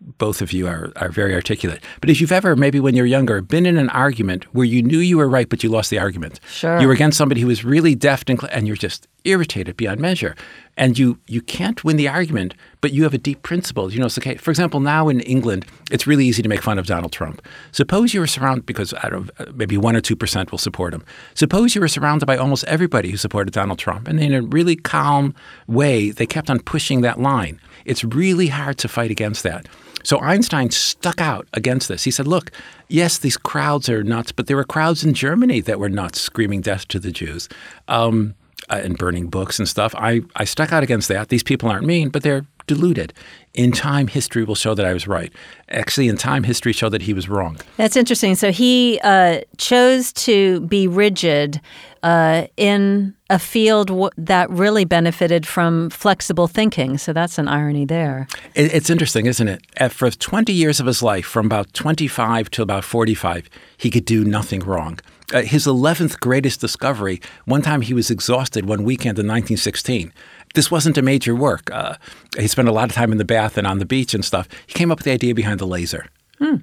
both 0.00 0.40
of 0.40 0.52
you 0.52 0.66
are, 0.66 0.92
are 0.96 1.08
very 1.08 1.34
articulate, 1.34 1.82
but 2.00 2.08
if 2.10 2.20
you've 2.20 2.32
ever, 2.32 2.54
maybe 2.54 2.80
when 2.80 2.94
you're 2.94 3.06
younger, 3.06 3.40
been 3.40 3.66
in 3.66 3.76
an 3.76 3.90
argument 3.90 4.44
where 4.54 4.64
you 4.64 4.82
knew 4.82 4.98
you 4.98 5.18
were 5.18 5.28
right, 5.28 5.48
but 5.48 5.62
you 5.62 5.70
lost 5.70 5.90
the 5.90 5.98
argument. 5.98 6.40
Sure. 6.48 6.80
You 6.80 6.86
were 6.86 6.92
against 6.92 7.18
somebody 7.18 7.40
who 7.40 7.48
was 7.48 7.64
really 7.64 7.94
deft 7.94 8.30
and, 8.30 8.40
cl- 8.40 8.52
and 8.52 8.66
you're 8.66 8.76
just 8.76 9.08
irritated 9.24 9.76
beyond 9.76 10.00
measure. 10.00 10.34
And 10.76 10.96
you, 10.96 11.18
you 11.26 11.42
can't 11.42 11.82
win 11.82 11.96
the 11.96 12.08
argument, 12.08 12.54
but 12.80 12.92
you 12.92 13.02
have 13.02 13.12
a 13.12 13.18
deep 13.18 13.42
principle. 13.42 13.92
You 13.92 13.98
know, 13.98 14.06
it's 14.06 14.16
okay. 14.16 14.36
For 14.36 14.50
example, 14.50 14.78
now 14.78 15.08
in 15.08 15.20
England, 15.20 15.66
it's 15.90 16.06
really 16.06 16.24
easy 16.24 16.42
to 16.42 16.48
make 16.48 16.62
fun 16.62 16.78
of 16.78 16.86
Donald 16.86 17.12
Trump. 17.12 17.42
Suppose 17.72 18.14
you 18.14 18.20
were 18.20 18.28
surrounded, 18.28 18.64
because 18.64 18.94
I 18.94 19.08
don't 19.08 19.38
know, 19.38 19.52
maybe 19.54 19.76
1% 19.76 19.96
or 19.96 20.00
2% 20.00 20.50
will 20.52 20.58
support 20.58 20.94
him. 20.94 21.04
Suppose 21.34 21.74
you 21.74 21.80
were 21.80 21.88
surrounded 21.88 22.26
by 22.26 22.36
almost 22.36 22.62
everybody 22.64 23.10
who 23.10 23.16
supported 23.16 23.52
Donald 23.52 23.80
Trump. 23.80 24.06
And 24.06 24.20
in 24.20 24.32
a 24.32 24.42
really 24.42 24.76
calm 24.76 25.34
way, 25.66 26.10
they 26.10 26.26
kept 26.26 26.48
on 26.48 26.60
pushing 26.60 27.00
that 27.00 27.18
line. 27.20 27.60
It's 27.84 28.04
really 28.04 28.48
hard 28.48 28.78
to 28.78 28.88
fight 28.88 29.10
against 29.10 29.42
that. 29.42 29.66
So 30.02 30.18
Einstein 30.20 30.70
stuck 30.70 31.20
out 31.20 31.48
against 31.52 31.88
this. 31.88 32.04
He 32.04 32.10
said, 32.10 32.26
look, 32.26 32.50
yes, 32.88 33.18
these 33.18 33.36
crowds 33.36 33.88
are 33.88 34.02
nuts, 34.02 34.32
but 34.32 34.46
there 34.46 34.56
were 34.56 34.64
crowds 34.64 35.04
in 35.04 35.14
Germany 35.14 35.60
that 35.62 35.78
were 35.78 35.88
nuts, 35.88 36.20
screaming 36.20 36.60
death 36.60 36.88
to 36.88 36.98
the 36.98 37.12
Jews. 37.12 37.48
Um, 37.88 38.34
uh, 38.70 38.80
and 38.82 38.98
burning 38.98 39.28
books 39.28 39.58
and 39.58 39.68
stuff. 39.68 39.94
I, 39.96 40.20
I 40.36 40.44
stuck 40.44 40.72
out 40.72 40.82
against 40.82 41.08
that. 41.08 41.28
These 41.28 41.42
people 41.42 41.70
aren't 41.70 41.86
mean, 41.86 42.10
but 42.10 42.22
they're 42.22 42.44
deluded. 42.68 43.12
In 43.54 43.72
time, 43.72 44.06
history 44.06 44.44
will 44.44 44.54
show 44.54 44.74
that 44.74 44.86
I 44.86 44.92
was 44.92 45.08
right. 45.08 45.32
Actually, 45.70 46.06
in 46.06 46.16
time, 46.16 46.44
history 46.44 46.72
showed 46.72 46.90
that 46.90 47.02
he 47.02 47.12
was 47.12 47.28
wrong. 47.28 47.56
That's 47.76 47.96
interesting. 47.96 48.36
So 48.36 48.52
he 48.52 49.00
uh, 49.02 49.40
chose 49.56 50.12
to 50.12 50.60
be 50.60 50.86
rigid 50.86 51.60
uh, 52.04 52.46
in 52.56 53.14
a 53.30 53.38
field 53.38 53.88
w- 53.88 54.10
that 54.16 54.48
really 54.50 54.84
benefited 54.84 55.44
from 55.44 55.90
flexible 55.90 56.46
thinking. 56.46 56.98
So 56.98 57.12
that's 57.12 57.38
an 57.38 57.48
irony 57.48 57.84
there. 57.84 58.28
It, 58.54 58.72
it's 58.72 58.90
interesting, 58.90 59.26
isn't 59.26 59.48
it? 59.48 59.60
Uh, 59.80 59.88
For 59.88 60.10
20 60.10 60.52
years 60.52 60.78
of 60.78 60.86
his 60.86 61.02
life, 61.02 61.26
from 61.26 61.46
about 61.46 61.72
25 61.74 62.50
to 62.50 62.62
about 62.62 62.84
45, 62.84 63.48
he 63.76 63.90
could 63.90 64.04
do 64.04 64.24
nothing 64.24 64.60
wrong. 64.60 65.00
Uh, 65.34 65.42
his 65.42 65.66
11th 65.66 66.20
greatest 66.20 66.60
discovery, 66.60 67.20
one 67.44 67.60
time 67.60 67.82
he 67.82 67.92
was 67.92 68.10
exhausted 68.10 68.66
one 68.66 68.82
weekend 68.82 69.18
in 69.18 69.26
1916. 69.26 70.12
This 70.58 70.72
wasn't 70.72 70.98
a 70.98 71.02
major 71.02 71.36
work. 71.36 71.70
Uh, 71.72 71.94
he 72.36 72.48
spent 72.48 72.66
a 72.66 72.72
lot 72.72 72.90
of 72.90 72.96
time 72.96 73.12
in 73.12 73.18
the 73.18 73.24
bath 73.24 73.56
and 73.56 73.64
on 73.64 73.78
the 73.78 73.84
beach 73.84 74.12
and 74.12 74.24
stuff. 74.24 74.48
He 74.66 74.72
came 74.72 74.90
up 74.90 74.98
with 74.98 75.04
the 75.04 75.12
idea 75.12 75.32
behind 75.32 75.60
the 75.60 75.68
laser. 75.68 76.06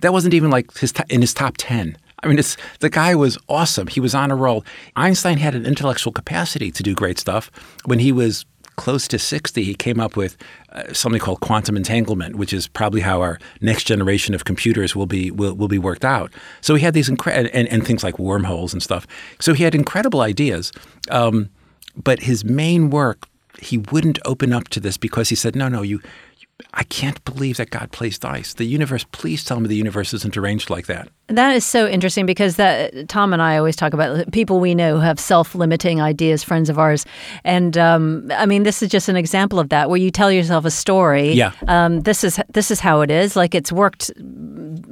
That 0.02 0.12
wasn't 0.12 0.34
even 0.34 0.50
like 0.50 0.78
his 0.78 0.92
in 1.08 1.22
his 1.22 1.34
top 1.34 1.54
10. 1.58 1.96
I 2.22 2.28
mean, 2.28 2.38
it's, 2.38 2.58
the 2.82 2.90
guy 2.90 3.16
was 3.16 3.38
awesome. 3.48 3.88
He 3.88 4.02
was 4.02 4.14
on 4.14 4.32
a 4.32 4.36
roll. 4.36 4.66
Einstein 4.98 5.38
had 5.38 5.56
an 5.56 5.66
intellectual 5.66 6.12
capacity 6.12 6.72
to 6.72 6.84
do 6.84 6.94
great 6.94 7.18
stuff. 7.18 7.50
When 7.86 8.00
he 8.00 8.12
was 8.12 8.46
close 8.76 9.08
to 9.08 9.18
60, 9.18 9.64
he 9.64 9.74
came 9.74 10.02
up 10.02 10.18
with 10.18 10.36
uh, 10.74 10.92
something 10.92 11.22
called 11.22 11.40
quantum 11.40 11.78
entanglement, 11.78 12.36
which 12.36 12.52
is 12.52 12.68
probably 12.68 13.00
how 13.00 13.22
our 13.22 13.40
next 13.62 13.86
generation 13.86 14.36
of 14.36 14.44
computers 14.44 14.94
will 14.94 15.06
be 15.06 15.32
will, 15.32 15.54
will 15.54 15.70
be 15.70 15.80
worked 15.80 16.04
out. 16.04 16.34
So 16.60 16.76
he 16.76 16.84
had 16.84 16.94
these 16.94 17.08
incredible 17.08 17.50
and, 17.54 17.70
and 17.70 17.88
things 17.88 18.04
like 18.04 18.20
wormholes 18.20 18.74
and 18.74 18.84
stuff. 18.84 19.08
So 19.40 19.54
he 19.54 19.64
had 19.64 19.74
incredible 19.74 20.20
ideas, 20.20 20.74
um, 21.10 21.50
but 21.96 22.24
his 22.24 22.44
main 22.44 22.90
work 22.90 23.30
he 23.60 23.78
wouldn't 23.78 24.20
open 24.26 24.54
up 24.54 24.68
to 24.70 24.80
this 24.80 24.98
because 24.98 25.30
he 25.30 25.36
said, 25.36 25.56
"No, 25.56 25.68
no, 25.68 25.82
you." 25.82 26.02
I 26.74 26.84
can't 26.84 27.24
believe 27.26 27.58
that 27.58 27.70
God 27.70 27.92
plays 27.92 28.18
dice. 28.18 28.54
The 28.54 28.66
universe, 28.66 29.06
please 29.12 29.44
tell 29.44 29.60
me 29.60 29.68
the 29.68 29.76
universe 29.76 30.14
isn't 30.14 30.38
arranged 30.38 30.70
like 30.70 30.86
that. 30.86 31.10
That 31.28 31.56
is 31.56 31.66
so 31.66 31.88
interesting 31.88 32.28
because 32.28 32.58
that 32.58 33.10
Tom 33.10 33.34
and 33.34 33.42
I 33.42 33.58
always 33.58 33.76
talk 33.76 33.94
about 33.94 34.32
people 34.32 34.60
we 34.60 34.76
know 34.76 34.94
who 34.96 35.00
have 35.02 35.20
self-limiting 35.20 36.00
ideas, 36.00 36.44
friends 36.44 36.70
of 36.70 36.78
ours, 36.78 37.04
and 37.44 37.76
um, 37.80 38.30
I 38.32 38.46
mean 38.46 38.62
this 38.62 38.84
is 38.84 38.90
just 38.90 39.10
an 39.10 39.16
example 39.16 39.58
of 39.60 39.70
that 39.70 39.90
where 39.90 39.98
you 39.98 40.12
tell 40.12 40.32
yourself 40.32 40.66
a 40.66 40.72
story. 40.72 41.32
Yeah. 41.34 41.52
Um, 41.68 42.02
this 42.02 42.24
is 42.24 42.40
this 42.54 42.70
is 42.70 42.80
how 42.80 43.02
it 43.02 43.10
is. 43.10 43.36
Like 43.36 43.56
it's 43.56 43.72
worked 43.72 44.12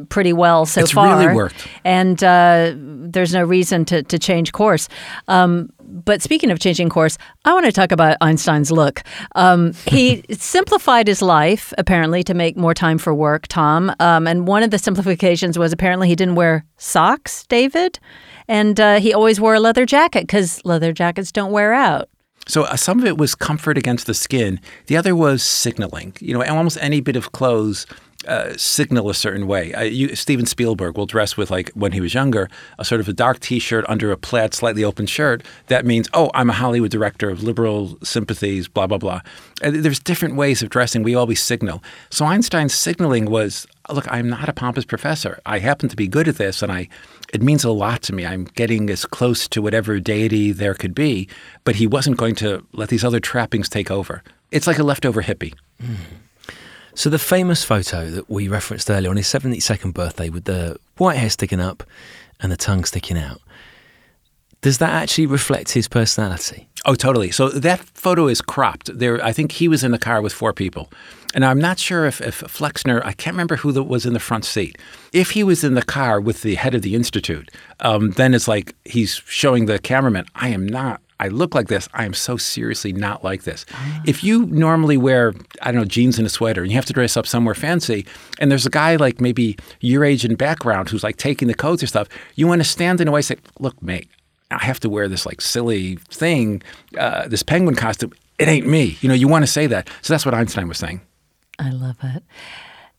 pretty 0.09 0.33
well 0.33 0.65
so 0.65 0.81
It's 0.81 0.91
far. 0.91 1.19
really 1.19 1.35
worked. 1.35 1.67
and 1.85 2.23
uh, 2.23 2.73
there's 2.75 3.33
no 3.33 3.43
reason 3.43 3.85
to 3.85 4.01
to 4.03 4.17
change 4.17 4.51
course. 4.53 4.89
Um, 5.27 5.69
but 6.05 6.23
speaking 6.23 6.49
of 6.49 6.59
changing 6.59 6.89
course, 6.89 7.19
I 7.45 7.53
want 7.53 7.65
to 7.67 7.71
talk 7.71 7.91
about 7.91 8.17
Einstein's 8.19 8.71
look. 8.71 9.03
Um, 9.35 9.73
he 9.85 10.23
simplified 10.31 11.07
his 11.07 11.21
life 11.21 11.71
apparently 11.77 12.23
to 12.23 12.33
make 12.33 12.57
more 12.57 12.73
time 12.73 12.97
for 12.97 13.13
work, 13.13 13.47
Tom. 13.47 13.93
Um, 13.99 14.25
and 14.25 14.47
one 14.47 14.63
of 14.63 14.71
the 14.71 14.79
simplifications 14.79 15.59
was 15.59 15.71
apparently 15.71 16.07
he 16.07 16.15
didn't 16.23 16.35
wear 16.35 16.65
socks, 16.77 17.45
David, 17.47 17.99
and 18.47 18.79
uh, 18.79 18.99
he 18.99 19.13
always 19.13 19.39
wore 19.39 19.55
a 19.55 19.59
leather 19.59 19.85
jacket 19.85 20.21
because 20.21 20.63
leather 20.63 20.93
jackets 20.93 21.31
don't 21.31 21.51
wear 21.51 21.73
out. 21.73 22.09
So 22.47 22.63
uh, 22.63 22.75
some 22.75 22.99
of 22.99 23.05
it 23.05 23.17
was 23.17 23.35
comfort 23.35 23.77
against 23.77 24.07
the 24.07 24.13
skin. 24.13 24.59
The 24.87 24.97
other 24.97 25.15
was 25.15 25.43
signaling. 25.43 26.13
You 26.19 26.33
know, 26.33 26.43
almost 26.43 26.77
any 26.81 27.01
bit 27.01 27.15
of 27.15 27.31
clothes 27.31 27.85
uh, 28.27 28.53
signal 28.55 29.09
a 29.09 29.13
certain 29.13 29.47
way. 29.47 29.73
Uh, 29.73 29.83
you, 29.83 30.15
Steven 30.15 30.45
Spielberg 30.45 30.97
will 30.97 31.05
dress 31.05 31.35
with 31.35 31.51
like 31.51 31.71
when 31.71 31.91
he 31.91 32.01
was 32.01 32.13
younger, 32.13 32.49
a 32.79 32.85
sort 32.85 33.01
of 33.01 33.07
a 33.07 33.13
dark 33.13 33.39
T-shirt 33.39 33.85
under 33.87 34.11
a 34.11 34.17
plaid, 34.17 34.53
slightly 34.53 34.83
open 34.83 35.05
shirt. 35.05 35.43
That 35.67 35.85
means, 35.85 36.07
oh, 36.13 36.31
I'm 36.33 36.49
a 36.49 36.53
Hollywood 36.53 36.91
director 36.91 37.29
of 37.29 37.43
liberal 37.43 37.97
sympathies. 38.03 38.67
Blah 38.67 38.87
blah 38.87 38.97
blah. 38.97 39.21
Uh, 39.61 39.71
there's 39.71 39.99
different 39.99 40.35
ways 40.35 40.61
of 40.63 40.69
dressing. 40.69 41.03
We 41.03 41.15
always 41.15 41.41
signal. 41.41 41.83
So 42.09 42.25
Einstein's 42.25 42.73
signaling 42.73 43.25
was, 43.25 43.67
look, 43.89 44.05
I'm 44.11 44.29
not 44.29 44.49
a 44.49 44.53
pompous 44.53 44.85
professor. 44.85 45.39
I 45.45 45.59
happen 45.59 45.89
to 45.89 45.95
be 45.95 46.07
good 46.07 46.27
at 46.27 46.37
this, 46.37 46.61
and 46.61 46.71
I. 46.71 46.87
It 47.33 47.41
means 47.41 47.63
a 47.63 47.71
lot 47.71 48.03
to 48.03 48.13
me. 48.13 48.25
I'm 48.25 48.43
getting 48.43 48.89
as 48.89 49.05
close 49.05 49.47
to 49.49 49.61
whatever 49.61 49.99
deity 49.99 50.51
there 50.51 50.75
could 50.75 50.93
be, 50.93 51.27
but 51.63 51.75
he 51.77 51.87
wasn't 51.87 52.17
going 52.17 52.35
to 52.35 52.65
let 52.73 52.89
these 52.89 53.03
other 53.03 53.19
trappings 53.19 53.69
take 53.69 53.89
over. 53.89 54.21
It's 54.51 54.67
like 54.67 54.77
a 54.77 54.83
leftover 54.83 55.23
hippie. 55.23 55.55
Hmm. 55.81 55.95
So 56.95 57.09
the 57.09 57.17
famous 57.17 57.63
photo 57.63 58.11
that 58.11 58.29
we 58.29 58.47
referenced 58.47 58.89
earlier 58.89 59.09
on 59.09 59.17
his 59.17 59.25
72nd 59.25 59.95
birthday 59.95 60.29
with 60.29 60.45
the 60.45 60.77
white 60.97 61.17
hair 61.17 61.31
sticking 61.31 61.59
up 61.59 61.83
and 62.39 62.51
the 62.51 62.57
tongue 62.57 62.85
sticking 62.85 63.17
out, 63.17 63.41
does 64.63 64.77
that 64.77 64.91
actually 64.91 65.25
reflect 65.25 65.71
his 65.73 65.89
personality? 65.89 66.69
Oh, 66.85 66.95
totally. 66.95 67.31
So 67.31 67.49
that 67.49 67.81
photo 67.81 68.27
is 68.27 68.41
cropped. 68.41 68.97
There, 68.97 69.23
I 69.23 69.33
think 69.33 69.51
he 69.51 69.67
was 69.67 69.83
in 69.83 69.91
the 69.91 69.99
car 69.99 70.21
with 70.21 70.31
four 70.33 70.53
people, 70.53 70.89
and 71.33 71.43
I'm 71.43 71.59
not 71.59 71.79
sure 71.79 72.05
if, 72.05 72.21
if 72.21 72.35
Flexner. 72.35 73.01
I 73.03 73.11
can't 73.11 73.33
remember 73.33 73.57
who 73.57 73.73
the, 73.73 73.83
was 73.83 74.05
in 74.05 74.13
the 74.13 74.21
front 74.21 74.45
seat. 74.45 74.77
If 75.11 75.31
he 75.31 75.43
was 75.43 75.65
in 75.65 75.73
the 75.73 75.83
car 75.83 76.21
with 76.21 76.43
the 76.43 76.55
head 76.55 76.75
of 76.75 76.81
the 76.81 76.95
institute, 76.95 77.51
um, 77.81 78.11
then 78.11 78.33
it's 78.33 78.47
like 78.47 78.73
he's 78.85 79.21
showing 79.25 79.65
the 79.65 79.79
cameraman, 79.79 80.25
"I 80.35 80.47
am 80.49 80.65
not. 80.65 81.01
I 81.19 81.27
look 81.27 81.53
like 81.53 81.67
this. 81.67 81.89
I 81.93 82.05
am 82.05 82.13
so 82.13 82.37
seriously 82.37 82.93
not 82.93 83.21
like 83.21 83.43
this." 83.43 83.65
If 84.05 84.23
you 84.23 84.45
normally 84.45 84.95
wear, 84.95 85.33
I 85.61 85.73
don't 85.73 85.81
know, 85.81 85.85
jeans 85.85 86.17
and 86.17 86.25
a 86.25 86.29
sweater, 86.29 86.63
and 86.63 86.71
you 86.71 86.77
have 86.77 86.85
to 86.85 86.93
dress 86.93 87.17
up 87.17 87.27
somewhere 87.27 87.55
fancy, 87.55 88.05
and 88.39 88.49
there's 88.49 88.65
a 88.65 88.69
guy 88.69 88.95
like 88.95 89.19
maybe 89.19 89.57
your 89.81 90.05
age 90.05 90.23
and 90.23 90.37
background 90.37 90.87
who's 90.89 91.03
like 91.03 91.17
taking 91.17 91.49
the 91.49 91.53
coats 91.53 91.83
or 91.83 91.87
stuff, 91.87 92.07
you 92.35 92.47
want 92.47 92.61
to 92.61 92.67
stand 92.67 93.01
in 93.01 93.09
a 93.09 93.11
way 93.11 93.19
and 93.19 93.25
say, 93.25 93.37
"Look, 93.59 93.81
mate." 93.83 94.09
I 94.53 94.63
have 94.63 94.79
to 94.81 94.89
wear 94.89 95.07
this 95.07 95.25
like 95.25 95.41
silly 95.41 95.95
thing, 96.09 96.61
uh, 96.97 97.27
this 97.27 97.43
penguin 97.43 97.75
costume. 97.75 98.13
It 98.39 98.47
ain't 98.47 98.67
me. 98.67 98.97
You 99.01 99.09
know, 99.09 99.15
you 99.15 99.27
want 99.27 99.43
to 99.43 99.51
say 99.51 99.67
that. 99.67 99.89
So 100.01 100.13
that's 100.13 100.25
what 100.25 100.33
Einstein 100.33 100.67
was 100.67 100.77
saying. 100.77 101.01
I 101.59 101.69
love 101.69 101.97
it. 102.03 102.23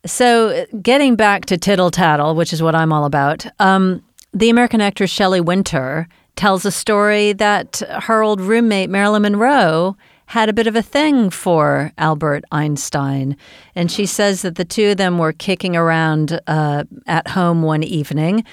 So, 0.07 0.67
getting 0.83 1.17
back 1.17 1.47
to 1.47 1.57
tittle 1.57 1.91
tattle, 1.91 2.35
which 2.35 2.53
is 2.53 2.63
what 2.63 2.75
I'm 2.75 2.93
all 2.93 3.07
about, 3.07 3.47
um, 3.59 4.03
the 4.35 4.51
American 4.51 4.83
actress 4.83 5.11
Shelley 5.11 5.41
Winter 5.41 6.09
tells 6.37 6.65
a 6.67 6.71
story 6.71 7.33
that 7.33 7.83
her 8.03 8.23
old 8.23 8.41
roommate 8.41 8.91
Marilyn 8.91 9.23
Monroe 9.23 9.97
had 10.27 10.49
a 10.49 10.53
bit 10.53 10.67
of 10.67 10.77
a 10.77 10.83
thing 10.83 11.31
for 11.31 11.93
Albert 11.99 12.45
Einstein. 12.51 13.37
And 13.75 13.91
she 13.91 14.07
says 14.07 14.43
that 14.43 14.57
the 14.57 14.65
two 14.65 14.91
of 14.91 14.97
them 14.97 15.19
were 15.19 15.33
kicking 15.33 15.77
around 15.77 16.41
uh, 16.47 16.85
at 17.07 17.29
home 17.29 17.63
one 17.63 17.83
evening 17.83 18.45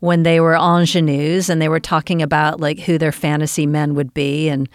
when 0.00 0.22
they 0.22 0.40
were 0.40 0.56
ingenues 0.56 1.48
and 1.48 1.60
they 1.60 1.68
were 1.68 1.80
talking 1.80 2.22
about 2.22 2.60
like 2.60 2.80
who 2.80 2.98
their 2.98 3.12
fantasy 3.12 3.66
men 3.66 3.94
would 3.94 4.12
be. 4.12 4.48
And 4.48 4.68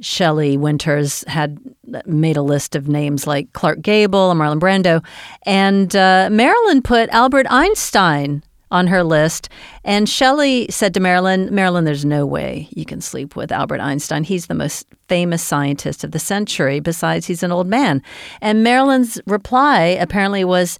Shelley 0.00 0.56
Winters 0.56 1.22
had 1.28 1.58
made 2.06 2.36
a 2.36 2.42
list 2.42 2.74
of 2.74 2.88
names 2.88 3.26
like 3.26 3.52
Clark 3.52 3.80
Gable 3.80 4.30
and 4.30 4.40
Marlon 4.40 4.58
Brando. 4.58 5.04
And 5.46 5.94
uh, 5.94 6.28
Marilyn 6.30 6.82
put 6.82 7.08
Albert 7.10 7.46
Einstein 7.48 8.42
on 8.74 8.88
her 8.88 9.04
list. 9.04 9.48
And 9.84 10.08
Shelley 10.08 10.66
said 10.68 10.94
to 10.94 11.00
Marilyn, 11.00 11.54
Marilyn, 11.54 11.84
there's 11.84 12.04
no 12.04 12.26
way 12.26 12.68
you 12.72 12.84
can 12.84 13.00
sleep 13.00 13.36
with 13.36 13.52
Albert 13.52 13.80
Einstein. 13.80 14.24
He's 14.24 14.48
the 14.48 14.54
most 14.54 14.88
famous 15.08 15.42
scientist 15.42 16.02
of 16.02 16.10
the 16.10 16.18
century. 16.18 16.80
Besides, 16.80 17.26
he's 17.26 17.44
an 17.44 17.52
old 17.52 17.68
man. 17.68 18.02
And 18.40 18.64
Marilyn's 18.64 19.20
reply 19.26 19.80
apparently 19.80 20.44
was, 20.44 20.76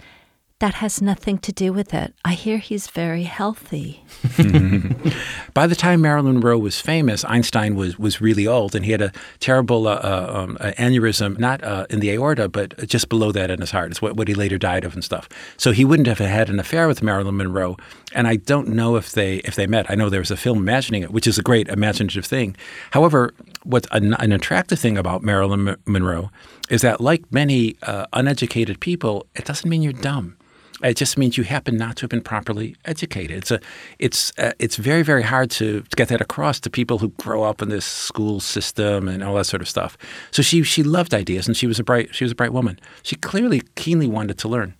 that 0.60 0.74
has 0.74 1.02
nothing 1.02 1.36
to 1.38 1.52
do 1.52 1.72
with 1.72 1.92
it. 1.92 2.14
I 2.24 2.34
hear 2.34 2.58
he's 2.58 2.86
very 2.86 3.24
healthy. 3.24 4.04
By 5.54 5.66
the 5.66 5.74
time 5.74 6.00
Marilyn 6.00 6.34
Monroe 6.34 6.58
was 6.58 6.80
famous, 6.80 7.24
Einstein 7.24 7.74
was 7.74 7.98
was 7.98 8.20
really 8.20 8.46
old, 8.46 8.74
and 8.74 8.84
he 8.84 8.92
had 8.92 9.02
a 9.02 9.12
terrible 9.40 9.88
uh, 9.88 9.96
uh, 9.96 10.32
um, 10.32 10.56
uh, 10.60 10.72
aneurysm, 10.78 11.38
not 11.38 11.62
uh, 11.64 11.86
in 11.90 11.98
the 12.00 12.10
aorta, 12.12 12.48
but 12.48 12.88
just 12.88 13.08
below 13.08 13.32
that 13.32 13.50
in 13.50 13.60
his 13.60 13.72
heart. 13.72 13.90
It's 13.90 14.00
what, 14.00 14.16
what 14.16 14.28
he 14.28 14.34
later 14.34 14.56
died 14.56 14.84
of 14.84 14.94
and 14.94 15.02
stuff. 15.02 15.28
So 15.56 15.72
he 15.72 15.84
wouldn't 15.84 16.06
have 16.06 16.18
had 16.18 16.48
an 16.48 16.60
affair 16.60 16.86
with 16.86 17.02
Marilyn 17.02 17.36
Monroe, 17.36 17.76
and 18.14 18.28
I 18.28 18.36
don't 18.36 18.68
know 18.68 18.94
if 18.94 19.10
they 19.10 19.36
if 19.38 19.56
they 19.56 19.66
met. 19.66 19.90
I 19.90 19.96
know 19.96 20.08
there 20.08 20.20
was 20.20 20.30
a 20.30 20.36
film 20.36 20.58
imagining 20.58 21.02
it, 21.02 21.10
which 21.10 21.26
is 21.26 21.36
a 21.36 21.42
great 21.42 21.68
imaginative 21.68 22.24
thing. 22.24 22.56
However, 22.92 23.34
what's 23.64 23.88
an, 23.90 24.14
an 24.14 24.30
attractive 24.30 24.78
thing 24.78 24.96
about 24.96 25.22
Marilyn 25.22 25.68
M- 25.68 25.76
Monroe 25.84 26.30
is 26.70 26.82
that, 26.82 27.00
like 27.00 27.30
many 27.32 27.76
uh, 27.82 28.06
uneducated 28.12 28.80
people, 28.80 29.26
it 29.34 29.44
doesn't 29.44 29.68
mean 29.68 29.82
you're 29.82 29.92
dumb. 29.92 30.36
It 30.82 30.96
just 30.96 31.16
means 31.16 31.38
you 31.38 31.44
happen 31.44 31.76
not 31.76 31.96
to 31.96 32.02
have 32.02 32.10
been 32.10 32.20
properly 32.20 32.74
educated. 32.84 33.36
It's 33.38 33.50
a, 33.50 33.60
it's, 33.98 34.32
uh, 34.38 34.52
it's 34.58 34.76
very, 34.76 35.02
very 35.02 35.22
hard 35.22 35.50
to, 35.52 35.82
to 35.82 35.96
get 35.96 36.08
that 36.08 36.20
across 36.20 36.58
to 36.60 36.70
people 36.70 36.98
who 36.98 37.10
grow 37.10 37.44
up 37.44 37.62
in 37.62 37.68
this 37.68 37.84
school 37.84 38.40
system 38.40 39.08
and 39.08 39.22
all 39.22 39.36
that 39.36 39.44
sort 39.44 39.62
of 39.62 39.68
stuff. 39.68 39.96
So 40.32 40.42
she, 40.42 40.62
she 40.64 40.82
loved 40.82 41.14
ideas, 41.14 41.46
and 41.46 41.56
she 41.56 41.66
was 41.66 41.78
a 41.78 41.84
bright, 41.84 42.14
she 42.14 42.24
was 42.24 42.32
a 42.32 42.34
bright 42.34 42.52
woman. 42.52 42.80
She 43.02 43.14
clearly, 43.14 43.62
keenly 43.76 44.08
wanted 44.08 44.36
to 44.38 44.48
learn. 44.48 44.74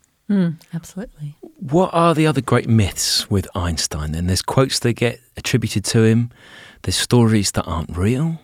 Absolutely. 0.72 1.36
What 1.60 1.90
are 1.92 2.14
the 2.14 2.26
other 2.26 2.40
great 2.40 2.68
myths 2.68 3.30
with 3.30 3.46
Einstein? 3.54 4.12
Then 4.12 4.26
there's 4.26 4.42
quotes 4.42 4.78
that 4.80 4.94
get 4.94 5.20
attributed 5.36 5.84
to 5.84 6.02
him. 6.02 6.30
There's 6.82 6.96
stories 6.96 7.52
that 7.52 7.64
aren't 7.64 7.96
real. 7.96 8.40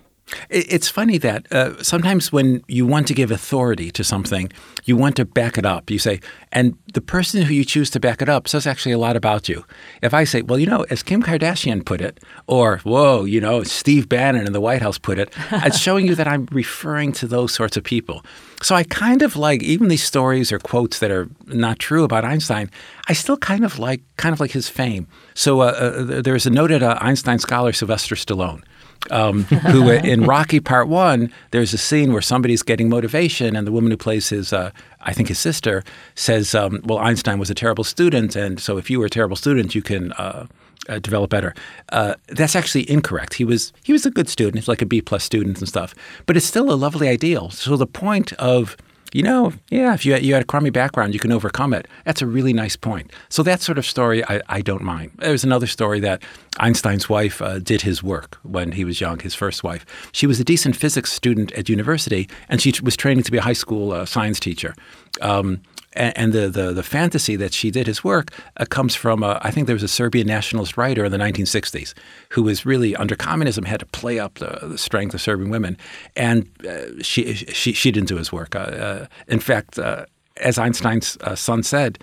It- 0.49 0.67
It's 0.73 0.89
funny 0.89 1.19
that 1.19 1.47
uh, 1.53 1.83
sometimes 1.83 2.33
when 2.33 2.63
you 2.69 2.87
want 2.87 3.07
to 3.09 3.15
give 3.15 3.31
authority 3.31 3.91
to 3.93 4.05
something, 4.05 4.51
you 4.85 4.97
want 4.97 5.17
to 5.17 5.25
back 5.25 5.59
it 5.59 5.67
up. 5.67 5.91
You 5.91 5.99
say, 5.99 6.21
and 6.53 6.77
the 6.95 7.01
person 7.01 7.43
who 7.43 7.53
you 7.55 7.65
choose 7.65 7.91
to 7.91 8.01
back 8.01 8.23
it 8.23 8.29
up 8.29 8.49
says 8.49 8.67
actually 8.67 8.93
a 8.93 8.99
lot 8.99 9.17
about 9.17 9.49
you. 9.49 9.65
If 10.03 10.13
I 10.15 10.25
say, 10.25 10.43
well, 10.43 10.59
you 10.59 10.67
know, 10.67 10.85
as 10.91 11.03
Kim 11.03 11.23
Kardashian 11.23 11.85
put 11.85 12.01
it, 12.01 12.21
or 12.47 12.79
whoa, 12.85 13.25
you 13.25 13.41
know, 13.41 13.63
Steve 13.65 14.09
Bannon 14.09 14.47
in 14.47 14.53
the 14.53 14.61
White 14.61 14.83
House 14.83 14.99
put 14.99 15.19
it, 15.19 15.33
it's 15.53 15.79
showing 15.79 16.07
you 16.07 16.15
that 16.15 16.29
I'm 16.29 16.47
referring 16.53 17.13
to 17.13 17.27
those 17.27 17.53
sorts 17.55 17.77
of 17.77 17.85
people. 17.85 18.25
So 18.63 18.75
I 18.75 18.85
kind 18.85 19.23
of 19.23 19.37
like 19.37 19.63
even 19.63 19.89
these 19.89 20.05
stories 20.05 20.53
or 20.53 20.59
quotes 20.59 20.99
that 20.99 21.11
are 21.11 21.29
not 21.47 21.79
true 21.79 22.05
about 22.05 22.25
Einstein. 22.25 22.71
I 23.09 23.15
still 23.15 23.37
kind 23.39 23.65
of 23.65 23.79
like 23.79 24.03
kind 24.17 24.33
of 24.33 24.41
like 24.41 24.51
his 24.53 24.69
fame. 24.69 25.07
So 25.35 25.61
uh, 25.61 25.65
uh, 25.65 26.23
there's 26.23 26.47
a 26.47 26.51
noted 26.51 26.83
uh, 26.83 26.99
Einstein 27.01 27.39
scholar, 27.39 27.73
Sylvester 27.73 28.15
Stallone. 28.17 28.63
Um, 29.11 29.45
who 29.45 29.91
in 29.91 30.25
Rocky 30.25 30.61
Part 30.61 30.89
One, 30.89 31.33
there's 31.53 31.73
a 31.73 31.79
scene 31.79 32.13
where 32.13 32.23
somebody's 32.23 32.63
getting 32.63 32.89
motivation, 32.89 33.57
and 33.57 33.67
the 33.67 33.73
woman 33.73 33.91
who 33.91 33.97
plays 33.97 34.29
his, 34.29 34.53
uh, 34.53 34.71
I 35.01 35.13
think 35.13 35.29
his 35.29 35.39
sister, 35.39 35.83
says, 36.15 36.55
um, 36.55 36.81
"Well, 36.85 36.99
Einstein 36.99 37.39
was 37.39 37.51
a 37.51 37.55
terrible 37.55 37.83
student, 37.83 38.37
and 38.37 38.61
so 38.61 38.77
if 38.77 38.91
you 38.91 39.01
were 39.01 39.07
a 39.07 39.11
terrible 39.11 39.37
student, 39.37 39.75
you 39.75 39.83
can 39.83 40.13
uh, 40.13 40.47
uh, 40.89 40.99
develop 40.99 41.31
better. 41.31 41.55
Uh, 41.93 42.15
that's 42.29 42.57
actually 42.57 42.91
incorrect. 42.91 43.35
He 43.35 43.45
was 43.45 43.73
he 43.83 43.93
was 43.93 44.07
a 44.07 44.11
good 44.11 44.29
student. 44.29 44.69
Like 44.69 44.83
a 44.83 44.87
B 44.87 45.01
plus 45.01 45.25
student 45.25 45.59
and 45.59 45.69
stuff. 45.69 45.95
But 46.27 46.37
it's 46.37 46.47
still 46.47 46.71
a 46.73 46.75
lovely 46.75 47.09
ideal. 47.09 47.51
So 47.51 47.77
the 47.77 47.87
point 47.87 48.33
of 48.35 48.77
you 49.13 49.23
know, 49.23 49.53
yeah, 49.71 49.95
if 49.95 50.05
you 50.07 50.13
had, 50.13 50.23
you 50.23 50.35
had 50.35 50.43
a 50.43 50.47
crummy 50.47 50.71
background, 50.71 51.15
you 51.15 51.21
can 51.21 51.33
overcome 51.33 51.75
it. 51.75 51.89
That's 52.05 52.23
a 52.23 52.27
really 52.27 52.53
nice 52.53 52.77
point. 52.77 53.13
So 53.29 53.43
that 53.43 53.61
sort 53.63 53.79
of 53.79 53.87
story, 53.87 54.25
I, 54.25 54.41
I 54.49 54.61
don't 54.61 54.83
mind. 54.83 55.13
There's 55.19 55.45
another 55.45 55.67
story 55.67 56.01
that 56.01 56.23
Einstein's 56.59 57.09
wife 57.09 57.41
uh, 57.43 57.59
did 57.59 57.83
his 57.83 58.03
work 58.03 58.39
when 58.43 58.73
he 58.73 58.85
was 58.85 59.01
young, 59.01 59.19
his 59.21 59.35
first 59.35 59.65
wife. 59.65 59.85
She 60.13 60.27
was 60.27 60.41
a 60.41 60.45
decent 60.45 60.77
physics 60.77 61.13
student 61.13 61.53
at 61.53 61.69
university, 61.69 62.29
and 62.49 62.61
she 62.61 62.73
was 62.83 62.97
training 62.97 63.25
to 63.25 63.33
be 63.33 63.39
a 63.39 63.43
high 63.43 63.53
school 63.53 63.93
uh, 63.93 64.05
science 64.07 64.41
teacher. 64.41 64.75
Um, 65.21 65.61
and, 65.93 66.17
and 66.17 66.33
the, 66.33 66.49
the, 66.49 66.73
the 66.73 66.83
fantasy 66.83 67.37
that 67.37 67.53
she 67.53 67.71
did 67.71 67.87
his 67.87 68.05
work 68.05 68.33
uh, 68.57 68.65
comes 68.65 68.95
from 68.95 69.23
uh, 69.23 69.39
I 69.43 69.51
think 69.51 69.67
there 69.67 69.75
was 69.75 69.83
a 69.83 69.89
Serbian 69.89 70.27
nationalist 70.27 70.77
writer 70.77 71.05
in 71.05 71.13
the 71.13 71.19
1960s 71.19 71.95
who 72.31 72.43
was 72.43 72.65
really 72.65 72.95
under 72.97 73.17
communism 73.17 73.65
had 73.65 73.81
to 73.81 73.87
play 73.87 74.19
up 74.19 74.35
the, 74.35 74.59
the 74.63 74.79
strength 74.79 75.15
of 75.15 75.21
Serbian 75.21 75.51
women, 75.51 75.77
and 76.17 76.49
uh, 76.67 77.03
she, 77.03 77.35
she 77.35 77.73
she 77.73 77.91
didn't 77.91 78.09
do 78.09 78.17
his 78.17 78.33
work. 78.33 78.55
Uh, 78.55 78.59
uh, 78.59 79.07
in 79.27 79.41
fact, 79.41 79.79
uh, 79.79 80.07
as 80.39 80.59
Einstein's 80.59 81.19
son 81.35 81.63
said, 81.63 81.99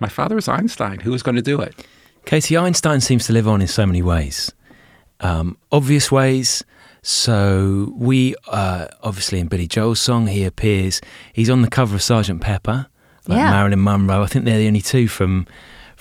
"My 0.00 0.08
father 0.08 0.34
was 0.34 0.48
Einstein. 0.48 1.00
Who 1.00 1.12
was 1.12 1.22
going 1.22 1.36
to 1.36 1.42
do 1.42 1.60
it?" 1.60 1.74
Casey 2.24 2.56
Einstein 2.56 3.00
seems 3.00 3.26
to 3.26 3.32
live 3.32 3.48
on 3.48 3.62
in 3.62 3.68
so 3.68 3.86
many 3.86 4.02
ways, 4.02 4.52
um, 5.20 5.56
obvious 5.70 6.10
ways. 6.12 6.64
So 7.02 7.92
we 7.96 8.34
uh, 8.48 8.86
obviously 9.02 9.38
in 9.40 9.46
Billy 9.48 9.66
Joel's 9.66 10.00
song 10.00 10.26
he 10.26 10.44
appears. 10.44 11.00
He's 11.32 11.50
on 11.50 11.62
the 11.62 11.70
cover 11.70 11.94
of 11.96 12.02
Sergeant 12.02 12.40
Pepper 12.40 12.86
like 13.26 13.38
Yeah. 13.38 13.50
Marilyn 13.50 13.82
Monroe. 13.82 14.22
I 14.22 14.26
think 14.26 14.44
they're 14.44 14.58
the 14.58 14.66
only 14.66 14.80
two 14.82 15.08
from, 15.08 15.46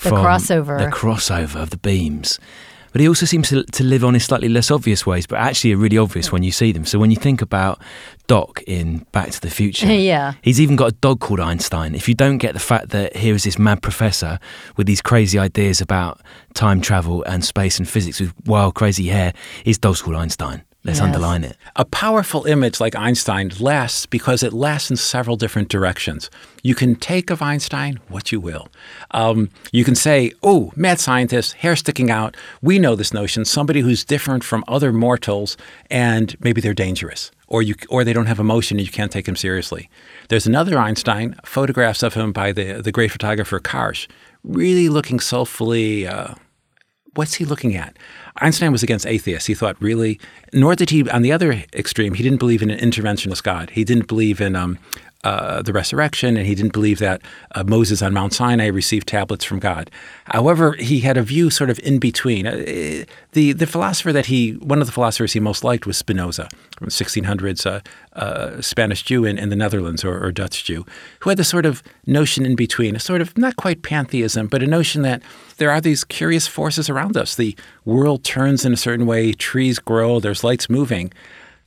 The 0.03 0.11
crossover. 0.11 0.77
the 0.79 0.91
crossover 0.95 1.55
of 1.61 1.69
the 1.71 1.77
beams. 1.77 2.39
But 2.93 3.01
he 3.01 3.07
also 3.09 3.25
seems 3.27 3.49
to, 3.49 3.63
to 3.63 3.83
live 3.83 4.03
on 4.03 4.15
in 4.15 4.21
slightly 4.21 4.47
less 4.49 4.71
obvious 4.71 5.05
ways, 5.05 5.27
but 5.27 5.37
actually 5.37 5.73
are 5.73 5.77
really 5.77 5.97
obvious 5.97 6.31
when 6.31 6.41
you 6.41 6.51
see 6.51 6.71
them. 6.71 6.85
So 6.85 6.97
when 6.97 7.11
you 7.11 7.17
think 7.17 7.41
about 7.43 7.79
Doc 8.27 8.63
in 8.65 9.05
Back 9.11 9.29
to 9.31 9.41
the 9.41 9.49
Future, 9.51 9.85
Yeah. 9.93 10.33
he's 10.41 10.59
even 10.59 10.75
got 10.77 10.91
a 10.93 10.95
dog 10.95 11.19
called 11.19 11.39
Einstein. 11.41 11.93
If 11.95 12.07
you 12.07 12.15
don't 12.15 12.37
get 12.37 12.53
the 12.53 12.59
fact 12.59 12.89
that 12.89 13.15
here 13.15 13.35
is 13.35 13.43
this 13.43 13.59
mad 13.59 13.83
professor 13.83 14.39
with 14.77 14.87
these 14.87 15.01
crazy 15.01 15.37
ideas 15.37 15.79
about 15.81 16.21
time 16.55 16.81
travel 16.81 17.23
and 17.23 17.43
space 17.45 17.77
and 17.77 17.87
physics 17.87 18.19
with 18.19 18.33
wild, 18.47 18.73
crazy 18.73 19.07
hair, 19.09 19.33
his 19.63 19.77
dog's 19.77 20.01
called 20.01 20.15
Einstein. 20.15 20.63
Let's 20.87 20.99
Yes. 20.99 21.05
underline 21.05 21.43
it. 21.43 21.57
A 21.75 21.83
powerful 21.83 22.45
image 22.45 22.79
like 22.79 22.95
Einstein 22.95 23.51
lasts 23.59 24.05
because 24.05 24.41
it 24.41 24.53
lasts 24.53 24.89
in 24.89 24.95
several 24.95 25.35
different 25.35 25.67
directions. 25.67 26.29
You 26.63 26.75
can 26.75 26.95
take 26.95 27.29
of 27.29 27.41
Einstein 27.41 27.99
what 28.07 28.31
you 28.31 28.39
will. 28.39 28.69
Um, 29.11 29.49
you 29.73 29.83
can 29.83 29.95
say, 29.95 30.31
oh, 30.43 30.71
mad 30.77 31.01
scientist, 31.01 31.55
hair 31.55 31.75
sticking 31.75 32.09
out. 32.09 32.37
We 32.61 32.79
know 32.79 32.95
this 32.95 33.13
notion, 33.13 33.43
somebody 33.43 33.81
who's 33.81 34.05
different 34.05 34.45
from 34.45 34.63
other 34.69 34.93
mortals, 34.93 35.57
and 35.91 36.33
maybe 36.39 36.61
they're 36.61 36.73
dangerous. 36.73 37.31
Or, 37.49 37.61
you, 37.61 37.75
or 37.89 38.05
they 38.05 38.13
don't 38.13 38.27
have 38.27 38.39
emotion 38.39 38.77
and 38.77 38.87
you 38.87 38.91
can't 38.91 39.11
take 39.11 39.25
them 39.25 39.35
seriously. 39.35 39.89
There's 40.29 40.47
another 40.47 40.79
Einstein, 40.79 41.35
photographs 41.43 42.01
of 42.01 42.13
him 42.13 42.31
by 42.31 42.53
the, 42.53 42.81
the 42.81 42.93
great 42.93 43.11
photographer 43.11 43.59
Karsh, 43.59 44.07
really 44.43 44.87
looking 44.87 45.19
soulfully 45.19 46.07
uh, 46.07 46.35
what's 47.17 47.33
he 47.33 47.45
looking 47.45 47.75
at? 47.75 47.97
Einstein 48.39 48.71
was 48.71 48.83
against 48.83 49.05
atheists. 49.05 49.47
He 49.47 49.53
thought 49.53 49.81
really, 49.81 50.19
nor 50.53 50.75
did 50.75 50.89
he, 50.89 51.09
on 51.09 51.21
the 51.21 51.31
other 51.31 51.63
extreme, 51.73 52.13
he 52.13 52.23
didn't 52.23 52.39
believe 52.39 52.61
in 52.61 52.69
an 52.69 52.79
interventionist 52.79 53.43
God. 53.43 53.71
He 53.71 53.83
didn't 53.83 54.07
believe 54.07 54.39
in 54.41 54.55
um, 54.55 54.77
uh, 55.23 55.61
the 55.61 55.73
resurrection, 55.73 56.37
and 56.37 56.45
he 56.45 56.55
didn't 56.55 56.73
believe 56.73 56.99
that 56.99 57.21
uh, 57.55 57.63
Moses 57.63 58.01
on 58.01 58.13
Mount 58.13 58.33
Sinai 58.33 58.67
received 58.67 59.07
tablets 59.07 59.43
from 59.43 59.59
God. 59.59 59.89
However, 60.25 60.73
he 60.73 60.99
had 60.99 61.17
a 61.17 61.23
view 61.23 61.49
sort 61.49 61.69
of 61.69 61.79
in 61.79 61.99
between. 61.99 62.45
Uh, 62.45 63.05
the 63.31 63.53
the 63.53 63.65
philosopher 63.65 64.13
that 64.13 64.27
he, 64.27 64.51
one 64.53 64.79
of 64.79 64.87
the 64.87 64.93
philosophers 64.93 65.33
he 65.33 65.39
most 65.39 65.63
liked 65.63 65.85
was 65.85 65.97
Spinoza, 65.97 66.47
from 66.77 66.89
1600s, 66.89 67.65
uh, 67.65 67.81
uh, 68.13 68.61
Spanish 68.61 69.03
Jew 69.03 69.25
in, 69.25 69.37
in 69.37 69.49
the 69.49 69.55
Netherlands 69.55 70.05
or, 70.05 70.23
or 70.23 70.31
Dutch 70.31 70.63
Jew, 70.63 70.85
who 71.21 71.29
had 71.29 71.37
this 71.37 71.49
sort 71.49 71.65
of 71.65 71.81
notion 72.05 72.45
in 72.45 72.55
between, 72.55 72.95
a 72.95 72.99
sort 72.99 73.21
of 73.21 73.37
not 73.37 73.55
quite 73.55 73.81
pantheism, 73.81 74.47
but 74.47 74.61
a 74.61 74.67
notion 74.67 75.01
that 75.01 75.23
there 75.57 75.71
are 75.71 75.81
these 75.81 76.03
curious 76.03 76.47
forces 76.47 76.89
around 76.89 77.17
us. 77.17 77.35
The 77.35 77.55
world 77.85 78.23
turns 78.23 78.65
in 78.65 78.73
a 78.73 78.77
certain 78.77 79.05
way, 79.05 79.33
trees 79.33 79.79
grow, 79.79 80.19
there's 80.19 80.43
lights 80.43 80.69
moving. 80.69 81.11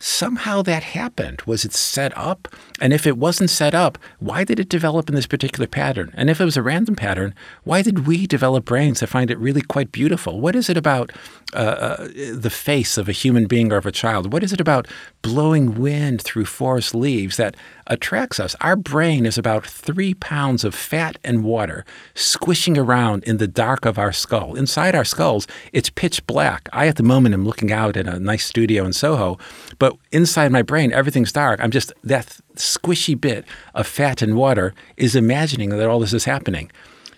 Somehow 0.03 0.63
that 0.63 0.83
happened. 0.83 1.43
Was 1.43 1.67
it 1.67 1.75
set 1.75 2.17
up? 2.17 2.49
And 2.81 2.95
if 2.95 3.07
it 3.07 3.19
wasn't 3.19 3.51
set 3.51 3.75
up, 3.75 3.99
why 4.19 4.45
did 4.45 4.59
it 4.59 4.71
develop 4.71 5.11
in 5.11 5.15
this 5.15 5.27
particular 5.27 5.67
pattern? 5.67 6.11
And 6.15 6.31
if 6.31 6.41
it 6.41 6.45
was 6.47 6.57
a 6.57 6.63
random 6.63 6.97
pattern, 6.97 7.35
why 7.65 7.83
did 7.83 8.07
we 8.07 8.27
develop 8.27 8.65
brains 8.65 9.01
that 9.01 9.09
find 9.09 9.31
it 9.31 9.39
really 9.39 9.61
quite 9.61 9.93
beautiful? 9.93 10.41
What 10.41 10.57
is 10.57 10.71
it 10.71 10.79
about 10.79 11.13
uh, 11.53 11.57
uh, 11.57 12.09
the 12.33 12.51
face 12.51 12.97
of 12.97 13.09
a 13.09 13.13
human 13.13 13.47
being 13.47 13.73
or 13.73 13.77
of 13.77 13.87
a 13.87 13.93
child? 13.93 14.33
What 14.33 14.43
is 14.43 14.53
it 14.53 14.61
about 14.61 14.87
blowing 15.23 15.81
wind 15.81 16.23
through 16.23 16.45
forest 16.45 16.95
leaves 16.95 17.37
that 17.37 17.57
attracts 17.87 18.39
us? 18.39 18.55
Our 18.61 18.77
brain 18.77 19.27
is 19.27 19.37
about 19.37 19.67
three 19.67 20.15
pounds 20.15 20.65
of 20.65 20.75
fat 20.75 21.19
and 21.25 21.45
water 21.45 21.85
squishing 22.15 22.79
around 22.79 23.25
in 23.25 23.39
the 23.39 23.49
dark 23.49 23.85
of 23.85 23.99
our 23.99 24.13
skull. 24.13 24.55
Inside 24.55 24.95
our 24.95 25.05
skulls, 25.05 25.47
it's 25.73 25.91
pitch 25.91 26.25
black. 26.27 26.69
I, 26.73 26.87
at 26.87 26.97
the 26.97 27.03
moment, 27.03 27.35
am 27.35 27.45
looking 27.45 27.73
out 27.73 27.97
at 27.97 28.07
a 28.07 28.21
nice 28.21 28.47
studio 28.47 28.85
in 28.85 28.93
Soho, 28.93 29.39
but 29.79 29.97
inside 30.13 30.53
my 30.53 30.63
brain, 30.63 30.93
everything's 30.93 31.33
dark. 31.33 31.61
I'm 31.61 31.71
just 31.71 31.93
that 32.05 32.39
squishy 32.55 33.21
bit 33.21 33.45
of 33.75 33.87
fat 33.87 34.23
and 34.23 34.37
water 34.37 34.75
is 34.97 35.17
imagining 35.17 35.71
that 35.71 35.89
all 35.89 36.01
this 36.01 36.13
is 36.13 36.25
happening. 36.25 36.71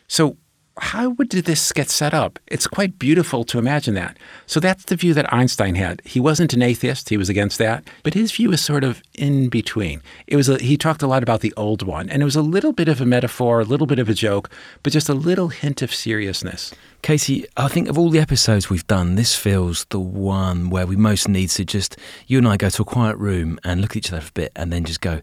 So, 0.09 0.37
how 0.79 1.11
would 1.11 1.31
this 1.31 1.73
get 1.73 1.91
set 1.91 2.15
up? 2.15 2.39
It's 2.47 2.67
quite 2.67 2.99
beautiful 2.99 3.45
to 3.45 3.59
imagine 3.59 3.95
that. 3.95 4.17
So 4.47 4.59
that's 4.59 4.85
the 4.85 4.97
view 4.97 5.13
that 5.15 5.33
Einstein 5.33 5.75
had. 5.75 6.01
He 6.05 6.19
wasn't 6.19 6.55
an 6.55 6.63
atheist; 6.63 7.11
he 7.11 7.17
was 7.17 7.29
against 7.29 7.59
that, 7.59 7.85
but 8.03 8.15
his 8.15 8.33
view 8.33 8.53
is 8.53 8.61
sort 8.63 8.85
of 8.85 9.03
in 9.15 9.49
between. 9.49 10.03
It 10.27 10.37
was 10.37 10.49
a, 10.49 10.59
he 10.59 10.77
talked 10.77 11.03
a 11.03 11.07
lot 11.07 11.23
about 11.23 11.41
the 11.41 11.53
old 11.57 11.83
one, 11.83 12.09
and 12.09 12.23
it 12.23 12.25
was 12.25 12.37
a 12.37 12.43
little 12.43 12.73
bit 12.73 12.89
of 12.89 13.01
a 13.01 13.07
metaphor, 13.07 13.61
a 13.61 13.65
little 13.65 13.87
bit 13.87 13.99
of 13.99 14.09
a 14.09 14.15
joke, 14.15 14.51
but 14.83 14.93
just 14.93 15.09
a 15.09 15.15
little 15.15 15.49
hint 15.49 15.83
of 15.83 15.95
seriousness. 15.95 16.73
Casey, 17.03 17.45
I 17.57 17.69
think 17.69 17.89
of 17.89 17.99
all 17.99 18.11
the 18.11 18.21
episodes 18.21 18.71
we've 18.71 18.87
done, 18.87 19.17
this 19.17 19.35
feels 19.35 19.85
the 19.91 20.01
one 20.01 20.71
where 20.71 20.87
we 20.87 20.97
most 20.97 21.29
need 21.29 21.51
to 21.51 21.65
just, 21.65 21.97
you 22.29 22.39
and 22.39 22.47
I 22.47 22.57
go 22.57 22.71
to 22.71 22.83
a 22.83 22.85
quiet 22.85 23.17
room 23.19 23.59
and 23.65 23.81
look 23.81 23.91
at 23.91 23.97
each 23.97 24.13
other 24.13 24.21
for 24.21 24.29
a 24.29 24.33
bit 24.33 24.53
and 24.55 24.73
then 24.73 24.85
just 24.85 25.01
go, 25.01 25.21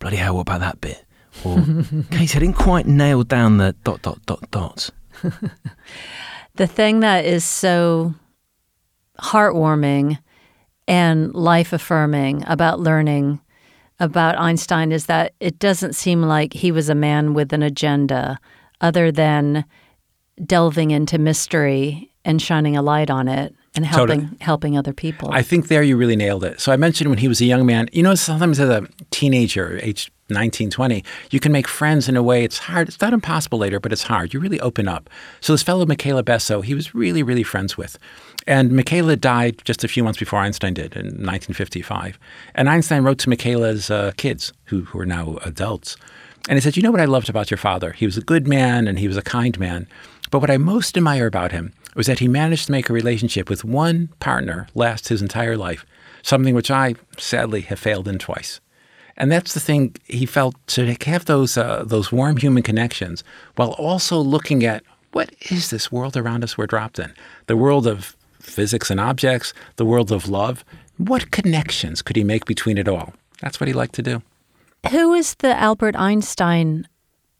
bloody 0.00 0.16
hell, 0.16 0.34
what 0.34 0.42
about 0.42 0.60
that 0.60 0.80
bit? 0.80 1.04
Or, 1.44 1.56
Casey, 2.10 2.36
I 2.36 2.40
didn't 2.40 2.54
quite 2.54 2.86
nail 2.86 3.24
down 3.24 3.58
the 3.58 3.74
dot, 3.84 4.02
dot, 4.02 4.24
dot, 4.26 4.50
dot. 4.50 4.90
The 6.54 6.66
thing 6.66 7.00
that 7.00 7.24
is 7.24 7.44
so 7.44 8.14
heartwarming 9.18 10.18
and 10.86 11.34
life 11.34 11.72
affirming 11.72 12.44
about 12.46 12.78
learning 12.78 13.40
about 13.98 14.38
Einstein 14.38 14.92
is 14.92 15.06
that 15.06 15.32
it 15.40 15.58
doesn't 15.58 15.94
seem 15.94 16.22
like 16.22 16.52
he 16.52 16.70
was 16.72 16.88
a 16.88 16.94
man 16.94 17.34
with 17.34 17.52
an 17.52 17.62
agenda 17.62 18.38
other 18.80 19.10
than 19.10 19.64
delving 20.44 20.90
into 20.90 21.18
mystery 21.18 22.12
and 22.24 22.42
shining 22.42 22.76
a 22.76 22.82
light 22.82 23.10
on 23.10 23.28
it 23.28 23.54
and 23.74 23.86
helping 23.86 24.20
Totally. 24.20 24.38
helping 24.40 24.78
other 24.78 24.92
people. 24.92 25.30
I 25.32 25.42
think 25.42 25.68
there 25.68 25.82
you 25.82 25.96
really 25.96 26.16
nailed 26.16 26.44
it. 26.44 26.60
So 26.60 26.72
I 26.72 26.76
mentioned 26.76 27.08
when 27.08 27.18
he 27.18 27.28
was 27.28 27.40
a 27.40 27.46
young 27.46 27.64
man, 27.64 27.88
you 27.92 28.02
know, 28.02 28.14
sometimes 28.14 28.60
as 28.60 28.68
a 28.68 28.86
teenager, 29.10 29.78
age 29.82 30.12
19, 30.28 30.70
20, 30.70 31.04
you 31.30 31.40
can 31.40 31.52
make 31.52 31.68
friends 31.68 32.08
in 32.08 32.16
a 32.16 32.22
way 32.22 32.44
it's 32.44 32.58
hard. 32.58 32.88
It's 32.88 33.00
not 33.00 33.12
impossible 33.12 33.58
later, 33.58 33.80
but 33.80 33.92
it's 33.92 34.02
hard. 34.02 34.34
You 34.34 34.40
really 34.40 34.60
open 34.60 34.88
up. 34.88 35.08
So 35.40 35.52
this 35.52 35.62
fellow, 35.62 35.86
Michele 35.86 36.22
Besso, 36.22 36.64
he 36.64 36.74
was 36.74 36.94
really, 36.94 37.22
really 37.22 37.42
friends 37.42 37.76
with. 37.76 37.98
And 38.46 38.72
Michele 38.72 39.14
died 39.16 39.62
just 39.64 39.84
a 39.84 39.88
few 39.88 40.02
months 40.02 40.18
before 40.18 40.40
Einstein 40.40 40.74
did 40.74 40.94
in 40.94 41.06
1955. 41.06 42.18
And 42.54 42.68
Einstein 42.68 43.04
wrote 43.04 43.18
to 43.18 43.28
Michele's 43.28 43.90
uh, 43.90 44.12
kids, 44.16 44.52
who, 44.66 44.82
who 44.82 44.98
are 44.98 45.06
now 45.06 45.38
adults. 45.44 45.96
And 46.48 46.56
he 46.56 46.60
said, 46.60 46.76
You 46.76 46.82
know 46.82 46.90
what 46.90 47.00
I 47.00 47.04
loved 47.04 47.28
about 47.28 47.50
your 47.50 47.58
father? 47.58 47.92
He 47.92 48.06
was 48.06 48.16
a 48.16 48.22
good 48.22 48.48
man 48.48 48.88
and 48.88 48.98
he 48.98 49.06
was 49.06 49.16
a 49.16 49.22
kind 49.22 49.58
man. 49.60 49.86
But 50.30 50.40
what 50.40 50.50
I 50.50 50.56
most 50.56 50.96
admire 50.96 51.26
about 51.26 51.52
him 51.52 51.72
was 51.94 52.06
that 52.06 52.18
he 52.18 52.28
managed 52.28 52.66
to 52.66 52.72
make 52.72 52.88
a 52.88 52.92
relationship 52.92 53.48
with 53.48 53.64
one 53.64 54.08
partner 54.18 54.68
last 54.74 55.08
his 55.08 55.22
entire 55.22 55.56
life, 55.56 55.84
something 56.22 56.54
which 56.54 56.70
I 56.70 56.94
sadly 57.18 57.62
have 57.62 57.78
failed 57.78 58.08
in 58.08 58.18
twice. 58.18 58.60
And 59.16 59.30
that's 59.30 59.54
the 59.54 59.60
thing 59.60 59.94
he 60.04 60.26
felt 60.26 60.54
to 60.68 60.96
have 61.04 61.26
those 61.26 61.58
uh, 61.58 61.84
those 61.86 62.10
warm 62.10 62.38
human 62.38 62.62
connections 62.62 63.22
while 63.56 63.72
also 63.72 64.18
looking 64.18 64.64
at 64.64 64.82
what 65.12 65.30
is 65.50 65.70
this 65.70 65.92
world 65.92 66.16
around 66.16 66.42
us 66.42 66.56
we're 66.56 66.66
dropped 66.66 66.98
in? 66.98 67.12
The 67.46 67.56
world 67.56 67.86
of 67.86 68.16
physics 68.40 68.90
and 68.90 68.98
objects, 68.98 69.52
the 69.76 69.84
world 69.84 70.10
of 70.10 70.28
love. 70.28 70.64
What 70.96 71.30
connections 71.30 72.02
could 72.02 72.16
he 72.16 72.24
make 72.24 72.46
between 72.46 72.78
it 72.78 72.88
all? 72.88 73.12
That's 73.40 73.60
what 73.60 73.68
he 73.68 73.74
liked 73.74 73.94
to 73.96 74.02
do. 74.02 74.22
Who 74.90 75.14
is 75.14 75.34
the 75.36 75.54
Albert 75.56 75.96
Einstein 75.96 76.88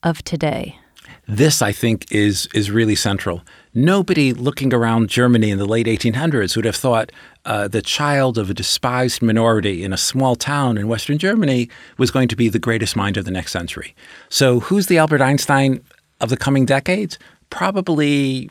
of 0.03 0.23
today? 0.23 0.79
This, 1.27 1.63
I 1.63 1.73
think, 1.73 2.11
is 2.13 2.49
is 2.55 2.71
really 2.71 2.95
central. 2.95 3.43
Nobody 3.75 4.35
looking 4.35 4.75
around 4.75 5.09
Germany 5.09 5.51
in 5.51 5.59
the 5.59 5.65
late 5.65 5.87
1800s 5.87 6.57
would 6.57 6.67
have 6.67 6.77
thought 6.77 7.11
uh, 7.47 7.69
the 7.69 7.81
child 7.81 8.37
of 8.37 8.51
a 8.51 8.55
despised 8.55 9.23
minority 9.23 9.83
in 9.83 9.95
a 9.95 9.97
small 9.97 10.37
town 10.37 10.77
in 10.77 10.89
Western 10.89 11.17
Germany 11.17 11.71
was 11.97 12.11
going 12.11 12.29
to 12.29 12.37
be 12.37 12.51
the 12.51 12.59
greatest 12.59 12.97
mind 12.97 13.17
of 13.17 13.25
the 13.25 13.31
next 13.31 13.51
century. 13.51 13.95
So, 14.29 14.61
who's 14.61 14.89
the 14.89 14.99
Albert 14.99 15.23
Einstein 15.23 15.83
of 16.21 16.29
the 16.29 16.37
coming 16.37 16.67
decades? 16.67 17.19
Probably 17.49 18.51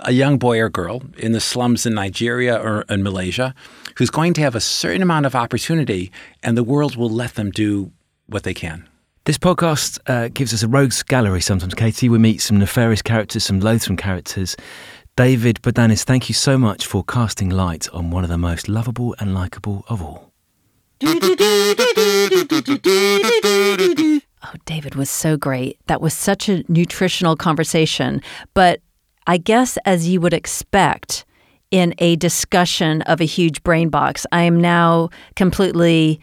a 0.00 0.12
young 0.12 0.38
boy 0.38 0.60
or 0.60 0.68
girl 0.68 1.02
in 1.18 1.32
the 1.32 1.40
slums 1.40 1.84
in 1.84 1.94
Nigeria 1.94 2.56
or 2.56 2.82
in 2.88 3.02
Malaysia 3.02 3.56
who's 3.96 4.10
going 4.10 4.32
to 4.34 4.42
have 4.42 4.54
a 4.54 4.60
certain 4.60 5.02
amount 5.02 5.26
of 5.26 5.34
opportunity, 5.34 6.12
and 6.42 6.56
the 6.56 6.64
world 6.64 6.94
will 6.94 7.10
let 7.10 7.34
them 7.34 7.50
do 7.50 7.90
what 8.26 8.44
they 8.44 8.54
can. 8.54 8.88
This 9.24 9.38
podcast 9.38 10.00
uh, 10.08 10.30
gives 10.34 10.52
us 10.52 10.64
a 10.64 10.68
rogues 10.68 11.04
gallery 11.04 11.40
sometimes, 11.40 11.74
Katie. 11.74 12.08
We 12.08 12.18
meet 12.18 12.40
some 12.40 12.58
nefarious 12.58 13.02
characters, 13.02 13.44
some 13.44 13.60
loathsome 13.60 13.96
characters. 13.96 14.56
David 15.14 15.62
Bodanis, 15.62 16.02
thank 16.02 16.28
you 16.28 16.34
so 16.34 16.58
much 16.58 16.86
for 16.86 17.04
casting 17.04 17.48
light 17.48 17.88
on 17.92 18.10
one 18.10 18.24
of 18.24 18.30
the 18.30 18.36
most 18.36 18.68
lovable 18.68 19.14
and 19.20 19.32
likable 19.32 19.84
of 19.88 20.02
all. 20.02 20.32
Oh, 24.44 24.54
David 24.64 24.96
was 24.96 25.08
so 25.08 25.36
great. 25.36 25.78
That 25.86 26.00
was 26.00 26.14
such 26.14 26.48
a 26.48 26.64
nutritional 26.66 27.36
conversation. 27.36 28.22
But 28.54 28.80
I 29.28 29.36
guess, 29.36 29.78
as 29.84 30.08
you 30.08 30.20
would 30.20 30.34
expect 30.34 31.24
in 31.70 31.94
a 31.98 32.16
discussion 32.16 33.02
of 33.02 33.20
a 33.20 33.24
huge 33.24 33.62
brain 33.62 33.88
box, 33.88 34.26
I 34.32 34.42
am 34.42 34.60
now 34.60 35.10
completely 35.36 36.20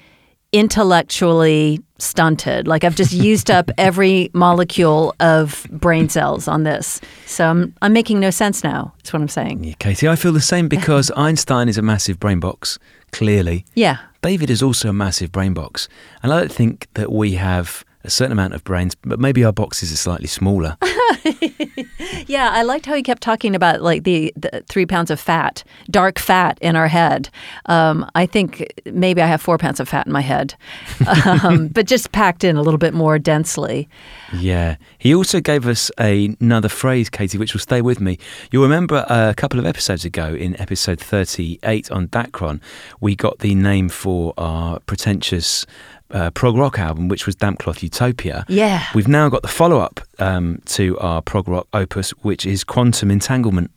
intellectually 0.52 1.84
stunted. 1.98 2.68
Like 2.68 2.84
I've 2.84 2.96
just 2.96 3.12
used 3.12 3.52
up 3.52 3.70
every 3.78 4.30
molecule 4.34 5.14
of 5.20 5.68
brain 5.70 6.10
cells 6.10 6.48
on 6.48 6.64
this. 6.64 7.02
So 7.26 7.48
I'm, 7.48 7.76
I'm 7.82 7.94
making 7.94 8.20
no 8.20 8.30
sense 8.30 8.64
now. 8.64 8.94
That's 8.98 9.14
what 9.14 9.22
I'm 9.22 9.28
saying. 9.28 9.64
Yeah, 9.64 9.74
Katie, 9.80 10.08
I 10.08 10.16
feel 10.16 10.32
the 10.32 10.42
same 10.42 10.68
because 10.68 11.12
Einstein 11.18 11.70
is 11.70 11.78
a 11.78 11.82
massive 11.82 12.20
brain 12.20 12.40
box, 12.40 12.80
clearly. 13.12 13.66
Yeah. 13.76 13.98
David 14.22 14.50
is 14.50 14.62
also 14.64 14.90
a 14.90 14.94
massive 14.94 15.32
brain 15.32 15.54
box. 15.54 15.88
And 16.24 16.34
I 16.34 16.40
don't 16.40 16.52
think 16.52 16.88
that 16.96 17.12
we 17.12 17.34
have 17.34 17.86
a 18.04 18.10
certain 18.10 18.32
amount 18.32 18.54
of 18.54 18.64
brains, 18.64 18.96
but 18.96 19.20
maybe 19.20 19.44
our 19.44 19.52
boxes 19.52 19.92
are 19.92 19.98
slightly 19.98 20.28
smaller. 20.28 20.78
yeah, 22.28 22.52
I 22.52 22.64
liked 22.64 22.86
how 22.86 22.94
he 22.94 23.04
kept 23.04 23.22
talking 23.22 23.56
about 23.56 23.82
like 23.82 24.04
the, 24.04 24.34
the 24.38 24.64
three 24.70 24.86
pounds 24.86 25.12
of 25.12 25.20
fat, 25.20 25.64
dark 25.90 26.18
fat 26.18 26.58
in 26.62 26.76
our 26.76 26.88
head. 26.88 27.30
Um, 27.66 28.10
I 28.16 28.26
think 28.26 28.72
maybe 28.86 29.22
I 29.22 29.28
have 29.28 29.42
four 29.42 29.58
pounds 29.58 29.80
of 29.80 29.90
fat 29.90 30.06
in 30.06 30.14
my 30.14 30.22
head, 30.22 30.56
um, 31.44 31.68
but 31.68 31.88
just 31.88 32.12
packed 32.14 32.44
in 32.44 32.56
a 32.56 32.62
little 32.62 32.78
bit 32.78 32.94
more 32.94 33.20
densely. 33.20 33.90
Yeah. 34.34 34.78
He 34.98 35.14
also 35.14 35.42
gave 35.42 35.68
us 35.68 35.92
a, 36.00 36.36
another 36.40 36.70
phrase, 36.70 37.10
Katie, 37.10 37.38
which 37.38 37.54
will 37.54 37.60
stay 37.60 37.82
with 37.82 38.00
me. 38.00 38.18
You'll 38.52 38.64
remember 38.64 39.06
a 39.10 39.34
couple 39.36 39.60
of 39.60 39.66
episodes 39.66 40.06
ago, 40.06 40.34
in 40.34 40.60
episode 40.60 41.00
38 41.02 41.92
on 41.92 42.08
Dacron, 42.08 42.62
we 43.02 43.16
got 43.16 43.40
the 43.40 43.56
name 43.56 43.90
for 43.90 44.34
our 44.38 44.80
pretentious 44.82 45.66
uh, 46.12 46.32
prog 46.32 46.56
rock 46.56 46.80
album, 46.80 47.08
which 47.08 47.26
was 47.26 47.36
Damp 47.36 47.60
Cloth 47.60 47.84
Utopia. 47.84 48.46
Yeah. 48.48 48.86
We've 48.96 49.08
now 49.08 49.30
got 49.30 49.42
the 49.42 49.48
follow 49.48 49.80
up 49.80 50.00
um, 50.20 50.62
to 50.66 50.98
our 51.00 51.22
prog 51.22 51.48
rock 51.48 51.68
opus, 51.74 52.12
which 52.22 52.46
is 52.46 52.64
Quantum 52.64 53.10
Entanglement. 53.12 53.72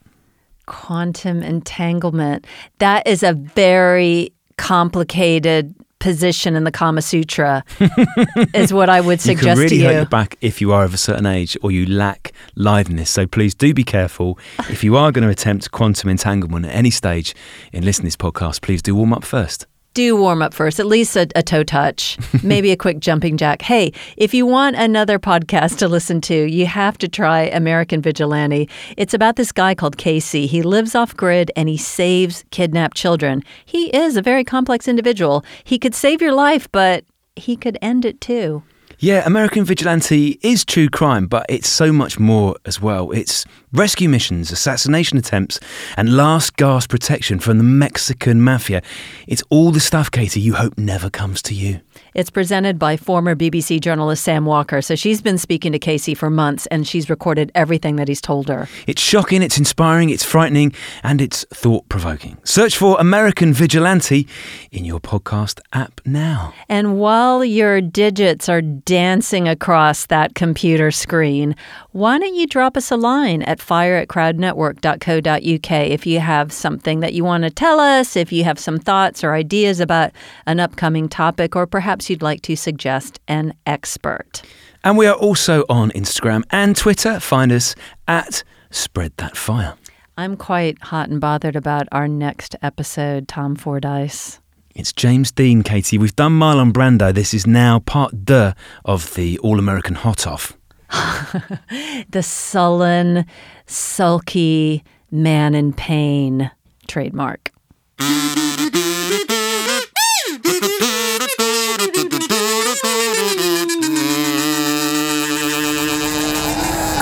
Quantum 0.66 1.43
entanglement. 1.43 2.47
That 2.78 3.07
is 3.07 3.22
a 3.22 3.33
very 3.33 4.33
complicated 4.57 5.74
position 5.99 6.57
in 6.57 6.64
the 6.64 6.70
Kama 6.72 7.03
Sutra, 7.03 7.64
is 8.55 8.72
what 8.72 8.89
I 8.89 9.01
would 9.01 9.20
suggest 9.20 9.43
You 9.43 9.49
can 9.51 9.59
really 9.59 9.68
to 9.68 9.76
you. 9.76 9.85
hurt 9.85 9.93
your 9.95 10.07
back 10.07 10.37
if 10.41 10.61
you 10.61 10.72
are 10.72 10.85
of 10.85 10.95
a 10.95 10.97
certain 10.97 11.26
age 11.26 11.57
or 11.62 11.70
you 11.70 11.87
lack 11.87 12.33
liveliness. 12.57 13.11
So 13.11 13.26
please 13.26 13.55
do 13.55 13.72
be 13.72 13.85
careful. 13.85 14.39
if 14.68 14.83
you 14.83 14.97
are 14.97 15.12
going 15.12 15.22
to 15.24 15.30
attempt 15.30 15.70
quantum 15.70 16.11
entanglement 16.11 16.66
at 16.66 16.74
any 16.74 16.91
stage 16.91 17.35
in 17.72 17.85
listening 17.85 18.11
to 18.11 18.16
this 18.18 18.33
podcast, 18.33 18.62
please 18.62 18.83
do 18.83 18.95
warm 18.97 19.12
up 19.12 19.24
first. 19.24 19.66
Do 19.95 20.16
warm 20.16 20.43
up 20.43 20.55
first, 20.55 20.80
at 20.80 20.86
least 20.86 21.16
a, 21.16 21.28
a 21.36 21.43
toe 21.43 21.62
touch, 21.62 22.18
maybe 22.43 22.70
a 22.70 22.76
quick 22.76 22.99
jumping 23.01 23.36
jack. 23.36 23.62
Hey, 23.62 23.93
if 24.16 24.34
you 24.34 24.47
want 24.47 24.76
another 24.76 25.18
podcast 25.18 25.78
to 25.78 25.88
listen 25.88 26.20
to, 26.22 26.34
you 26.34 26.66
have 26.66 26.99
to 26.99 27.09
try 27.09 27.43
American 27.43 28.01
Vigilante. 28.01 28.68
It's 28.97 29.14
about 29.14 29.36
this 29.36 29.53
guy 29.53 29.74
called 29.74 29.97
Casey. 29.97 30.47
He 30.47 30.62
lives 30.62 30.95
off 30.95 31.16
grid 31.16 31.51
and 31.57 31.68
he 31.68 31.76
saves 31.76 32.45
kidnapped 32.51 32.97
children. 32.97 33.43
He 33.64 33.95
is 33.97 34.16
a 34.16 34.22
very 34.22 34.45
complex 34.45 34.88
individual. 34.88 35.45
He 35.64 35.78
could 35.78 35.95
save 35.95 36.22
your 36.22 36.32
life, 36.32 36.70
but 36.72 37.05
he 37.36 37.57
could 37.57 37.78
end 37.82 38.05
it 38.05 38.20
too. 38.20 38.62
Yeah, 39.05 39.27
American 39.27 39.65
Vigilante 39.65 40.39
is 40.43 40.65
true 40.65 40.89
crime, 40.89 41.27
but 41.27 41.45
it's 41.49 41.69
so 41.69 41.93
much 41.93 42.21
more 42.21 42.55
as 42.65 42.81
well. 42.81 43.11
It's 43.11 43.45
rescue 43.73 44.09
missions, 44.09 44.53
assassination 44.53 45.19
attempts, 45.19 45.59
and 45.97 46.17
last 46.17 46.57
gasp 46.57 46.91
protection 46.91 47.41
from 47.41 47.59
the 47.59 47.65
Mexican 47.65 48.41
mafia. 48.41 48.81
It's 49.27 49.43
all 49.51 49.73
the 49.73 49.81
stuff, 49.81 50.09
Katie, 50.09 50.41
you 50.41 50.55
hope 50.55 50.79
never 50.79 51.11
comes 51.11 51.43
to 51.43 51.55
you. 51.55 51.81
It's 52.15 52.31
presented 52.31 52.79
by 52.79 52.97
former 52.97 53.35
BBC 53.35 53.81
journalist 53.81 54.23
Sam 54.23 54.45
Walker. 54.45 54.83
So 54.83 54.95
she's 54.95 55.23
been 55.23 55.39
speaking 55.39 55.73
to 55.73 55.79
Casey 55.79 56.15
for 56.15 56.29
months 56.29 56.67
and 56.67 56.87
she's 56.87 57.09
recorded 57.09 57.51
everything 57.55 57.97
that 57.97 58.07
he's 58.07 58.21
told 58.21 58.49
her. 58.49 58.69
It's 58.87 59.01
shocking, 59.01 59.43
it's 59.43 59.57
inspiring, 59.59 60.11
it's 60.11 60.25
frightening, 60.25 60.75
and 61.03 61.21
it's 61.21 61.45
thought 61.53 61.89
provoking. 61.89 62.37
Search 62.45 62.77
for 62.77 63.01
American 63.01 63.55
Vigilante 63.55 64.29
in 64.71 64.85
your 64.85 65.01
podcast 65.01 65.61
app 65.73 66.01
now. 66.05 66.53
And 66.69 66.99
while 66.99 67.45
your 67.45 67.81
digits 67.81 68.49
are 68.49 68.61
dancing 68.93 69.49
across 69.49 70.05
that 70.09 70.34
computer 70.34 70.90
screen, 70.90 71.57
why 71.93 72.18
don't 72.18 72.34
you 72.34 72.47
drop 72.47 72.76
us 72.76 72.90
a 72.90 72.97
line 72.99 73.40
at 73.45 73.59
fire 73.59 73.97
at 73.97 74.09
crowdnetwork.co.uk 74.09 75.70
if 75.70 76.07
you 76.07 76.20
have 76.20 76.53
something 76.53 77.01
that 77.01 77.14
you 77.14 77.24
want 77.24 77.43
to 77.43 77.49
tell 77.49 77.80
us, 77.80 78.16
if 78.16 78.30
you 78.30 78.45
have 78.45 78.59
some 78.59 78.78
thoughts 78.78 79.24
or 79.24 79.32
ideas 79.32 79.80
about 79.80 80.12
an 80.45 80.61
upcoming 80.61 81.09
topic, 81.09 81.57
or 81.57 81.66
perhaps 81.66 82.11
you'd 82.11 82.20
like 82.20 82.43
to 82.43 82.55
suggest 82.55 83.18
an 83.28 83.55
expert. 83.64 84.43
And 84.84 84.99
we 84.99 85.07
are 85.07 85.16
also 85.16 85.64
on 85.70 85.90
Instagram 85.93 86.43
and 86.51 86.76
Twitter. 86.76 87.18
Find 87.18 87.51
us 87.51 87.74
at 88.07 88.45
Spread 88.70 89.14
That 89.16 89.38
Fire. 89.38 89.72
I'm 90.18 90.36
quite 90.36 90.82
hot 90.82 91.09
and 91.09 91.18
bothered 91.18 91.57
about 91.57 91.88
our 91.93 92.09
next 92.09 92.57
episode, 92.61 93.26
Tom 93.26 93.57
Fordyce. 93.57 94.41
It's 94.75 94.93
James 94.93 95.31
Dean, 95.31 95.62
Katie. 95.62 95.99
We've 95.99 96.16
done 96.16 96.39
Marlon 96.39 96.73
Brando. 96.73 97.12
This 97.12 97.35
is 97.35 97.47
now 97.47 97.81
part 97.81 98.25
deux 98.25 98.55
of 98.87 99.14
the 99.14 99.39
All 99.39 99.59
American 99.59 99.97
Hot 99.97 100.27
Off. 100.27 100.57
The 102.11 102.23
sullen, 102.23 103.25
sulky 103.66 104.85
man 105.11 105.55
in 105.55 105.73
pain 105.73 106.51
trademark. 106.87 107.51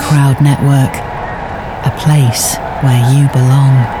Crowd 0.07 0.41
Network, 0.41 0.95
a 1.85 1.91
place 1.99 2.55
where 2.83 3.13
you 3.13 3.27
belong. 3.29 4.00